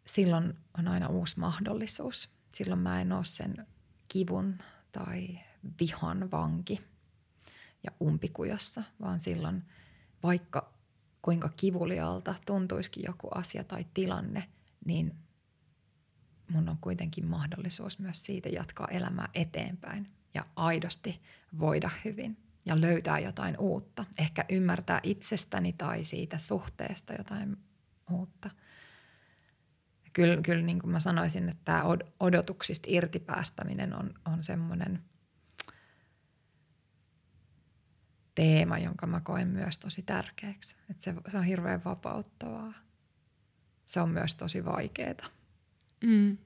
silloin 0.06 0.54
on 0.78 0.88
aina 0.88 1.08
uusi 1.08 1.40
mahdollisuus. 1.40 2.30
Silloin 2.54 2.80
mä 2.80 3.02
en 3.02 3.12
ole 3.12 3.26
sen 3.26 3.68
kivun 4.08 4.58
tai 4.92 5.40
vihan 5.80 6.32
vanki 6.32 6.82
ja 7.84 7.92
umpikujassa, 8.02 8.84
vaan 9.02 9.20
silloin 9.20 9.64
vaikka 10.24 10.74
kuinka 11.22 11.50
kivulialta 11.56 12.36
tuntuisikin 12.46 13.04
joku 13.08 13.28
asia 13.36 13.64
tai 13.64 13.86
tilanne, 13.94 14.50
niin 14.86 15.16
mun 16.52 16.70
on 16.70 16.78
kuitenkin 16.82 17.26
mahdollisuus 17.26 18.00
myös 18.00 18.26
siitä 18.26 18.50
jatkaa 18.50 18.88
elämää 18.88 19.30
eteenpäin 19.34 20.12
ja 20.34 20.46
aidosti 20.56 21.22
voida 21.60 21.90
hyvin 22.06 22.38
ja 22.66 22.82
löytää 22.82 23.20
jotain 23.20 23.58
uutta. 23.58 24.06
Ehkä 24.18 24.46
ymmärtää 24.50 25.00
itsestäni 25.04 25.74
tai 25.74 26.04
siitä 26.04 26.38
suhteesta 26.38 27.14
jotain 27.14 27.58
uutta. 28.12 28.50
Kyllä, 30.14 30.42
kyllä 30.42 30.62
niin 30.62 30.80
kuin 30.80 30.92
mä 30.92 31.00
sanoisin, 31.00 31.50
että 31.50 31.62
tämä 31.66 31.84
odotuksista 32.20 32.88
irtipäästäminen 32.92 33.94
on, 33.94 34.14
on 34.26 34.44
semmoinen 34.44 35.04
teema, 38.38 38.78
jonka 38.78 39.08
mä 39.08 39.22
koen 39.22 39.48
myös 39.48 39.80
tosi 39.80 40.02
tärkeäksi. 40.02 40.76
Että 40.90 41.04
se, 41.04 41.14
se 41.28 41.38
on 41.38 41.44
hirveän 41.44 41.84
vapauttavaa. 41.86 42.74
Se 43.88 44.02
on 44.02 44.10
myös 44.10 44.36
tosi 44.36 44.66
vaikeaa. 44.66 45.30
Mm. 46.04 46.38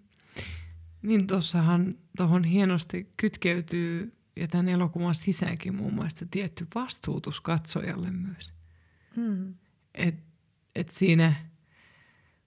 Niin 1.01 1.27
tuossahan 1.27 1.95
tuohon 2.17 2.43
hienosti 2.43 3.13
kytkeytyy 3.17 4.15
ja 4.35 4.47
tämän 4.47 4.69
elokuvan 4.69 5.15
sisäänkin 5.15 5.75
muun 5.75 5.93
muassa 5.93 6.25
tietty 6.31 6.67
vastuutus 6.75 7.41
katsojalle 7.41 8.11
myös. 8.11 8.53
Hmm. 9.15 9.53
Et, 9.93 10.15
et 10.75 10.89
siinä 10.89 11.35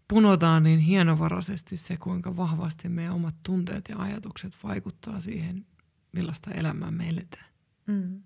punotaan 0.08 0.62
niin 0.62 0.80
hienovaraisesti 0.80 1.76
se, 1.76 1.96
kuinka 1.96 2.36
vahvasti 2.36 2.88
meidän 2.88 3.14
omat 3.14 3.34
tunteet 3.42 3.88
ja 3.88 3.98
ajatukset 3.98 4.52
vaikuttaa 4.62 5.20
siihen, 5.20 5.66
millaista 6.12 6.50
elämää 6.50 6.90
me 6.90 7.08
eletään. 7.08 7.46
Hmm. 7.86 8.22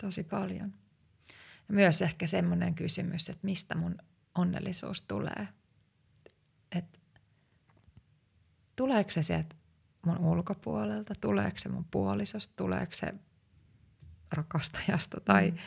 Tosi 0.00 0.24
paljon. 0.24 0.74
Ja 1.68 1.74
myös 1.74 2.02
ehkä 2.02 2.26
semmoinen 2.26 2.74
kysymys, 2.74 3.28
että 3.28 3.46
mistä 3.46 3.74
mun 3.74 3.98
onnellisuus 4.34 5.02
tulee. 5.02 5.48
Että 6.76 6.98
tuleeko 8.76 9.10
se 9.10 9.22
sieltä 9.22 9.56
mun 10.06 10.18
ulkopuolelta, 10.18 11.14
tuleeko 11.20 11.58
se 11.58 11.68
mun 11.68 11.84
puolisosta, 11.90 12.54
tuleeko 12.56 12.92
se 12.94 13.14
rakastajasta 14.32 15.20
tai 15.20 15.50
mm. 15.50 15.58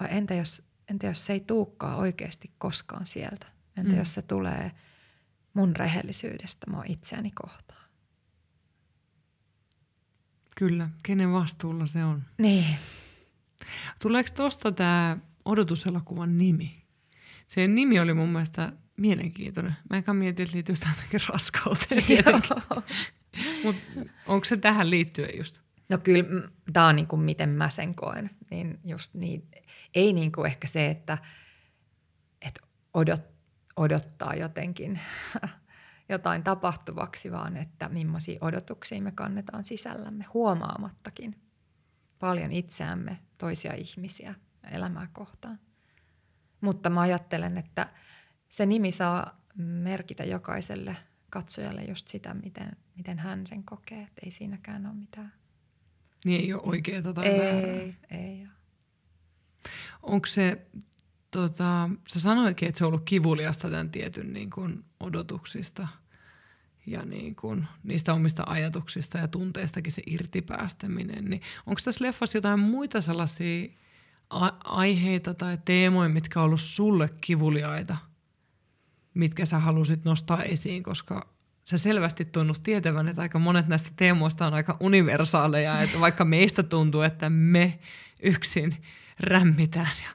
vai 0.00 0.08
entä 0.10 0.34
jos, 0.34 0.62
entä 0.90 1.06
jos 1.06 1.26
se 1.26 1.32
ei 1.32 1.40
tuukkaa 1.40 1.96
oikeasti 1.96 2.50
koskaan 2.58 3.06
sieltä? 3.06 3.46
Entä 3.76 3.92
mm. 3.92 3.98
jos 3.98 4.14
se 4.14 4.22
tulee 4.22 4.70
mun 5.54 5.76
rehellisyydestä 5.76 6.70
mua 6.70 6.84
itseäni 6.86 7.30
kohtaan? 7.30 7.73
Kyllä, 10.54 10.88
kenen 11.02 11.32
vastuulla 11.32 11.86
se 11.86 12.04
on? 12.04 12.22
Niin. 12.38 12.76
Tuleeko 13.98 14.30
tuosta 14.36 14.72
tämä 14.72 15.16
odotuselokuvan 15.44 16.38
nimi? 16.38 16.84
Sen 17.48 17.74
nimi 17.74 18.00
oli 18.00 18.14
mun 18.14 18.28
mielestä 18.28 18.72
mielenkiintoinen. 18.96 19.76
Mä 19.90 19.96
enkä 19.96 20.12
mieti, 20.12 20.42
että 20.42 20.54
liittyy 20.54 20.76
jotenkin 20.88 21.20
raskauteen 21.28 22.04
tietenkin. 22.06 22.56
Mutta 23.64 23.82
onko 24.26 24.44
se 24.44 24.56
tähän 24.56 24.90
liittyen 24.90 25.38
just? 25.38 25.60
No 25.88 25.98
kyllä, 25.98 26.24
tämä 26.72 26.86
on 26.86 26.96
niin 26.96 27.06
kuin 27.06 27.22
miten 27.22 27.48
mä 27.48 27.70
sen 27.70 27.94
koen. 27.94 28.30
Niin 28.50 28.80
just 28.84 29.14
niin, 29.14 29.48
ei 29.94 30.12
niin 30.12 30.32
kuin 30.32 30.46
ehkä 30.46 30.66
se, 30.66 30.86
että, 30.86 31.18
että 32.46 32.60
odot, 32.94 33.22
odottaa 33.76 34.34
jotenkin 34.34 35.00
jotain 36.08 36.42
tapahtuvaksi, 36.42 37.32
vaan 37.32 37.56
että 37.56 37.88
millaisia 37.88 38.38
odotuksia 38.40 39.02
me 39.02 39.12
kannetaan 39.12 39.64
sisällämme 39.64 40.24
huomaamattakin 40.34 41.40
paljon 42.18 42.52
itseämme, 42.52 43.18
toisia 43.38 43.74
ihmisiä 43.74 44.34
elämää 44.70 45.08
kohtaan. 45.12 45.58
Mutta 46.60 46.90
mä 46.90 47.00
ajattelen, 47.00 47.58
että– 47.58 47.88
se 48.54 48.66
nimi 48.66 48.92
saa 48.92 49.40
merkitä 49.56 50.24
jokaiselle 50.24 50.96
katsojalle 51.30 51.84
just 51.84 52.08
sitä, 52.08 52.34
miten, 52.34 52.76
miten 52.96 53.18
hän 53.18 53.46
sen 53.46 53.64
kokee. 53.64 54.02
Että 54.02 54.20
ei 54.24 54.30
siinäkään 54.30 54.86
ole 54.86 54.94
mitään 54.94 55.32
Niin 56.24 56.40
ei 56.40 56.52
ole 56.52 56.62
oikeaa 56.64 57.12
tai 57.14 57.26
ei, 57.26 57.38
väärää. 57.38 57.70
Ei, 57.70 57.96
ei 58.10 58.46
Onko 60.02 60.26
se, 60.26 60.66
tota, 61.34 61.90
sä 62.08 62.20
sanoitkin, 62.20 62.68
että 62.68 62.78
se 62.78 62.84
on 62.84 62.88
ollut 62.88 63.04
kivuliasta 63.04 63.70
tämän 63.70 63.90
tietyn 63.90 64.32
niin 64.32 64.50
kuin 64.50 64.84
odotuksista 65.00 65.88
ja 66.86 67.04
niin 67.04 67.34
kuin, 67.34 67.66
niistä 67.82 68.14
omista 68.14 68.44
ajatuksista 68.46 69.18
ja 69.18 69.28
tunteistakin 69.28 69.92
se 69.92 70.02
irtipäästäminen. 70.06 71.24
Niin 71.24 71.42
onko 71.66 71.80
tässä 71.84 72.04
leffassa 72.04 72.38
jotain 72.38 72.60
muita 72.60 73.00
sellaisia 73.00 73.68
a- 74.30 74.58
aiheita 74.64 75.34
tai 75.34 75.58
teemoja, 75.64 76.08
mitkä 76.08 76.40
on 76.40 76.46
ollut 76.46 76.60
sulle 76.60 77.10
kivuliaita, 77.20 77.96
mitkä 79.14 79.46
sä 79.46 79.58
halusit 79.58 80.04
nostaa 80.04 80.42
esiin, 80.42 80.82
koska 80.82 81.28
sä 81.64 81.78
selvästi 81.78 82.24
tunnut 82.24 82.62
tietävän, 82.62 83.08
että 83.08 83.22
aika 83.22 83.38
monet 83.38 83.68
näistä 83.68 83.90
teemoista 83.96 84.46
on 84.46 84.54
aika 84.54 84.76
universaaleja, 84.80 85.82
että 85.82 86.00
vaikka 86.00 86.24
meistä 86.24 86.62
tuntuu, 86.62 87.00
että 87.00 87.30
me 87.30 87.78
yksin 88.22 88.76
rämmitään 89.20 89.96
ja 90.04 90.10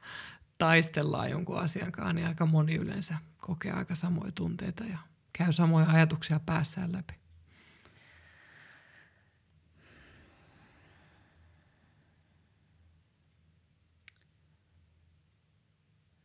taistellaan 0.60 1.30
jonkun 1.30 1.60
asian 1.60 1.92
kanssa, 1.92 2.14
niin 2.14 2.28
aika 2.28 2.46
moni 2.46 2.76
yleensä 2.76 3.18
kokee 3.38 3.72
aika 3.72 3.96
samoja 3.96 4.32
tunteita 4.32 4.84
ja 4.84 4.98
käy 5.34 5.52
samoja 5.52 5.86
ajatuksia 5.90 6.40
päässään 6.40 6.92
läpi. 6.92 7.14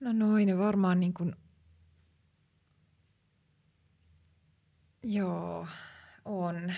No 0.01 0.13
noin, 0.13 0.47
ne 0.47 0.59
varmaan 0.59 1.01
niin 1.01 1.15
kuin, 1.15 1.37
joo, 5.03 5.67
on. 6.25 6.73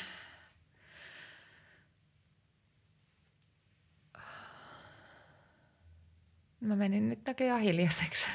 Mä 6.66 6.76
menin 6.76 7.08
nyt 7.08 7.20
näköjään 7.26 7.60
hiljaiseksi. 7.60 8.28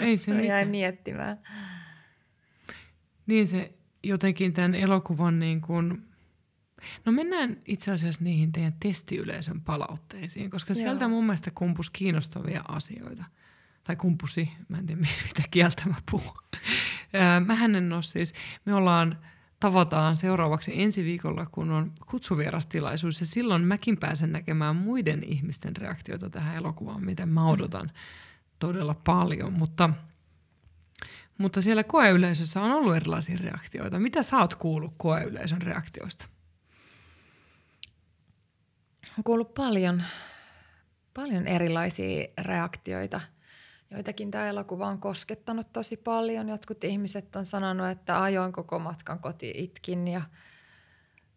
Ei 0.00 0.16
se 0.16 0.30
Mä 0.34 0.40
jäin 0.40 0.46
mitään. 0.46 0.68
miettimään. 0.68 1.38
Niin 3.26 3.46
se 3.46 3.72
jotenkin 4.02 4.52
tämän 4.52 4.74
elokuvan 4.74 5.38
niin 5.40 5.60
kuin... 5.60 6.08
No 7.04 7.12
mennään 7.12 7.56
itse 7.66 7.90
asiassa 7.92 8.24
niihin 8.24 8.52
teidän 8.52 8.74
testiyleisön 8.80 9.60
palautteisiin, 9.60 10.50
koska 10.50 10.70
Joo. 10.72 10.74
sieltä 10.74 11.08
mun 11.08 11.24
mielestä 11.24 11.50
kumpus 11.54 11.90
kiinnostavia 11.90 12.64
asioita. 12.68 13.24
Tai 13.84 13.96
kumpusi, 13.96 14.50
mä 14.68 14.78
en 14.78 14.86
tiedä 14.86 15.00
mitä 15.26 15.42
kieltä 15.50 15.82
mä 15.88 15.94
puhun. 16.10 16.34
Mähän 17.46 17.74
en 17.74 17.92
ole 17.92 18.02
siis, 18.02 18.34
me 18.64 18.74
ollaan, 18.74 19.18
tavataan 19.64 20.16
seuraavaksi 20.16 20.82
ensi 20.82 21.04
viikolla, 21.04 21.46
kun 21.46 21.70
on 21.70 21.92
kutsuvierastilaisuus, 22.06 23.20
ja 23.20 23.26
silloin 23.26 23.62
mäkin 23.62 23.96
pääsen 23.96 24.32
näkemään 24.32 24.76
muiden 24.76 25.22
ihmisten 25.22 25.76
reaktioita 25.76 26.30
tähän 26.30 26.56
elokuvaan, 26.56 27.04
mitä 27.04 27.26
mä 27.26 27.48
odotan 27.48 27.90
todella 28.58 28.94
paljon, 28.94 29.52
mutta 29.52 29.90
mutta 31.38 31.62
siellä 31.62 31.84
koeyleisössä 31.84 32.60
on 32.60 32.70
ollut 32.70 32.96
erilaisia 32.96 33.36
reaktioita. 33.40 33.98
Mitä 33.98 34.22
sä 34.22 34.38
oot 34.38 34.54
kuullut 34.54 34.94
koeyleisön 34.96 35.62
reaktioista? 35.62 36.26
On 39.18 39.24
kuullut 39.24 39.54
paljon, 39.54 40.02
paljon 41.14 41.46
erilaisia 41.46 42.26
reaktioita. 42.40 43.20
Joitakin 43.90 44.30
tämä 44.30 44.46
elokuva 44.48 44.86
on 44.86 44.98
koskettanut 44.98 45.72
tosi 45.72 45.96
paljon. 45.96 46.48
Jotkut 46.48 46.84
ihmiset 46.84 47.36
on 47.36 47.46
sanonut, 47.46 47.88
että 47.88 48.22
ajoin 48.22 48.52
koko 48.52 48.78
matkan 48.78 49.18
koti 49.18 49.52
itkin. 49.56 50.08
Ja, 50.08 50.22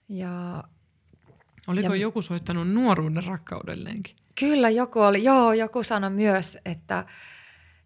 ja 0.09 0.63
Oliko 1.67 1.93
Ja- 1.93 2.01
joku 2.01 2.21
soittanut 2.21 2.69
nuoruuden 2.69 3.23
rakkaudelleenkin? 3.23 4.15
kyllä 4.39 4.69
joku 4.69 4.99
oli, 4.99 5.23
joo, 5.23 5.53
joku 5.53 5.83
sanoi 5.83 6.09
myös, 6.09 6.57
että, 6.65 7.05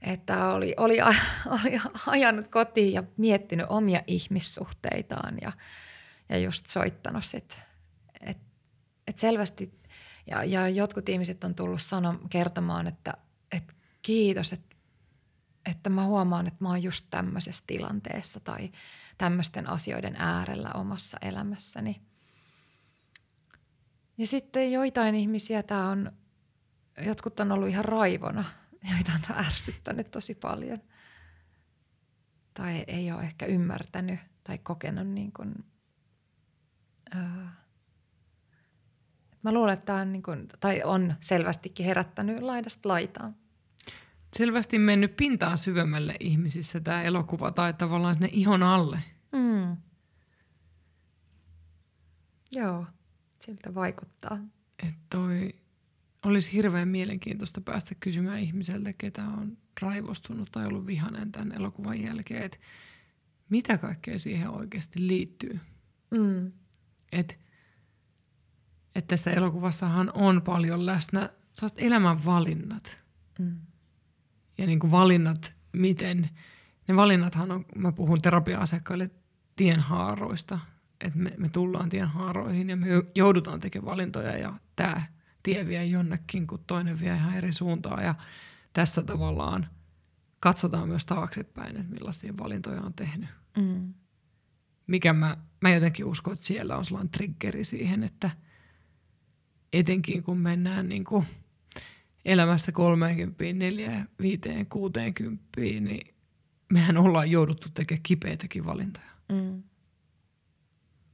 että 0.02 0.48
oli, 0.48 0.74
oli, 0.78 1.02
a- 1.02 1.14
oli 1.64 1.82
ajanut 2.08 2.48
kotiin 2.48 2.94
ja 2.94 3.04
miettinyt 3.18 3.66
omia 3.70 4.02
ihmissuhteitaan 4.08 5.38
ja, 5.42 5.52
ja 6.30 6.38
just 6.38 6.68
soittanut 6.68 7.26
sit, 7.26 7.62
et, 8.22 8.38
et 9.08 9.18
selvästi, 9.18 9.72
ja, 10.28 10.44
ja 10.44 10.70
jotkut 10.70 11.10
ihmiset 11.10 11.44
on 11.44 11.56
tullut 11.56 11.82
sano, 11.82 12.20
kertomaan, 12.30 12.88
että, 12.88 13.14
että 13.52 13.74
kiitos, 14.02 14.54
että, 14.54 14.76
että 15.70 15.90
mä 15.90 16.06
huomaan, 16.06 16.48
että 16.48 16.64
mä 16.64 16.70
oon 16.70 16.84
just 16.84 17.06
tämmöisessä 17.10 17.64
tilanteessa 17.68 18.40
tai 18.40 18.72
tämmöisten 19.18 19.70
asioiden 19.70 20.16
äärellä 20.16 20.72
omassa 20.74 21.18
elämässäni. 21.22 22.02
Ja 24.18 24.28
sitten 24.28 24.72
joitain 24.72 25.16
ihmisiä 25.16 25.64
tämä 25.64 25.90
on, 25.90 26.12
jotkut 27.06 27.40
on 27.40 27.52
ollut 27.52 27.70
ihan 27.70 27.86
raivona, 27.86 28.46
joita 28.96 29.12
on 29.12 29.38
ärsyttänyt 29.38 30.12
tosi 30.12 30.36
paljon. 30.36 30.82
Tai 32.54 32.84
ei 32.88 33.12
ole 33.12 33.22
ehkä 33.22 33.46
ymmärtänyt 33.46 34.20
tai 34.44 34.58
kokenut 34.58 35.08
niin 35.08 35.32
kuin, 35.34 35.66
ää, 37.12 37.62
Mä 39.44 39.52
luulen, 39.52 39.74
että 39.74 39.86
tämä 39.86 40.02
on, 40.02 40.12
niin 40.12 40.24
kuin, 40.24 40.48
tai 40.60 40.84
on 40.84 41.16
selvästikin 41.20 41.86
herättänyt 41.86 42.42
laidasta 42.42 42.90
laitaan. 42.90 43.36
Selvästi 44.36 44.80
mennyt 44.80 45.18
pintaan 45.18 45.58
syvemmälle 45.58 46.16
ihmisissä 46.20 46.80
tämä 46.80 47.04
elokuva 47.04 47.52
tai 47.52 47.74
tavallaan 47.74 48.14
sinne 48.14 48.30
ihon 48.32 48.64
alle. 48.64 49.04
Mm. 49.32 49.78
Joo, 52.52 52.86
siltä 53.40 53.76
vaikuttaa. 53.76 54.40
Että 54.84 55.00
toi 55.10 55.56
olisi 56.24 56.54
hirveän 56.54 56.88
mielenkiintoista 56.88 57.62
päästä 57.62 57.96
kysymään 58.00 58.40
ihmiseltä, 58.40 58.94
ketä 58.94 59.24
on 59.24 59.58
raivostunut 59.82 60.52
tai 60.52 60.66
ollut 60.66 60.86
vihanen 60.86 61.32
tämän 61.32 61.52
elokuvan 61.52 62.02
jälkeen, 62.02 62.44
että 62.44 62.58
mitä 63.50 63.78
kaikkea 63.78 64.20
siihen 64.20 64.50
oikeasti 64.50 65.08
liittyy. 65.08 65.60
Mm. 66.12 66.52
Et, 67.12 67.40
et 68.96 69.08
tässä 69.08 69.32
elokuvassahan 69.32 70.12
on 70.14 70.42
paljon 70.42 70.86
läsnä 70.86 71.30
sellaiset 71.52 71.80
elämän 71.82 72.26
valinnat. 72.26 73.00
Mm. 73.40 73.58
Ja 74.62 74.68
niin 74.68 74.80
kuin 74.80 74.92
valinnat, 74.92 75.54
miten, 75.72 76.30
ne 76.88 76.96
valinnathan 76.96 77.52
on, 77.52 77.66
mä 77.76 77.92
puhun 77.92 78.22
terapia-asiakkaille 78.22 79.10
tienhaaroista, 79.56 80.60
että 81.02 81.20
me, 81.20 81.34
me 81.38 81.50
tullaan 81.50 81.90
tienhaaroihin 81.90 82.70
ja 82.70 82.76
me 82.76 82.88
joudutaan 83.16 83.60
tekemään 83.60 83.92
valintoja 83.92 84.38
ja 84.38 84.54
tämä 84.76 85.02
tie 85.44 85.68
vie 85.68 85.86
jonnekin, 85.86 86.48
kun 86.48 86.64
toinen 86.68 87.00
vie 87.00 87.16
ihan 87.16 87.36
eri 87.36 87.54
suuntaan 87.54 88.04
ja 88.04 88.16
tässä 88.74 89.02
tavallaan 89.02 89.68
katsotaan 90.40 90.88
myös 90.88 91.06
taaksepäin, 91.06 91.78
että 91.78 91.94
millaisia 91.94 92.34
valintoja 92.38 92.82
on 92.82 92.94
tehnyt. 92.94 93.30
Mm. 93.58 93.94
Mikä 94.88 95.14
mä, 95.14 95.38
mä 95.62 95.70
jotenkin 95.70 96.06
uskon, 96.06 96.34
että 96.34 96.46
siellä 96.46 96.78
on 96.78 96.86
sellainen 96.86 97.12
triggeri 97.12 97.66
siihen, 97.66 98.04
että 98.04 98.32
etenkin 99.74 100.24
kun 100.24 100.38
mennään 100.38 100.90
niin 100.90 101.04
kuin 101.04 101.26
elämässä 102.26 102.72
30, 102.72 103.44
4, 103.54 104.06
5, 104.22 104.42
60, 104.70 105.46
niin 105.58 106.16
mehän 106.70 106.98
ollaan 106.98 107.32
jouduttu 107.32 107.70
tekemään 107.74 108.04
kipeitäkin 108.04 108.66
valintoja. 108.66 109.12
Mm. 109.32 109.64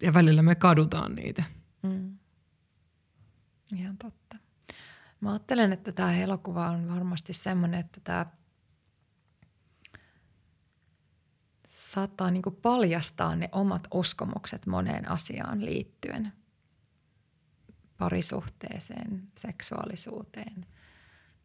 Ja 0.02 0.14
välillä 0.14 0.42
me 0.42 0.56
kadutaan 0.56 1.16
niitä. 1.16 1.44
Mm. 1.84 2.18
Ihan 3.76 3.98
totta. 3.98 4.38
Mä 5.22 5.32
ajattelen, 5.32 5.74
että 5.74 5.92
tämä 5.92 6.18
elokuva 6.18 6.70
on 6.70 6.90
varmasti 6.90 7.34
semmoinen, 7.34 7.80
että 7.80 8.02
tämä 8.04 8.26
saattaa 11.68 12.32
niinku 12.32 12.52
paljastaa 12.52 13.36
ne 13.36 13.50
omat 13.52 13.88
uskomukset 13.94 14.66
moneen 14.66 15.12
asiaan 15.12 15.66
liittyen. 15.66 16.34
Parisuhteeseen, 17.98 19.24
seksuaalisuuteen, 19.38 20.66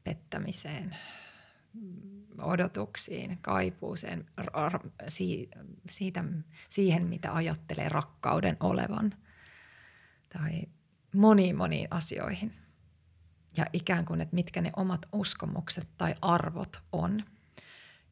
pettämiseen, 0.05 0.97
odotuksiin, 2.39 3.39
kaipuuseen, 3.43 4.27
ar- 4.53 4.91
si- 5.09 5.49
siitä, 5.91 6.25
siihen, 6.69 7.07
mitä 7.07 7.35
ajattelee 7.35 7.89
rakkauden 7.89 8.57
olevan. 8.61 9.15
Tai 10.29 10.63
moniin 11.15 11.57
moniin 11.57 11.89
asioihin. 11.91 12.53
Ja 13.57 13.67
ikään 13.73 14.05
kuin, 14.05 14.21
että 14.21 14.35
mitkä 14.35 14.63
ne 14.63 14.73
omat 14.77 15.07
uskomukset 15.13 15.89
tai 15.99 16.15
arvot 16.23 16.83
on, 16.93 17.25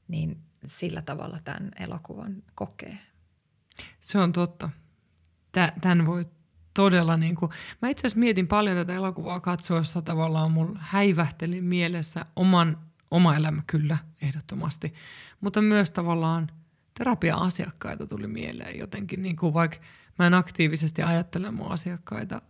niin 0.08 0.42
sillä 0.64 1.02
tavalla 1.02 1.40
tämän 1.44 1.70
elokuvan 1.78 2.42
kokee. 2.54 2.98
Se 4.00 4.18
on 4.18 4.32
totta. 4.32 4.70
Tä, 5.52 5.72
tämän 5.80 6.06
voi 6.06 6.26
todella 6.74 7.16
niin 7.16 7.34
kuin, 7.34 7.52
mä 7.82 7.88
itse 7.88 8.06
asiassa 8.06 8.20
mietin 8.20 8.48
paljon 8.48 8.76
tätä 8.76 8.94
elokuvaa 8.94 9.40
katsoessa 9.40 10.02
tavallaan 10.02 10.52
mulla 10.52 10.78
häivähteli 10.82 11.60
mielessä 11.60 12.24
oman, 12.36 12.78
oma 13.10 13.36
elämä 13.36 13.62
kyllä 13.66 13.98
ehdottomasti, 14.22 14.94
mutta 15.40 15.62
myös 15.62 15.90
tavallaan 15.90 16.50
terapia-asiakkaita 16.98 18.06
tuli 18.06 18.26
mieleen 18.26 18.78
jotenkin, 18.78 19.22
niin 19.22 19.36
kuin 19.36 19.54
vaikka 19.54 19.76
mä 20.18 20.26
en 20.26 20.34
aktiivisesti 20.34 21.02
ajattele 21.02 21.50
mun 21.50 21.72
asiakkaita, 21.72 22.42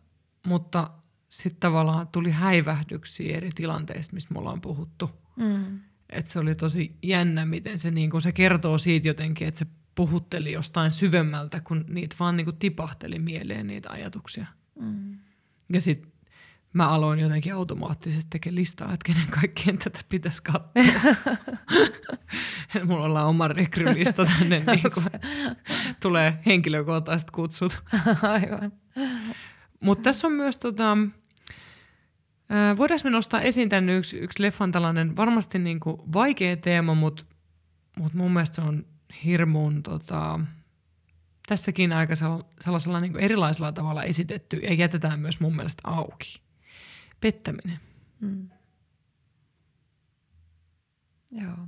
mutta 0.47 0.91
sitten 1.29 1.61
tavallaan 1.61 2.09
tuli 2.09 2.31
häivähdyksiä 2.31 3.37
eri 3.37 3.51
tilanteista, 3.55 4.15
mistä 4.15 4.35
me 4.35 4.39
ollaan 4.39 4.61
puhuttu. 4.61 5.11
Mm. 5.37 5.81
Et 6.11 6.29
se 6.29 6.39
oli 6.39 6.55
tosi 6.55 6.97
jännä, 7.03 7.47
miten 7.47 7.79
se, 7.79 7.91
niin 7.91 8.11
kun 8.11 8.23
se 8.23 8.33
kertoo 8.33 8.79
siitä 8.79 9.09
jotenkin, 9.09 9.49
että 9.49 9.59
se 9.59 9.67
puhutteli 9.95 10.53
jostain 10.53 10.93
syvemmältä, 10.93 11.61
kun 11.61 11.85
niitä 11.89 12.17
vaan 12.21 12.37
niin 12.37 12.57
tipahteli 12.59 13.19
mieleen 13.19 13.67
niitä 13.67 13.91
ajatuksia. 13.91 14.47
Mm. 14.81 15.19
Ja 15.73 15.81
sitten 15.81 16.13
mä 16.73 16.89
aloin 16.89 17.21
jotenkin 17.21 17.55
automaattisesti 17.55 18.27
tekemään 18.31 18.57
listaa, 18.57 18.93
että 18.93 19.13
kenen 19.13 19.29
kaikkien 19.31 19.79
tätä 19.79 20.01
pitäisi 20.09 20.43
katsoa. 20.43 20.73
Mulla 22.87 23.05
ollaan 23.05 23.27
oma 23.27 23.49
rekrylista 23.49 24.25
tänne, 24.25 24.59
niin 24.67 24.83
kun 24.95 25.21
tulee 26.03 26.39
henkilökohtaiset 26.47 27.31
kutsut. 27.31 27.83
Aivan. 28.23 28.73
Mutta 29.81 30.03
tässä 30.03 30.27
on 30.27 30.33
myös, 30.33 30.57
tota, 30.57 30.97
voidaanko 32.77 33.05
me 33.05 33.11
nostaa 33.11 33.41
esiin 33.41 33.69
tänne 33.69 33.97
yksi, 33.97 34.19
yksi 34.19 34.43
leffan 34.43 34.73
tällainen 34.73 35.17
varmasti 35.17 35.59
niin 35.59 35.81
kuin 35.81 36.13
vaikea 36.13 36.57
teema, 36.57 36.95
mutta 36.95 37.25
mut 37.99 38.15
mun 38.15 38.33
mielestä 38.33 38.55
se 38.55 38.61
on 38.63 38.85
hirmuun 39.25 39.83
tota, 39.83 40.41
tässäkin 41.47 41.93
aika 41.93 42.15
sellaisella 42.61 43.01
niin 43.01 43.13
kuin 43.13 43.25
erilaisella 43.25 43.73
tavalla 43.73 44.03
esitetty 44.03 44.57
ja 44.57 44.75
jätetään 44.75 45.21
myös 45.21 45.41
mun 45.41 45.57
mielestä 45.57 45.83
auki. 45.85 46.41
Pettäminen. 47.21 47.81
Mm. 48.21 48.49
Joo. 51.31 51.59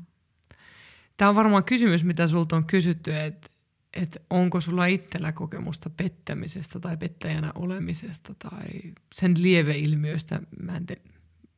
Tämä 1.16 1.28
on 1.28 1.34
varmaan 1.34 1.64
kysymys, 1.64 2.04
mitä 2.04 2.28
sulta 2.28 2.56
on 2.56 2.64
kysytty, 2.64 3.16
että 3.16 3.52
että 3.92 4.20
onko 4.30 4.60
sulla 4.60 4.86
itsellä 4.86 5.32
kokemusta 5.32 5.90
pettämisestä 5.90 6.80
tai 6.80 6.96
pettäjänä 6.96 7.52
olemisesta 7.54 8.34
tai 8.38 8.92
sen 9.14 9.42
lieveilmiöistä. 9.42 10.40
Mä 10.62 10.76
en, 10.76 10.86
te, 10.86 11.02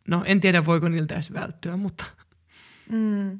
no, 0.09 0.25
en 0.27 0.41
tiedä, 0.41 0.67
voiko 0.67 0.89
niiltä 0.89 1.15
edes 1.15 1.33
välttyä, 1.33 1.77
mutta... 1.77 2.05
Mm. 2.91 3.39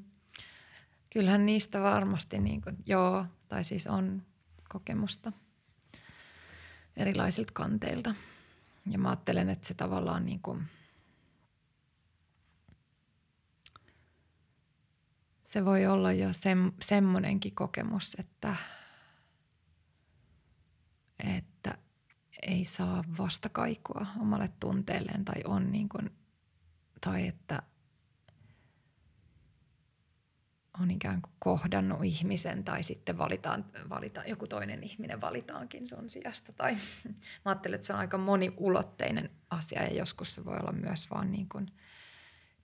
Kyllähän 1.15 1.47
niistä 1.47 1.81
varmasti, 1.81 2.39
niin 2.39 2.63
kuin, 2.63 2.77
joo, 2.87 3.27
tai 3.49 3.65
siis 3.65 3.87
on 3.87 4.23
kokemusta 4.69 5.33
erilaisilta 6.97 7.53
kanteilta. 7.53 8.15
Ja 8.91 8.99
mä 8.99 9.09
ajattelen, 9.09 9.49
että 9.49 9.69
se 9.69 9.75
tavallaan 9.75 10.27
niin 10.27 10.41
kuin, 10.41 10.65
se 15.45 15.65
voi 15.65 15.87
olla 15.87 16.13
jo 16.13 16.33
sem, 16.33 16.73
semmoinenkin 16.83 17.55
kokemus, 17.55 18.17
että, 18.19 18.57
että 21.37 21.79
ei 22.43 22.65
saa 22.65 23.05
vastakaikua 23.19 24.07
omalle 24.21 24.49
tunteelleen 24.61 25.25
tai 25.25 25.43
on 25.45 25.73
niin 25.73 25.89
kuin, 25.89 26.11
tai 27.01 27.27
että 27.27 27.63
on 30.81 30.91
ikään 30.91 31.23
kuin 31.23 31.33
kohdannut 31.39 32.05
ihmisen 32.05 32.65
tai 32.65 32.83
sitten 32.83 33.19
valitaan, 33.19 33.65
valitaan, 33.89 34.29
joku 34.29 34.47
toinen 34.47 34.83
ihminen 34.83 35.21
valitaankin 35.21 35.87
sun 35.87 36.11
sijasta. 36.11 36.53
Tai 36.53 36.75
mä 37.45 37.51
ajattelen, 37.51 37.75
että 37.75 37.87
se 37.87 37.93
on 37.93 37.99
aika 37.99 38.19
moniulotteinen 38.19 39.31
asia 39.51 39.83
ja 39.83 39.95
joskus 39.95 40.35
se 40.35 40.45
voi 40.45 40.57
olla 40.57 40.73
myös 40.73 41.11
vaan 41.11 41.33
niin 41.33 41.49
kuin 41.49 41.67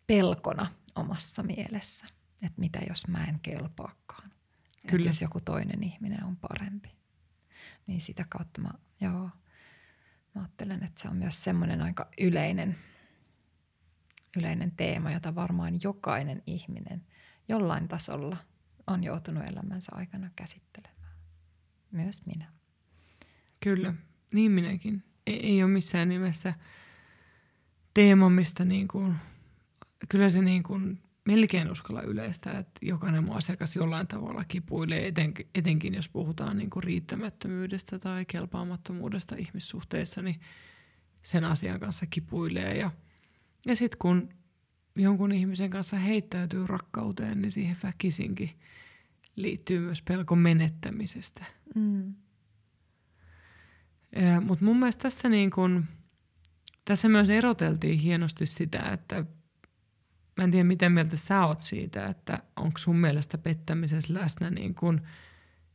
pelkona 0.06 0.72
omassa 0.94 1.42
mielessä. 1.42 2.06
Että 2.42 2.60
mitä 2.60 2.80
jos 2.88 3.08
mä 3.08 3.24
en 3.24 3.40
kelpaakaan. 3.42 4.30
Kyllä. 4.86 4.96
Että 4.96 5.08
jos 5.08 5.22
joku 5.22 5.40
toinen 5.40 5.82
ihminen 5.82 6.24
on 6.24 6.36
parempi. 6.36 6.90
Niin 7.86 8.00
sitä 8.00 8.24
kautta 8.28 8.60
mä, 8.60 8.70
joo, 9.00 9.30
mä 10.34 10.40
ajattelen, 10.40 10.84
että 10.84 11.02
se 11.02 11.08
on 11.08 11.16
myös 11.16 11.44
semmoinen 11.44 11.82
aika 11.82 12.08
yleinen, 12.20 12.76
yleinen 14.36 14.72
teema, 14.76 15.12
jota 15.12 15.34
varmaan 15.34 15.74
jokainen 15.82 16.42
ihminen 16.46 17.06
jollain 17.50 17.88
tasolla 17.88 18.36
on 18.86 19.04
joutunut 19.04 19.44
elämänsä 19.44 19.92
aikana 19.94 20.30
käsittelemään. 20.36 21.16
Myös 21.92 22.26
minä. 22.26 22.52
Kyllä, 23.60 23.94
niin 24.34 24.52
minäkin. 24.52 25.02
Ei, 25.26 25.46
ei 25.46 25.62
ole 25.62 25.70
missään 25.70 26.08
nimessä 26.08 26.54
teema, 27.94 28.30
mistä 28.30 28.64
niin 28.64 28.88
kuin, 28.88 29.14
kyllä 30.08 30.28
se 30.28 30.42
niin 30.42 30.62
kuin 30.62 30.98
melkein 31.24 31.70
uskalla 31.70 32.02
yleistä, 32.02 32.58
että 32.58 32.80
jokainen 32.82 33.24
mun 33.24 33.36
asiakas 33.36 33.76
jollain 33.76 34.06
tavalla 34.06 34.44
kipuilee, 34.44 35.06
etenkin, 35.06 35.48
etenkin 35.54 35.94
jos 35.94 36.08
puhutaan 36.08 36.56
niin 36.56 36.70
kuin 36.70 36.82
riittämättömyydestä 36.84 37.98
tai 37.98 38.24
kelpaamattomuudesta 38.24 39.36
ihmissuhteissa, 39.36 40.22
niin 40.22 40.40
sen 41.22 41.44
asian 41.44 41.80
kanssa 41.80 42.06
kipuilee. 42.06 42.76
Ja, 42.76 42.90
ja 43.66 43.76
sitten 43.76 43.98
kun 43.98 44.28
jonkun 44.96 45.32
ihmisen 45.32 45.70
kanssa 45.70 45.98
heittäytyy 45.98 46.66
rakkauteen, 46.66 47.42
niin 47.42 47.50
siihen 47.50 47.76
väkisinkin 47.82 48.50
liittyy 49.36 49.80
myös 49.80 50.02
pelko 50.02 50.36
menettämisestä. 50.36 51.44
Mm. 51.74 52.14
Mutta 54.40 54.64
mun 54.64 54.78
mielestä 54.78 55.02
tässä, 55.02 55.28
niin 55.28 55.50
kun, 55.50 55.84
tässä 56.84 57.08
myös 57.08 57.28
eroteltiin 57.28 57.98
hienosti 57.98 58.46
sitä, 58.46 58.78
että 58.92 59.24
mä 60.36 60.44
en 60.44 60.50
tiedä 60.50 60.64
miten 60.64 60.92
mieltä 60.92 61.16
sä 61.16 61.46
oot 61.46 61.62
siitä, 61.62 62.06
että 62.06 62.42
onko 62.56 62.78
sun 62.78 62.96
mielestä 62.96 63.38
pettämisessä 63.38 64.14
läsnä 64.14 64.50
niin 64.50 64.74
kun 64.74 65.00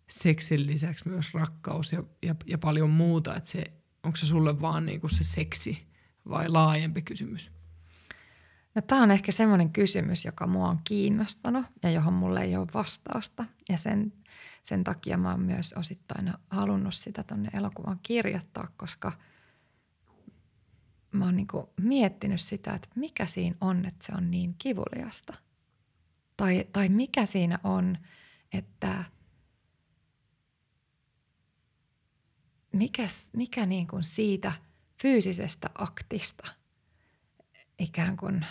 seksin 0.09 0.67
lisäksi 0.67 1.09
myös 1.09 1.33
rakkaus 1.33 1.91
ja, 1.93 2.03
ja, 2.23 2.35
ja 2.45 2.57
paljon 2.57 2.89
muuta, 2.89 3.35
että 3.35 3.49
se, 3.49 3.63
onko 4.03 4.15
se 4.15 4.25
sulle 4.25 4.61
vaan 4.61 4.85
niin 4.85 5.01
se 5.09 5.23
seksi 5.23 5.87
vai 6.29 6.49
laajempi 6.49 7.01
kysymys? 7.01 7.51
No, 8.75 8.81
tämä 8.81 9.03
on 9.03 9.11
ehkä 9.11 9.31
semmoinen 9.31 9.69
kysymys, 9.69 10.25
joka 10.25 10.47
mua 10.47 10.69
on 10.69 10.79
kiinnostanut 10.83 11.65
ja 11.83 11.89
johon 11.89 12.13
mulle 12.13 12.41
ei 12.41 12.55
ole 12.55 12.67
vastausta. 12.73 13.45
Ja 13.69 13.77
sen, 13.77 14.13
sen 14.63 14.83
takia 14.83 15.17
mä 15.17 15.31
oon 15.31 15.41
myös 15.41 15.73
osittain 15.73 16.33
halunnut 16.49 16.93
sitä 16.93 17.23
tuonne 17.23 17.49
elokuvan 17.53 17.99
kirjoittaa, 18.03 18.67
koska 18.77 19.11
mä 21.11 21.25
oon 21.25 21.35
niinku 21.35 21.73
miettinyt 21.81 22.41
sitä, 22.41 22.73
että 22.73 22.89
mikä 22.95 23.25
siinä 23.25 23.55
on, 23.61 23.85
että 23.85 24.05
se 24.05 24.13
on 24.17 24.31
niin 24.31 24.55
kivuliasta. 24.57 25.33
Tai, 26.37 26.65
tai 26.73 26.89
mikä 26.89 27.25
siinä 27.25 27.59
on, 27.63 27.97
että 28.51 29.03
mikä, 32.71 33.07
mikä 33.33 33.65
niin 33.65 33.87
siitä 34.01 34.51
fyysisestä 35.01 35.69
aktista– 35.75 36.47
ikään 37.79 38.17
kuin, 38.17 38.45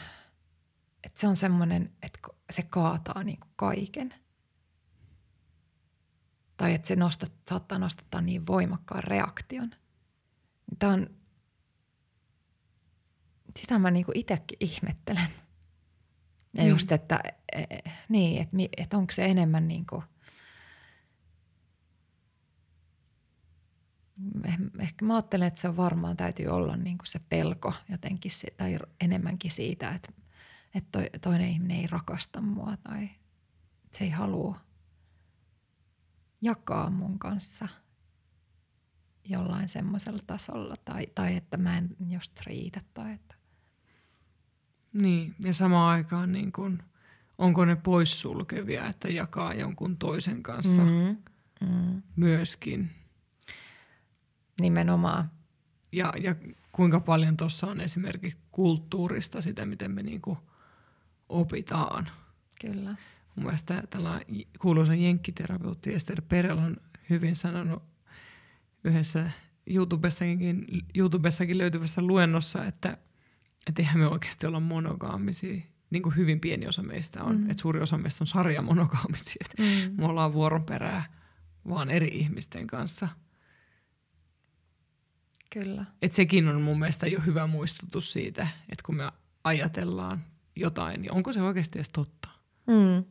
että 1.05 1.21
se 1.21 1.29
on 1.29 1.37
semmoinen, 1.37 1.93
että 2.03 2.19
se 2.51 2.63
kaataa 2.63 3.23
niin 3.23 3.41
kuin 3.41 3.53
kaiken. 3.57 4.15
Tai 6.57 6.75
että 6.75 6.89
se 6.89 6.97
nostat, 6.97 7.33
saattaa 7.51 7.79
nostattaa 7.79 8.21
niin 8.21 8.47
voimakkaan 8.47 9.05
reaktion. 9.05 9.71
Tämä 10.79 10.93
on, 10.93 11.11
sitä 13.59 13.79
mä 13.79 13.91
niin 13.91 14.07
itsekin 14.15 14.59
ihmettelen. 14.61 15.29
Ja 16.53 16.63
niin. 16.63 16.71
just, 16.71 16.93
että, 16.93 17.21
e, 17.53 17.63
e, 17.71 17.79
niin, 18.09 18.43
että, 18.43 18.57
että 18.77 18.99
onko 18.99 19.13
se 19.13 19.25
enemmän 19.25 19.69
niin 19.69 19.87
kuin, 19.87 20.03
ehkä 24.79 25.05
mä 25.05 25.15
ajattelen, 25.15 25.49
että 25.49 25.61
se 25.61 25.69
on 25.69 25.77
varmaan 25.77 26.17
täytyy 26.17 26.47
olla 26.47 26.77
niin 26.77 26.99
kuin 26.99 27.07
se 27.07 27.21
pelko 27.29 27.73
jotenkin 27.89 28.33
tai 28.57 28.79
enemmänkin 29.01 29.51
siitä, 29.51 29.91
että, 29.91 30.13
että 30.75 30.99
toinen 31.21 31.49
ihminen 31.49 31.77
ei 31.77 31.87
rakasta 31.87 32.41
mua 32.41 32.77
tai 32.77 33.11
se 33.93 34.05
ei 34.05 34.11
halua 34.11 34.61
jakaa 36.43 36.91
mun 36.91 37.19
kanssa 37.19 37.69
jollain 39.29 39.69
semmoisella 39.69 40.23
tasolla 40.27 40.75
tai, 40.85 41.07
tai 41.15 41.37
että 41.37 41.57
mä 41.57 41.79
en 41.79 41.97
just 42.11 42.41
riitä 42.47 42.81
tai 42.95 43.13
että. 43.13 43.35
Niin, 44.93 45.35
ja 45.45 45.55
samaan 45.55 45.91
aikaan 45.91 46.33
niin 46.33 46.53
kun, 46.53 46.83
onko 47.39 47.65
ne 47.65 47.77
poissulkevia, 47.77 48.87
että 48.87 49.09
jakaa 49.09 49.55
jonkun 49.55 49.97
toisen 49.97 50.43
kanssa 50.43 50.83
mm, 50.85 51.17
mm. 51.61 52.03
myöskin– 52.17 52.91
Nimenomaan. 54.61 55.31
Ja, 55.93 56.13
ja 56.23 56.35
kuinka 56.73 57.01
paljon 57.01 57.37
tuossa 57.37 57.67
on 57.67 57.81
esimerkiksi 57.81 58.39
kulttuurista 58.51 59.43
sitä, 59.43 59.67
miten 59.67 59.91
me 59.91 60.03
niinku 60.03 60.39
opitaan. 61.29 62.09
Kyllä. 62.61 62.97
Mun 63.37 63.45
mielestä 63.45 63.83
tällä 63.91 64.21
kuuluisa 64.59 64.95
jenkkiterapeutti 64.95 65.95
Esther 65.95 66.23
Perel 66.29 66.59
on 66.59 66.77
hyvin 67.11 67.37
sanonut 67.37 67.83
yhdessä 68.85 69.31
YouTubessakin, 69.67 70.67
YouTubessakin 70.95 71.59
löytyvässä 71.59 72.03
luennossa, 72.03 72.65
että, 72.65 72.99
että 73.67 73.83
eihän 73.83 73.99
me 73.99 74.07
oikeasti 74.07 74.47
olla 74.47 74.61
monogaamisia. 74.61 75.63
Niin 75.91 76.03
kuin 76.03 76.17
hyvin 76.17 76.41
pieni 76.41 76.67
osa 76.67 76.83
meistä 76.83 77.23
on. 77.23 77.37
Mm. 77.37 77.51
Että 77.51 77.63
suuri 77.63 77.81
osa 77.81 77.99
meistä 77.99 78.23
on 78.23 78.27
sarjamonogaamisia. 78.27 79.45
Mm. 79.59 79.95
Me 79.97 80.07
ollaan 80.07 80.33
vuoron 80.33 80.65
perää 80.65 81.05
vaan 81.69 81.91
eri 81.91 82.09
ihmisten 82.09 82.67
kanssa– 82.67 83.09
Kyllä. 85.55 85.85
Et 86.03 86.13
sekin 86.13 86.49
on 86.49 86.61
mun 86.61 86.79
mielestä 86.79 87.07
jo 87.07 87.21
hyvä 87.27 87.47
muistutus 87.47 88.13
siitä, 88.13 88.43
että 88.43 88.83
kun 88.87 88.97
me 88.97 89.13
ajatellaan 89.45 90.25
jotain, 90.57 91.03
niin 91.03 91.13
onko 91.13 91.33
se 91.33 91.43
oikeasti 91.43 91.79
edes 91.79 91.89
totta? 91.89 92.29
Mm. 92.67 93.05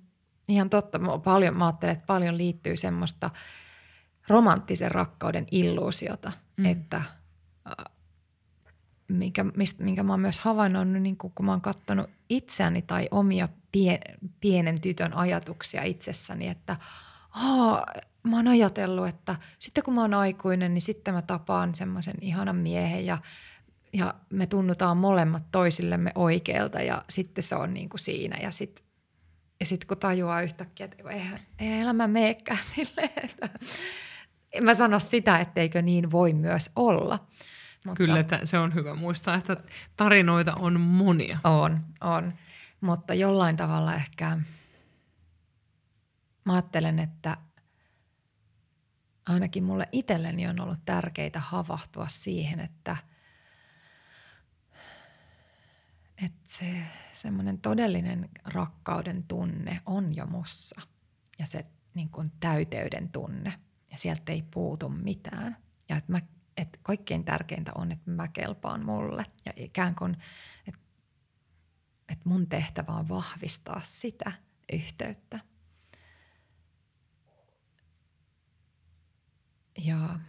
Ihan 0.48 0.70
totta. 0.70 1.00
Mä, 1.00 1.18
paljon, 1.18 1.58
mä 1.58 1.66
ajattelen, 1.66 1.94
että 1.94 2.06
paljon 2.06 2.38
liittyy 2.38 2.78
semmoista 2.78 3.30
romanttisen 4.28 4.92
rakkauden 4.92 5.46
illuusiota, 5.52 6.32
mm. 6.58 6.66
että 6.66 6.98
äh, 6.98 7.86
minkä, 9.08 9.44
mistä, 9.44 9.84
minkä 9.84 10.04
mä 10.04 10.14
oon 10.14 10.20
myös 10.20 10.40
havainnoinut, 10.40 11.02
niin 11.02 11.18
kun, 11.18 11.32
kun 11.36 11.46
mä 11.46 11.52
oon 11.52 11.62
katsonut 11.62 12.10
itseäni 12.30 12.82
tai 12.82 13.08
omia 13.12 13.50
pien, 13.72 14.00
pienen 14.42 14.82
tytön 14.82 15.14
ajatuksia 15.14 15.84
itsessäni, 15.84 16.48
että 16.48 16.78
Aa, 17.30 17.86
mä 18.24 18.36
oon 18.36 18.48
ajatellut, 18.48 19.08
että 19.08 19.36
sitten 19.60 19.84
kun 19.84 19.94
mä 19.94 20.02
oon 20.02 20.14
aikuinen, 20.14 20.74
niin 20.74 20.82
sitten 20.82 21.14
mä 21.14 21.22
tapaan 21.22 21.76
semmoisen 21.76 22.16
ihanan 22.22 22.56
miehen 22.56 23.06
ja, 23.06 23.18
ja 23.94 24.14
me 24.30 24.48
tunnutaan 24.48 24.98
molemmat 24.98 25.44
toisillemme 25.52 26.12
oikealta 26.16 26.82
ja 26.82 27.06
sitten 27.10 27.44
se 27.44 27.56
on 27.56 27.74
niin 27.74 27.90
kuin 27.90 28.00
siinä 28.00 28.38
ja 28.42 28.52
sitten 28.52 28.86
ja 29.60 29.66
sitten 29.68 29.88
kun 29.88 29.98
tajuaa 29.98 30.42
yhtäkkiä, 30.42 30.86
että 30.86 31.10
ei, 31.10 31.22
ei 31.60 31.82
elämä 31.82 32.08
meekään 32.08 32.64
silleen, 32.76 33.12
että 33.24 33.50
en 34.52 34.64
mä 34.64 34.74
sano 34.74 35.00
sitä, 35.00 35.40
etteikö 35.40 35.82
niin 35.82 36.12
voi 36.12 36.34
myös 36.34 36.72
olla. 36.76 37.28
Mutta 37.86 37.98
Kyllä, 37.98 38.20
että 38.20 38.40
se 38.44 38.58
on 38.58 38.74
hyvä 38.74 38.96
muistaa, 38.96 39.36
että 39.36 39.58
tarinoita 39.98 40.54
on 40.60 40.80
monia. 40.80 41.40
On, 41.44 41.80
on. 42.02 42.34
Mutta 42.82 43.14
jollain 43.14 43.58
tavalla 43.58 43.96
ehkä 43.96 44.38
mä 46.46 46.54
ajattelen, 46.54 47.00
että 47.00 47.38
ainakin 49.26 49.64
mulle 49.64 49.86
itselleni 49.92 50.48
on 50.48 50.60
ollut 50.60 50.86
tärkeää 50.86 51.40
havahtua 51.40 52.08
siihen, 52.08 52.60
että, 52.60 52.98
että 56.26 56.42
se 56.46 56.84
semmoinen 57.14 57.62
todellinen 57.62 58.30
rakkauden 58.46 59.24
tunne 59.24 59.82
on 59.86 60.16
jo 60.16 60.26
mussa 60.26 60.82
ja 61.40 61.46
se 61.46 61.66
niin 61.94 62.10
kuin 62.10 62.32
täyteyden 62.40 63.10
tunne 63.10 63.60
ja 63.92 63.98
sieltä 63.98 64.32
ei 64.32 64.42
puutu 64.42 64.90
mitään. 64.90 65.58
Ja 65.90 65.98
että, 65.98 66.12
mä, 66.12 66.22
että 66.58 66.80
kaikkein 66.84 67.24
tärkeintä 67.24 67.72
on, 67.76 67.92
että 67.92 68.12
mä 68.12 68.28
kelpaan 68.28 68.86
mulle 68.86 69.26
ja 69.46 69.54
ikään 69.56 69.96
kuin, 69.96 70.18
että, 70.68 70.82
että 72.10 72.30
mun 72.30 72.50
tehtävä 72.50 72.92
on 72.92 73.10
vahvistaa 73.10 73.82
sitä 73.84 74.32
yhteyttä. 74.74 75.40
Ja 79.86 80.20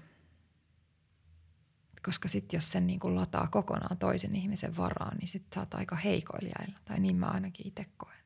koska 2.04 2.28
sitten 2.28 2.56
jos 2.56 2.70
sen 2.70 2.86
niin 2.86 3.00
kuin 3.00 3.14
lataa 3.14 3.48
kokonaan 3.50 3.98
toisen 3.98 4.36
ihmisen 4.36 4.76
varaan, 4.76 5.16
niin 5.16 5.28
sitten 5.28 5.54
sä 5.54 5.60
oot 5.60 5.74
aika 5.74 5.96
heikoilla 5.96 6.48
jäillä. 6.58 6.78
Tai 6.84 7.00
niin 7.00 7.16
mä 7.16 7.26
ainakin 7.26 7.66
itse 7.66 7.86
koen. 7.96 8.18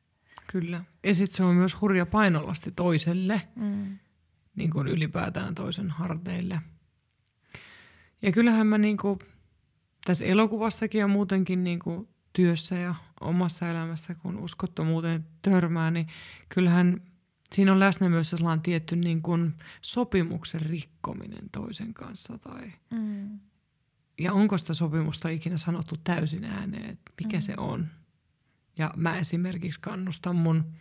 Kyllä. 0.51 0.83
Ja 1.03 1.15
sitten 1.15 1.37
se 1.37 1.43
on 1.43 1.55
myös 1.55 1.81
hurja 1.81 2.05
painolasti 2.05 2.71
toiselle, 2.71 3.41
mm. 3.55 3.97
niin 4.55 4.69
kuin 4.69 4.87
ylipäätään 4.87 5.55
toisen 5.55 5.89
harteille. 5.89 6.61
Ja 8.21 8.31
kyllähän 8.31 8.67
mä 8.67 8.77
niin 8.77 8.97
kuin, 8.97 9.19
tässä 10.05 10.25
elokuvassakin 10.25 10.99
ja 10.99 11.07
muutenkin 11.07 11.63
niin 11.63 11.79
kuin 11.79 12.07
työssä 12.33 12.75
ja 12.75 12.95
omassa 13.21 13.69
elämässä, 13.69 14.15
kun 14.15 14.39
uskottomuuteen 14.39 15.25
törmää, 15.41 15.91
niin 15.91 16.07
kyllähän 16.49 17.01
siinä 17.53 17.71
on 17.71 17.79
läsnä 17.79 18.09
myös 18.09 18.29
sellainen 18.29 18.61
tietty 18.61 18.95
niin 18.95 19.21
kuin 19.21 19.53
sopimuksen 19.81 20.61
rikkominen 20.61 21.49
toisen 21.51 21.93
kanssa. 21.93 22.37
Tai, 22.37 22.73
mm. 22.89 23.39
Ja 24.19 24.33
onko 24.33 24.57
sitä 24.57 24.73
sopimusta 24.73 25.29
ikinä 25.29 25.57
sanottu 25.57 25.95
täysin 26.03 26.43
ääneen, 26.43 26.89
että 26.89 27.11
mikä 27.23 27.37
mm. 27.37 27.41
se 27.41 27.53
on. 27.57 27.87
Ja 28.77 28.93
mä 28.95 29.17
esimerkiksi 29.17 29.79
kannustan 29.79 30.35
mun 30.35 30.73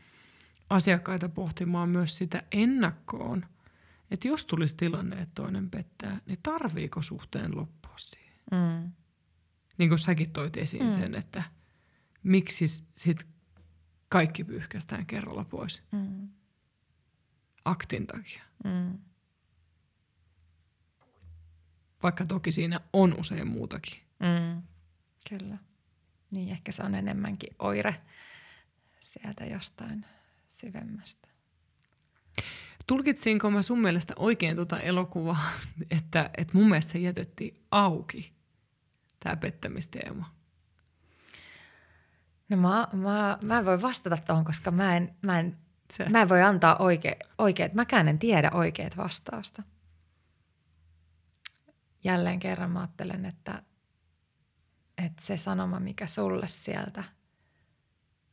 asiakkaita 0.70 1.28
pohtimaan 1.28 1.88
myös 1.88 2.16
sitä 2.16 2.42
ennakkoon, 2.52 3.46
että 4.10 4.28
jos 4.28 4.44
tulisi 4.44 4.76
tilanne, 4.76 5.16
että 5.16 5.34
toinen 5.34 5.70
pettää, 5.70 6.20
niin 6.26 6.38
tarviiko 6.42 7.02
suhteen 7.02 7.56
loppua 7.56 7.94
siihen? 7.96 8.34
Mm. 8.52 8.92
Niin 9.78 9.88
kuin 9.88 9.98
säkin 9.98 10.30
toit 10.30 10.56
esiin 10.56 10.84
mm. 10.84 10.92
sen, 10.92 11.14
että 11.14 11.42
miksi 12.22 12.66
sit 12.96 13.26
kaikki 14.08 14.44
pyyhkästään 14.44 15.06
kerralla 15.06 15.44
pois. 15.44 15.82
Mm 15.92 16.28
aktin 17.70 18.06
takia. 18.06 18.42
Mm. 18.64 18.98
Vaikka 22.02 22.26
toki 22.26 22.52
siinä 22.52 22.80
on 22.92 23.14
usein 23.20 23.48
muutakin. 23.48 24.00
Mm. 24.20 24.62
Kyllä. 25.28 25.58
Niin 26.30 26.48
ehkä 26.48 26.72
se 26.72 26.82
on 26.82 26.94
enemmänkin 26.94 27.54
oire 27.58 27.94
sieltä 29.00 29.44
jostain 29.44 30.06
syvemmästä. 30.48 31.28
Tulkitsinko 32.86 33.50
mä 33.50 33.62
sun 33.62 33.80
mielestä 33.80 34.14
oikein 34.16 34.56
tuota 34.56 34.80
elokuvaa, 34.80 35.50
että, 35.90 36.30
että 36.36 36.58
mun 36.58 36.68
mielestä 36.68 36.92
se 36.92 36.98
jätettiin 36.98 37.66
auki, 37.70 38.32
tämä 39.20 39.36
pettämisteema? 39.36 40.38
No 42.48 42.56
mä, 42.56 42.88
mä, 42.92 43.38
mä 43.42 43.58
en 43.58 43.64
voi 43.64 43.82
vastata 43.82 44.16
tuohon, 44.16 44.44
koska 44.44 44.70
mä 44.70 44.96
en, 44.96 45.16
mä 45.22 45.38
en 45.38 45.58
se. 45.92 46.08
Mä 46.08 46.22
en 46.22 46.28
voi 46.28 46.42
antaa 46.42 46.76
oike, 46.76 47.18
oikeat, 47.38 47.74
mäkään 47.74 48.08
en 48.08 48.18
tiedä 48.18 48.50
oikeat 48.50 48.96
vastausta. 48.96 49.62
Jälleen 52.04 52.38
kerran 52.38 52.70
mä 52.70 52.80
ajattelen, 52.80 53.24
että, 53.24 53.62
että 55.06 55.22
se 55.22 55.36
sanoma, 55.36 55.80
mikä 55.80 56.06
sulle 56.06 56.48
sieltä 56.48 57.04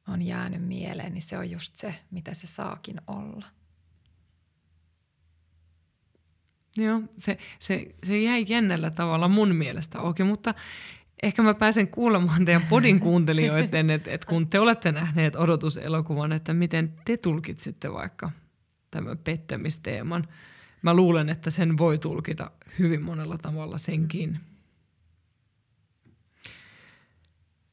on 0.07 0.21
jäänyt 0.21 0.67
mieleen, 0.67 1.13
niin 1.13 1.21
se 1.21 1.37
on 1.37 1.51
just 1.51 1.77
se, 1.77 1.95
mitä 2.11 2.33
se 2.33 2.47
saakin 2.47 3.01
olla. 3.07 3.45
Joo, 6.77 7.01
se, 7.17 7.37
se, 7.59 7.95
se 8.07 8.21
jäi 8.21 8.45
jännällä 8.49 8.91
tavalla 8.91 9.27
mun 9.27 9.55
mielestä 9.55 9.99
auki, 9.99 10.23
mutta 10.23 10.53
ehkä 11.23 11.41
mä 11.41 11.53
pääsen 11.53 11.87
kuulemaan 11.87 12.45
teidän 12.45 12.67
podin 12.69 12.99
kuuntelijoiden, 12.99 13.89
että, 13.89 14.11
että 14.11 14.27
kun 14.27 14.47
te 14.47 14.59
olette 14.59 14.91
nähneet 14.91 15.35
odotuselokuvan, 15.35 16.31
että 16.31 16.53
miten 16.53 16.93
te 17.05 17.17
tulkitsitte 17.17 17.93
vaikka 17.93 18.31
tämän 18.91 19.17
pettämisteeman. 19.17 20.27
Mä 20.81 20.93
luulen, 20.93 21.29
että 21.29 21.49
sen 21.49 21.77
voi 21.77 21.97
tulkita 21.97 22.51
hyvin 22.79 23.01
monella 23.01 23.37
tavalla 23.37 23.77
senkin. 23.77 24.39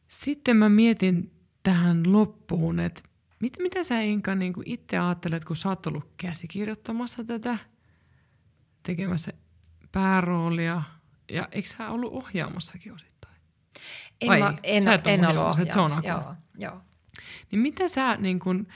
Sitten 0.09 0.57
mä 0.57 0.69
mietin 0.69 1.33
tähän 1.63 2.13
loppuun, 2.13 2.81
että 2.81 3.03
mit, 3.41 3.57
mitä 3.59 3.83
sä 3.83 4.01
Inka 4.01 4.35
niin 4.35 4.55
itse 4.65 4.99
ajattelet, 4.99 5.45
kun 5.45 5.57
sä 5.57 5.69
oot 5.69 5.87
ollut 5.87 6.09
käsikirjoittamassa 6.17 7.25
tätä, 7.25 7.59
tekemässä 8.83 9.33
pääroolia, 9.93 10.83
ja 11.29 11.49
eikö 11.53 11.69
sä 11.69 11.91
ollut 11.91 12.13
ohjaamassakin 12.13 12.93
osin? 12.93 13.12
En, 14.23 14.29
Vai, 14.29 14.39
mä, 14.41 14.55
en, 14.63 14.83
sä 14.83 14.95
et 14.95 15.07
en 15.07 15.25
ollut 15.25 15.45
ohjaus. 15.45 15.73
Se 15.73 15.81
on 15.81 15.91
joo, 16.05 16.35
joo. 16.59 16.81
Niin 17.51 17.61
mitä 17.61 17.89
sä, 17.89 18.17
niin 18.17 18.39
kun, 18.39 18.67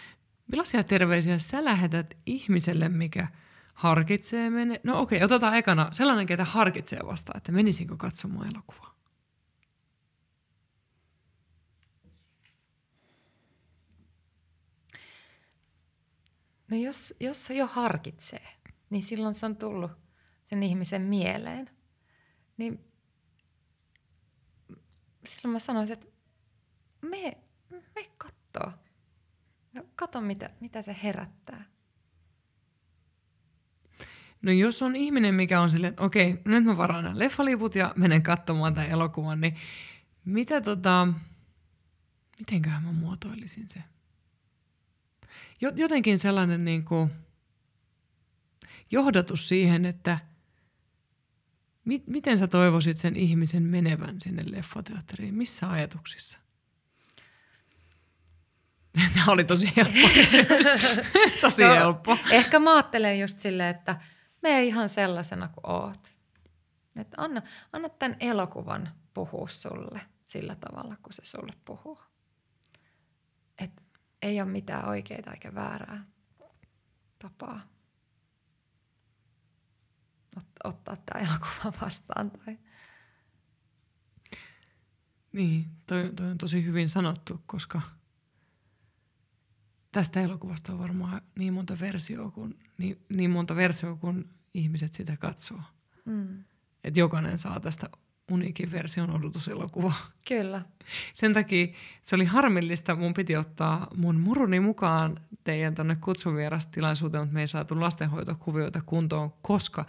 millaisia 0.46 0.84
terveisiä 0.84 1.38
sä 1.38 1.64
lähetät 1.64 2.14
ihmiselle, 2.26 2.88
mikä 2.88 3.28
harkitsee 3.74 4.50
mene... 4.50 4.80
No 4.84 5.00
okei, 5.00 5.16
okay, 5.16 5.24
otetaan 5.24 5.56
ekana 5.56 5.88
sellainen, 5.92 6.26
ketä 6.26 6.44
harkitsee 6.44 7.00
vasta, 7.06 7.32
että 7.36 7.52
menisinkö 7.52 7.96
katsomaan 7.96 8.48
elokuvaa? 8.54 8.96
No 16.70 16.76
jos, 16.76 17.14
jos 17.20 17.46
se 17.46 17.54
jo 17.54 17.66
harkitsee, 17.66 18.48
niin 18.90 19.02
silloin 19.02 19.34
se 19.34 19.46
on 19.46 19.56
tullut 19.56 19.90
sen 20.44 20.62
ihmisen 20.62 21.02
mieleen. 21.02 21.70
Niin 22.56 22.84
silloin 25.26 25.52
mä 25.52 25.58
sanoisin, 25.58 25.92
että 25.92 26.06
me, 27.02 27.36
me 27.70 28.10
kattoo. 28.18 28.72
Kato, 29.96 30.20
mitä, 30.20 30.50
mitä 30.60 30.82
se 30.82 30.96
herättää. 31.02 31.64
No 34.42 34.52
jos 34.52 34.82
on 34.82 34.96
ihminen, 34.96 35.34
mikä 35.34 35.60
on 35.60 35.70
silleen, 35.70 35.90
että 35.90 36.02
okei, 36.02 36.42
nyt 36.44 36.64
mä 36.64 36.76
varaan 36.76 37.04
nämä 37.04 37.18
leffaliput 37.18 37.74
ja 37.74 37.92
menen 37.96 38.22
katsomaan 38.22 38.74
tämän 38.74 38.90
elokuvan, 38.90 39.40
niin 39.40 39.56
mitä 40.24 40.60
tota, 40.60 41.08
mitenköhän 42.38 42.82
mä 42.82 42.92
muotoilisin 42.92 43.68
se? 43.68 43.82
Jotenkin 45.74 46.18
sellainen 46.18 46.64
niin 46.64 46.84
kuin 46.84 47.10
johdatus 48.90 49.48
siihen, 49.48 49.86
että– 49.86 50.18
miten 52.06 52.38
sä 52.38 52.46
toivoisit 52.46 52.98
sen 52.98 53.16
ihmisen 53.16 53.62
menevän 53.62 54.20
sinne 54.20 54.42
leffateatteriin? 54.46 55.34
Missä 55.34 55.70
ajatuksissa? 55.70 56.38
Tämä 59.14 59.26
oli 59.28 59.44
tosi 59.44 59.72
helppo 59.76 60.08
tosi 61.40 61.62
no, 61.62 61.74
helppo. 61.74 62.18
Ehkä 62.30 62.58
mä 62.58 62.74
ajattelen 62.74 63.20
just 63.20 63.38
silleen, 63.38 63.76
että 63.76 64.00
me 64.42 64.64
ihan 64.64 64.88
sellaisena 64.88 65.48
kuin 65.48 65.66
oot. 65.66 66.16
Että 66.96 67.16
anna, 67.20 67.42
anna 67.72 67.88
tämän 67.88 68.16
elokuvan 68.20 68.92
puhua 69.14 69.48
sulle 69.48 70.00
sillä 70.24 70.54
tavalla, 70.54 70.96
kun 71.02 71.12
se 71.12 71.24
sulle 71.24 71.52
puhuu. 71.64 72.00
Et 73.58 73.82
ei 74.22 74.40
ole 74.40 74.50
mitään 74.50 74.88
oikeaa 74.88 75.32
eikä 75.32 75.54
väärää 75.54 76.04
tapaa 77.18 77.60
ottaa 80.64 80.96
tämä 80.96 81.20
elokuva 81.24 81.72
vastaan. 81.82 82.30
Tai... 82.30 82.58
Niin, 85.32 85.66
toi, 85.86 86.12
toi 86.16 86.30
on 86.30 86.38
tosi 86.38 86.64
hyvin 86.64 86.88
sanottu, 86.88 87.42
koska 87.46 87.80
tästä 89.92 90.20
elokuvasta 90.20 90.72
on 90.72 90.78
varmaan 90.78 91.20
niin 91.38 91.52
monta 91.52 91.76
versioa 91.80 92.30
kuin, 92.30 92.58
niin, 92.78 93.04
niin 93.08 93.30
monta 93.30 93.56
versioa 93.56 93.96
kuin 93.96 94.30
ihmiset 94.54 94.94
sitä 94.94 95.16
katsoo. 95.16 95.60
Mm. 96.04 96.44
Että 96.84 97.00
jokainen 97.00 97.38
saa 97.38 97.60
tästä 97.60 97.88
uniikin 98.30 98.72
version 98.72 99.10
odotuselokuva. 99.10 99.92
Kyllä. 100.28 100.62
Sen 101.14 101.32
takia 101.32 101.66
se 102.02 102.14
oli 102.16 102.24
harmillista. 102.24 102.94
Mun 102.94 103.14
piti 103.14 103.36
ottaa 103.36 103.88
mun 103.96 104.20
muruni 104.20 104.60
mukaan 104.60 105.16
teidän 105.44 105.74
tänne 105.74 105.96
kutsuvierastilaisuuteen, 105.96 107.22
mutta 107.22 107.34
me 107.34 107.40
ei 107.40 107.48
saatu 107.48 107.80
lastenhoitokuvioita 107.80 108.82
kuntoon, 108.86 109.32
koska 109.42 109.86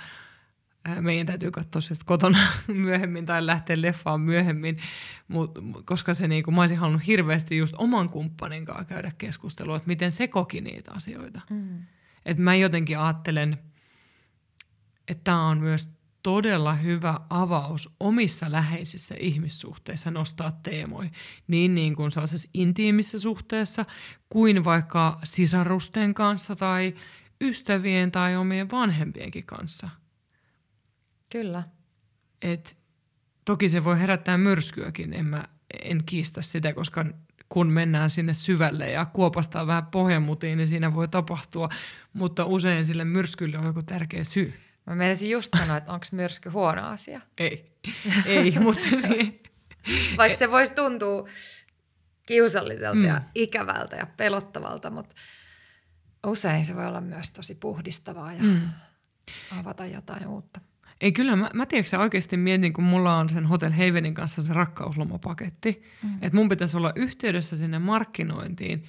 meidän 1.01 1.27
täytyy 1.27 1.51
katsoa 1.51 1.81
se 1.81 1.95
kotona 2.05 2.39
myöhemmin 2.67 3.25
tai 3.25 3.45
lähteä 3.45 3.81
leffaan 3.81 4.21
myöhemmin, 4.21 4.77
mut, 5.27 5.59
koska 5.85 6.13
se 6.13 6.27
niinku, 6.27 6.51
mä 6.51 6.61
olisin 6.61 6.77
halunnut 6.77 7.07
hirveästi 7.07 7.57
just 7.57 7.75
oman 7.77 8.09
kumppanin 8.09 8.65
kanssa 8.65 8.85
käydä 8.85 9.11
keskustelua, 9.17 9.75
että 9.75 9.87
miten 9.87 10.11
se 10.11 10.27
koki 10.27 10.61
niitä 10.61 10.91
asioita. 10.91 11.41
Mm. 11.49 11.83
Et 12.25 12.37
mä 12.37 12.55
jotenkin 12.55 12.99
ajattelen, 12.99 13.57
että 15.07 15.23
tämä 15.23 15.47
on 15.47 15.57
myös 15.57 15.89
todella 16.23 16.73
hyvä 16.73 17.19
avaus 17.29 17.89
omissa 17.99 18.51
läheisissä 18.51 19.15
ihmissuhteissa 19.19 20.11
nostaa 20.11 20.59
teemoja, 20.63 21.09
niin, 21.47 21.75
niin 21.75 21.95
kuin 21.95 22.11
sellaisessa 22.11 22.49
intiimissä 22.53 23.19
suhteessa, 23.19 23.85
kuin 24.29 24.63
vaikka 24.63 25.19
sisarusten 25.23 26.13
kanssa 26.13 26.55
tai 26.55 26.93
ystävien 27.41 28.11
tai 28.11 28.35
omien 28.35 28.71
vanhempienkin 28.71 29.43
kanssa. 29.43 29.89
Kyllä. 31.29 31.63
Et, 32.41 32.77
toki 33.45 33.69
se 33.69 33.83
voi 33.83 33.99
herättää 33.99 34.37
myrskyäkin, 34.37 35.13
en, 35.13 35.25
mä, 35.25 35.43
en 35.83 36.03
kiistä 36.05 36.41
sitä, 36.41 36.73
koska 36.73 37.05
kun 37.49 37.67
mennään 37.67 38.09
sinne 38.09 38.33
syvälle 38.33 38.91
ja 38.91 39.05
kuopastaa 39.05 39.67
vähän 39.67 39.85
pohjamutiin, 39.85 40.57
niin 40.57 40.67
siinä 40.67 40.95
voi 40.95 41.07
tapahtua, 41.07 41.69
mutta 42.13 42.45
usein 42.45 42.85
sille 42.85 43.05
myrskylle 43.05 43.57
on 43.57 43.65
joku 43.65 43.83
tärkeä 43.83 44.23
syy. 44.23 44.53
Mä 44.85 44.95
menisin 44.95 45.29
just 45.29 45.53
sanoa, 45.57 45.77
että 45.77 45.93
onko 45.93 46.05
myrsky 46.11 46.49
huono 46.49 46.87
asia. 46.87 47.21
Ei, 47.37 47.71
ei, 48.25 48.59
mutta 48.59 48.81
se... 48.97 49.39
Vaikka 50.17 50.37
se 50.37 50.51
voisi 50.51 50.73
tuntua 50.73 51.27
kiusalliselta 52.25 52.95
mm. 52.95 53.05
ja 53.05 53.21
ikävältä 53.35 53.95
ja 53.95 54.07
pelottavalta, 54.17 54.89
mutta 54.89 55.15
usein 56.27 56.65
se 56.65 56.75
voi 56.75 56.85
olla 56.85 57.01
myös 57.01 57.31
tosi 57.31 57.55
puhdistavaa 57.55 58.33
ja 58.33 58.43
mm. 58.43 58.69
avata 59.51 59.85
jotain 59.85 60.27
uutta. 60.27 60.59
Ei 61.01 61.11
kyllä, 61.11 61.35
mä, 61.35 61.49
mä 61.53 61.65
tiedätkö 61.65 61.99
oikeasti 61.99 62.37
mietin, 62.37 62.73
kun 62.73 62.83
mulla 62.83 63.17
on 63.17 63.29
sen 63.29 63.45
Hotel 63.45 63.71
Havenin 63.71 64.13
kanssa 64.13 64.41
se 64.41 64.53
rakkauslomapaketti, 64.53 65.83
mm. 66.03 66.09
että 66.21 66.35
mun 66.35 66.49
pitäisi 66.49 66.77
olla 66.77 66.91
yhteydessä 66.95 67.57
sinne 67.57 67.79
markkinointiin 67.79 68.83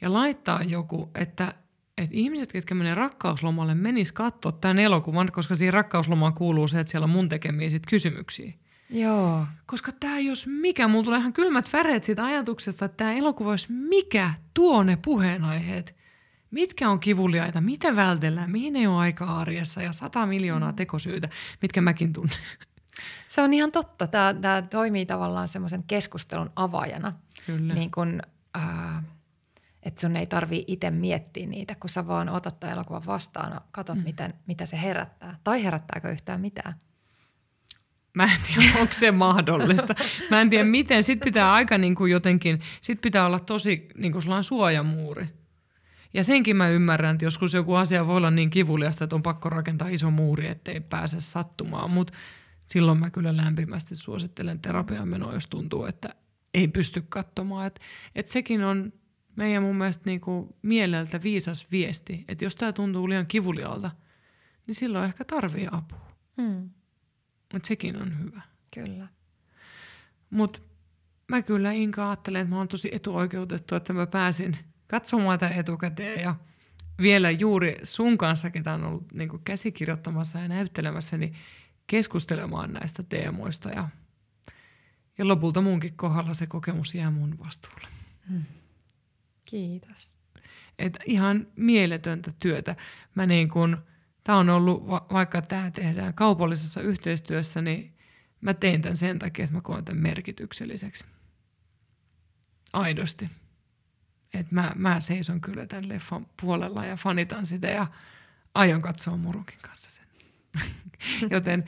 ja 0.00 0.12
laittaa 0.12 0.62
joku, 0.62 1.10
että 1.14 1.54
että 1.98 2.16
ihmiset, 2.16 2.52
ketkä 2.52 2.74
menee 2.74 2.94
rakkauslomalle, 2.94 3.74
menis 3.74 4.12
katsoa 4.12 4.52
tämän 4.52 4.78
elokuvan, 4.78 5.32
koska 5.32 5.54
siihen 5.54 5.74
rakkauslomaan 5.74 6.34
kuuluu 6.34 6.68
se, 6.68 6.80
että 6.80 6.90
siellä 6.90 7.04
on 7.04 7.10
mun 7.10 7.28
tekemiä 7.28 7.70
sit 7.70 7.86
kysymyksiä. 7.86 8.52
Joo. 8.90 9.46
Koska 9.66 9.92
tämä 10.00 10.18
jos 10.18 10.46
mikä, 10.46 10.88
mulla 10.88 11.04
tulee 11.04 11.18
ihan 11.18 11.32
kylmät 11.32 11.72
väreet 11.72 12.04
siitä 12.04 12.24
ajatuksesta, 12.24 12.84
että 12.84 12.96
tämä 12.96 13.12
elokuva 13.12 13.50
olisi 13.50 13.72
mikä 13.72 14.34
tuo 14.54 14.82
ne 14.82 14.98
puheenaiheet. 15.04 15.96
Mitkä 16.52 16.90
on 16.90 17.00
kivuliaita, 17.00 17.60
mitä 17.60 17.96
vältellään, 17.96 18.50
mihin 18.50 18.76
ei 18.76 18.86
ole 18.86 18.96
aikaa 18.96 19.38
arjessa 19.38 19.82
ja 19.82 19.92
sata 19.92 20.26
miljoonaa 20.26 20.70
mm. 20.72 20.76
tekosyytä, 20.76 21.28
mitkä 21.62 21.80
mäkin 21.80 22.12
tunnen. 22.12 22.38
Se 23.26 23.42
on 23.42 23.54
ihan 23.54 23.72
totta. 23.72 24.06
Tämä, 24.06 24.34
tämä 24.34 24.62
toimii 24.62 25.06
tavallaan 25.06 25.48
semmoisen 25.48 25.82
keskustelun 25.82 26.50
avajana. 26.56 27.12
Kyllä. 27.46 27.74
Niin 27.74 27.90
kun, 27.90 28.22
äh, 28.56 29.04
että 29.82 30.00
sun 30.00 30.16
ei 30.16 30.26
tarvi 30.26 30.64
itse 30.66 30.90
miettiä 30.90 31.46
niitä, 31.46 31.74
kun 31.80 31.90
sä 31.90 32.06
vaan 32.06 32.28
otat 32.28 32.60
tämän 32.60 32.72
elokuvan 32.72 33.06
vastaan, 33.06 33.60
katsot 33.70 33.96
mm. 33.96 34.04
miten, 34.04 34.34
mitä 34.46 34.66
se 34.66 34.82
herättää. 34.82 35.38
Tai 35.44 35.64
herättääkö 35.64 36.10
yhtään 36.10 36.40
mitään. 36.40 36.74
Mä 38.14 38.24
en 38.24 38.40
tiedä, 38.46 38.80
onko 38.80 38.92
se 38.92 39.10
mahdollista. 39.10 39.94
Mä 40.30 40.40
en 40.40 40.50
tiedä, 40.50 40.64
miten. 40.64 41.02
Sitten 41.02 41.24
pitää 41.24 41.52
aika 41.52 41.78
niin 41.78 41.94
kuin 41.94 42.12
jotenkin, 42.12 42.60
sit 42.80 43.00
pitää 43.00 43.26
olla 43.26 43.38
tosi 43.38 43.88
niin 43.96 44.12
kuin 44.12 44.44
suojamuuri. 44.44 45.41
Ja 46.14 46.24
senkin 46.24 46.56
mä 46.56 46.68
ymmärrän, 46.68 47.14
että 47.14 47.24
joskus 47.24 47.54
joku 47.54 47.74
asia 47.74 48.06
voi 48.06 48.16
olla 48.16 48.30
niin 48.30 48.50
kivuliasta, 48.50 49.04
että 49.04 49.16
on 49.16 49.22
pakko 49.22 49.50
rakentaa 49.50 49.88
iso 49.88 50.10
muuri, 50.10 50.48
ettei 50.48 50.80
pääse 50.80 51.20
sattumaan. 51.20 51.90
Mutta 51.90 52.12
silloin 52.66 53.00
mä 53.00 53.10
kyllä 53.10 53.36
lämpimästi 53.36 53.94
suosittelen 53.94 54.60
terapian 54.60 55.08
menoa, 55.08 55.34
jos 55.34 55.46
tuntuu, 55.46 55.84
että 55.84 56.14
ei 56.54 56.68
pysty 56.68 57.04
katsomaan. 57.08 57.66
Että 57.66 57.80
et 58.14 58.28
sekin 58.28 58.64
on 58.64 58.92
meidän 59.36 59.62
mun 59.62 59.76
mielestä 59.76 60.02
niin 60.04 60.20
kuin 60.20 60.54
mieleltä 60.62 61.22
viisas 61.22 61.66
viesti, 61.72 62.24
että 62.28 62.44
jos 62.44 62.56
tämä 62.56 62.72
tuntuu 62.72 63.08
liian 63.08 63.26
kivulialta, 63.26 63.90
niin 64.66 64.74
silloin 64.74 65.04
ehkä 65.04 65.24
tarvii 65.24 65.68
apua. 65.72 66.12
Hmm. 66.42 66.70
Mutta 67.52 67.68
sekin 67.68 68.02
on 68.02 68.18
hyvä. 68.18 68.42
Kyllä. 68.74 69.08
Mutta 70.30 70.60
mä 71.28 71.42
kyllä 71.42 71.72
Inka 71.72 72.08
ajattelen, 72.08 72.42
että 72.42 72.50
mä 72.50 72.58
oon 72.58 72.68
tosi 72.68 72.88
etuoikeutettu, 72.92 73.74
että 73.74 73.92
mä 73.92 74.06
pääsin 74.06 74.58
katsomaan 74.92 75.38
tätä 75.38 75.54
etukäteen 75.54 76.20
ja 76.20 76.34
vielä 77.02 77.30
juuri 77.30 77.76
sun 77.82 78.18
kanssa, 78.18 78.50
ketä 78.50 78.72
on 78.72 78.84
ollut 78.84 79.12
niin 79.12 79.30
käsikirjoittamassa 79.44 80.38
ja 80.38 80.48
näyttelemässä, 80.48 81.16
niin 81.18 81.34
keskustelemaan 81.86 82.72
näistä 82.72 83.02
teemoista 83.02 83.68
ja, 83.68 83.88
ja 85.18 85.28
lopulta 85.28 85.60
munkin 85.60 85.96
kohdalla 85.96 86.34
se 86.34 86.46
kokemus 86.46 86.94
jää 86.94 87.10
mun 87.10 87.38
vastuulle. 87.38 87.88
Hmm. 88.28 88.42
Kiitos. 89.44 90.16
Et 90.78 90.98
ihan 91.06 91.46
mieletöntä 91.56 92.30
työtä. 92.38 92.76
Mä 93.14 93.26
niin 93.26 93.48
kun, 93.48 93.78
tää 94.24 94.36
on 94.36 94.50
ollut, 94.50 94.88
va- 94.88 95.06
vaikka 95.12 95.42
tämä 95.42 95.70
tehdään 95.70 96.14
kaupallisessa 96.14 96.80
yhteistyössä, 96.80 97.62
niin 97.62 97.96
mä 98.40 98.54
tein 98.54 98.82
tämän 98.82 98.96
sen 98.96 99.18
takia, 99.18 99.44
että 99.44 99.56
mä 99.56 99.60
koen 99.60 99.84
tämän 99.84 100.02
merkitykselliseksi. 100.02 101.04
Aidosti. 102.72 103.26
Et 104.34 104.52
mä, 104.52 104.72
mä 104.74 105.00
seison 105.00 105.40
kyllä 105.40 105.66
tämän 105.66 105.88
leffan 105.88 106.26
puolella 106.40 106.84
ja 106.84 106.96
fanitan 106.96 107.46
sitä 107.46 107.66
ja 107.66 107.86
aion 108.54 108.82
katsoa 108.82 109.16
Murukin 109.16 109.58
kanssa 109.62 109.90
sen. 109.90 110.04
Joten 111.30 111.64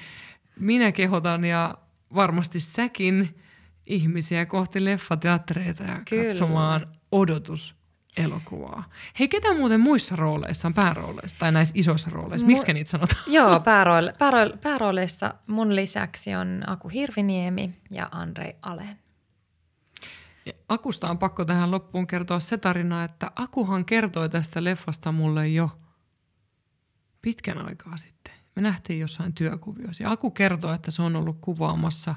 minä 0.61 0.93
kehotan 0.93 1.45
ja 1.45 1.75
varmasti 2.15 2.61
säkin 2.61 3.41
ihmisiä 3.87 4.47
kohti 4.47 4.85
leffateattereita 4.85 5.83
ja 5.83 6.01
Kyllä. 6.09 6.29
katsomaan 6.29 6.87
odotus 7.13 7.75
elokuvaa. 8.17 8.85
Hei, 9.19 9.29
ketä 9.29 9.55
muuten 9.55 9.81
muissa 9.81 10.17
rooleissa 10.17 10.69
on 10.69 10.75
päärooleissa 10.75 11.37
tai 11.39 11.53
näissä 11.53 11.75
isoissa 11.77 12.11
rooleissa? 12.11 12.47
Miksi 12.47 12.73
niitä 12.73 12.91
sanotaan? 12.91 13.23
Joo, 13.27 13.61
pääroole, 13.71 14.15
pääroole, 14.19 14.57
päärooleissa 14.63 15.35
mun 15.47 15.77
lisäksi 15.77 16.35
on 16.35 16.63
Aku 16.67 16.89
Hirviniemi 16.89 17.75
ja 17.91 18.09
Andrei 18.13 18.57
Alen. 18.63 19.04
Akusta 20.69 21.11
on 21.11 21.19
pakko 21.19 21.45
tähän 21.45 21.71
loppuun 21.71 22.07
kertoa 22.07 22.41
se 22.41 22.59
tarina, 22.59 23.05
että 23.05 23.33
Akuhan 23.37 23.85
kertoi 23.85 24.29
tästä 24.29 24.65
leffasta 24.65 25.13
mulle 25.13 25.49
jo 25.49 25.71
pitkän 27.23 27.67
aikaa 27.67 27.97
sitten. 27.97 28.35
Me 28.57 28.63
nähtiin 28.63 29.01
jossain 29.01 29.33
työkuviossa. 29.33 30.03
Ja 30.03 30.11
Aku 30.11 30.31
kertoi, 30.31 30.75
että 30.75 30.91
se 30.91 31.03
on 31.03 31.17
ollut 31.17 31.39
kuvaamassa 31.41 32.15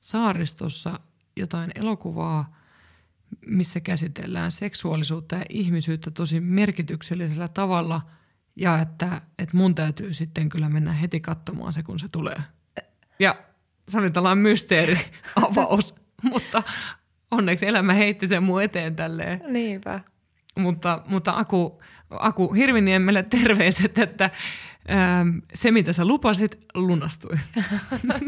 saaristossa 0.00 1.00
jotain 1.36 1.70
elokuvaa– 1.74 2.48
missä 3.46 3.80
käsitellään 3.80 4.52
seksuaalisuutta 4.52 5.36
ja 5.36 5.44
ihmisyyttä 5.48 6.10
tosi 6.10 6.40
merkityksellisellä 6.40 7.48
tavalla 7.48 8.02
ja 8.56 8.78
että, 8.78 9.20
että 9.38 9.56
mun 9.56 9.74
täytyy 9.74 10.12
sitten 10.12 10.48
kyllä 10.48 10.68
mennä 10.68 10.92
heti 10.92 11.20
katsomaan 11.20 11.72
se, 11.72 11.82
kun 11.82 11.98
se 11.98 12.08
tulee. 12.08 12.42
Ja 13.18 13.36
se 13.88 13.98
oli 13.98 14.10
tällainen 14.10 14.42
mysteeriavaus, 14.42 15.94
mutta 16.22 16.62
onneksi 17.30 17.66
elämä 17.66 17.92
heitti 17.92 18.28
sen 18.28 18.42
mun 18.42 18.62
eteen 18.62 18.96
tälleen. 18.96 19.40
Niinpä. 19.48 20.00
Mutta, 20.58 21.02
mutta 21.06 21.32
Aku, 21.36 21.82
Aku 22.10 22.52
Hirviniemelle 22.52 23.22
terveiset, 23.22 23.98
että 23.98 24.30
ähm, 24.90 25.38
se 25.54 25.70
mitä 25.70 25.92
sä 25.92 26.04
lupasit 26.04 26.58
lunastui. 26.74 27.36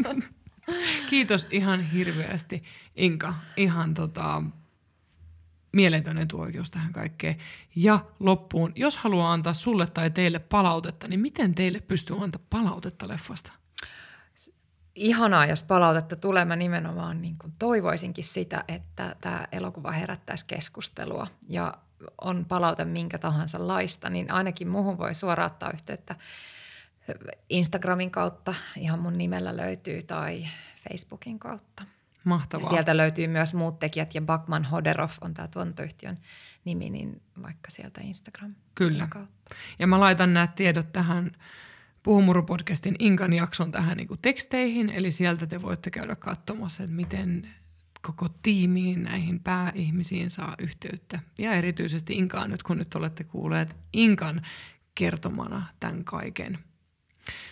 Kiitos 1.09 1.47
ihan 1.51 1.81
hirveästi 1.81 2.63
Inka. 2.95 3.33
Ihan 3.57 3.93
tota, 3.93 4.43
mieletön 5.71 6.17
etuoikeus 6.17 6.71
tähän 6.71 6.93
kaikkeen. 6.93 7.37
Ja 7.75 7.99
loppuun, 8.19 8.71
jos 8.75 8.97
haluaa 8.97 9.33
antaa 9.33 9.53
sulle 9.53 9.87
tai 9.87 10.11
teille 10.11 10.39
palautetta, 10.39 11.07
niin 11.07 11.19
miten 11.19 11.55
teille 11.55 11.79
pystyy 11.79 12.23
antaa 12.23 12.41
palautetta 12.49 13.07
leffasta? 13.07 13.51
Ihanaa, 14.95 15.45
jos 15.45 15.63
palautetta 15.63 16.15
tulee. 16.15 16.45
Mä 16.45 16.55
nimenomaan 16.55 17.21
niin 17.21 17.37
kuin 17.37 17.53
toivoisinkin 17.59 18.25
sitä, 18.25 18.63
että 18.67 19.15
tämä 19.21 19.47
elokuva 19.51 19.91
herättäisi 19.91 20.45
keskustelua 20.45 21.27
ja 21.49 21.73
on 22.21 22.45
palaute 22.45 22.85
minkä 22.85 23.17
tahansa 23.17 23.67
laista, 23.67 24.09
niin 24.09 24.31
ainakin 24.31 24.67
muuhun 24.67 24.97
voi 24.97 25.15
suoraan 25.15 25.51
ottaa 25.51 25.71
yhteyttä 25.71 26.15
Instagramin 27.49 28.11
kautta, 28.11 28.53
ihan 28.77 28.99
mun 28.99 29.17
nimellä 29.17 29.57
löytyy, 29.57 30.03
tai 30.03 30.47
Facebookin 30.89 31.39
kautta. 31.39 31.83
Mahtavaa. 32.23 32.63
Ja 32.65 32.69
sieltä 32.69 32.97
löytyy 32.97 33.27
myös 33.27 33.53
muut 33.53 33.79
tekijät, 33.79 34.15
ja 34.15 34.21
Bakman 34.21 34.65
Hoderov 34.65 35.09
on 35.21 35.33
tämä 35.33 35.47
tuontoyhtiön 35.47 36.17
nimi, 36.65 36.89
niin 36.89 37.21
vaikka 37.41 37.71
sieltä 37.71 38.01
Instagram 38.01 38.55
Kyllä. 38.75 39.07
Kautta. 39.09 39.55
Ja 39.79 39.87
mä 39.87 39.99
laitan 39.99 40.33
nämä 40.33 40.47
tiedot 40.47 40.91
tähän 40.91 41.31
Puhumuru-podcastin 42.09 42.95
Inkan 42.99 43.33
jakson 43.33 43.71
tähän 43.71 43.97
niin 43.97 44.07
kuin 44.07 44.19
teksteihin, 44.21 44.89
eli 44.89 45.11
sieltä 45.11 45.47
te 45.47 45.61
voitte 45.61 45.91
käydä 45.91 46.15
katsomassa, 46.15 46.83
että 46.83 46.95
miten 46.95 47.49
koko 48.01 48.27
tiimiin, 48.43 49.03
näihin 49.03 49.39
pääihmisiin 49.39 50.29
saa 50.29 50.55
yhteyttä. 50.59 51.19
Ja 51.39 51.53
erityisesti 51.53 52.13
Inkaan 52.13 52.49
nyt, 52.49 52.63
kun 52.63 52.77
nyt 52.77 52.95
olette 52.95 53.23
kuulleet 53.23 53.75
Inkan 53.93 54.41
kertomana 54.95 55.67
tämän 55.79 56.03
kaiken. 56.03 56.59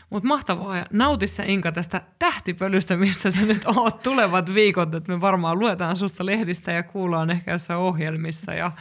Mutta 0.10 0.28
mahtavaa 0.28 0.78
ja 0.78 0.86
nauti 0.94 1.28
sä 1.28 1.44
Inka 1.44 1.72
tästä 1.72 2.02
tähtipölystä, 2.20 2.98
missä 2.98 3.32
sä 3.32 3.46
nyt 3.46 3.66
oot 3.66 4.02
tulevat 4.04 4.54
viikot, 4.54 4.96
että 4.96 5.12
me 5.12 5.22
varmaan 5.22 5.60
luetaan 5.60 5.98
susta 5.98 6.26
lehdistä 6.26 6.72
ja 6.72 6.84
kuullaan 6.84 7.30
ehkä 7.30 7.52
jossain 7.52 7.80
ohjelmissa 7.80 8.54
ja 8.54 8.72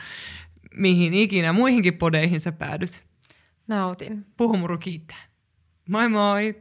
mihin 0.77 1.15
ikinä 1.15 1.53
muihinkin 1.53 1.99
podeihin 1.99 2.41
sä 2.41 2.53
päädyt. 2.53 3.03
Nautin. 3.67 4.27
Puhumuru 4.37 4.79
kiittää. 4.79 5.36
Moi 5.89 6.09
moi! 6.09 6.53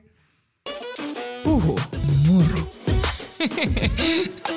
Puhu 1.43 1.75
muru. 2.27 2.61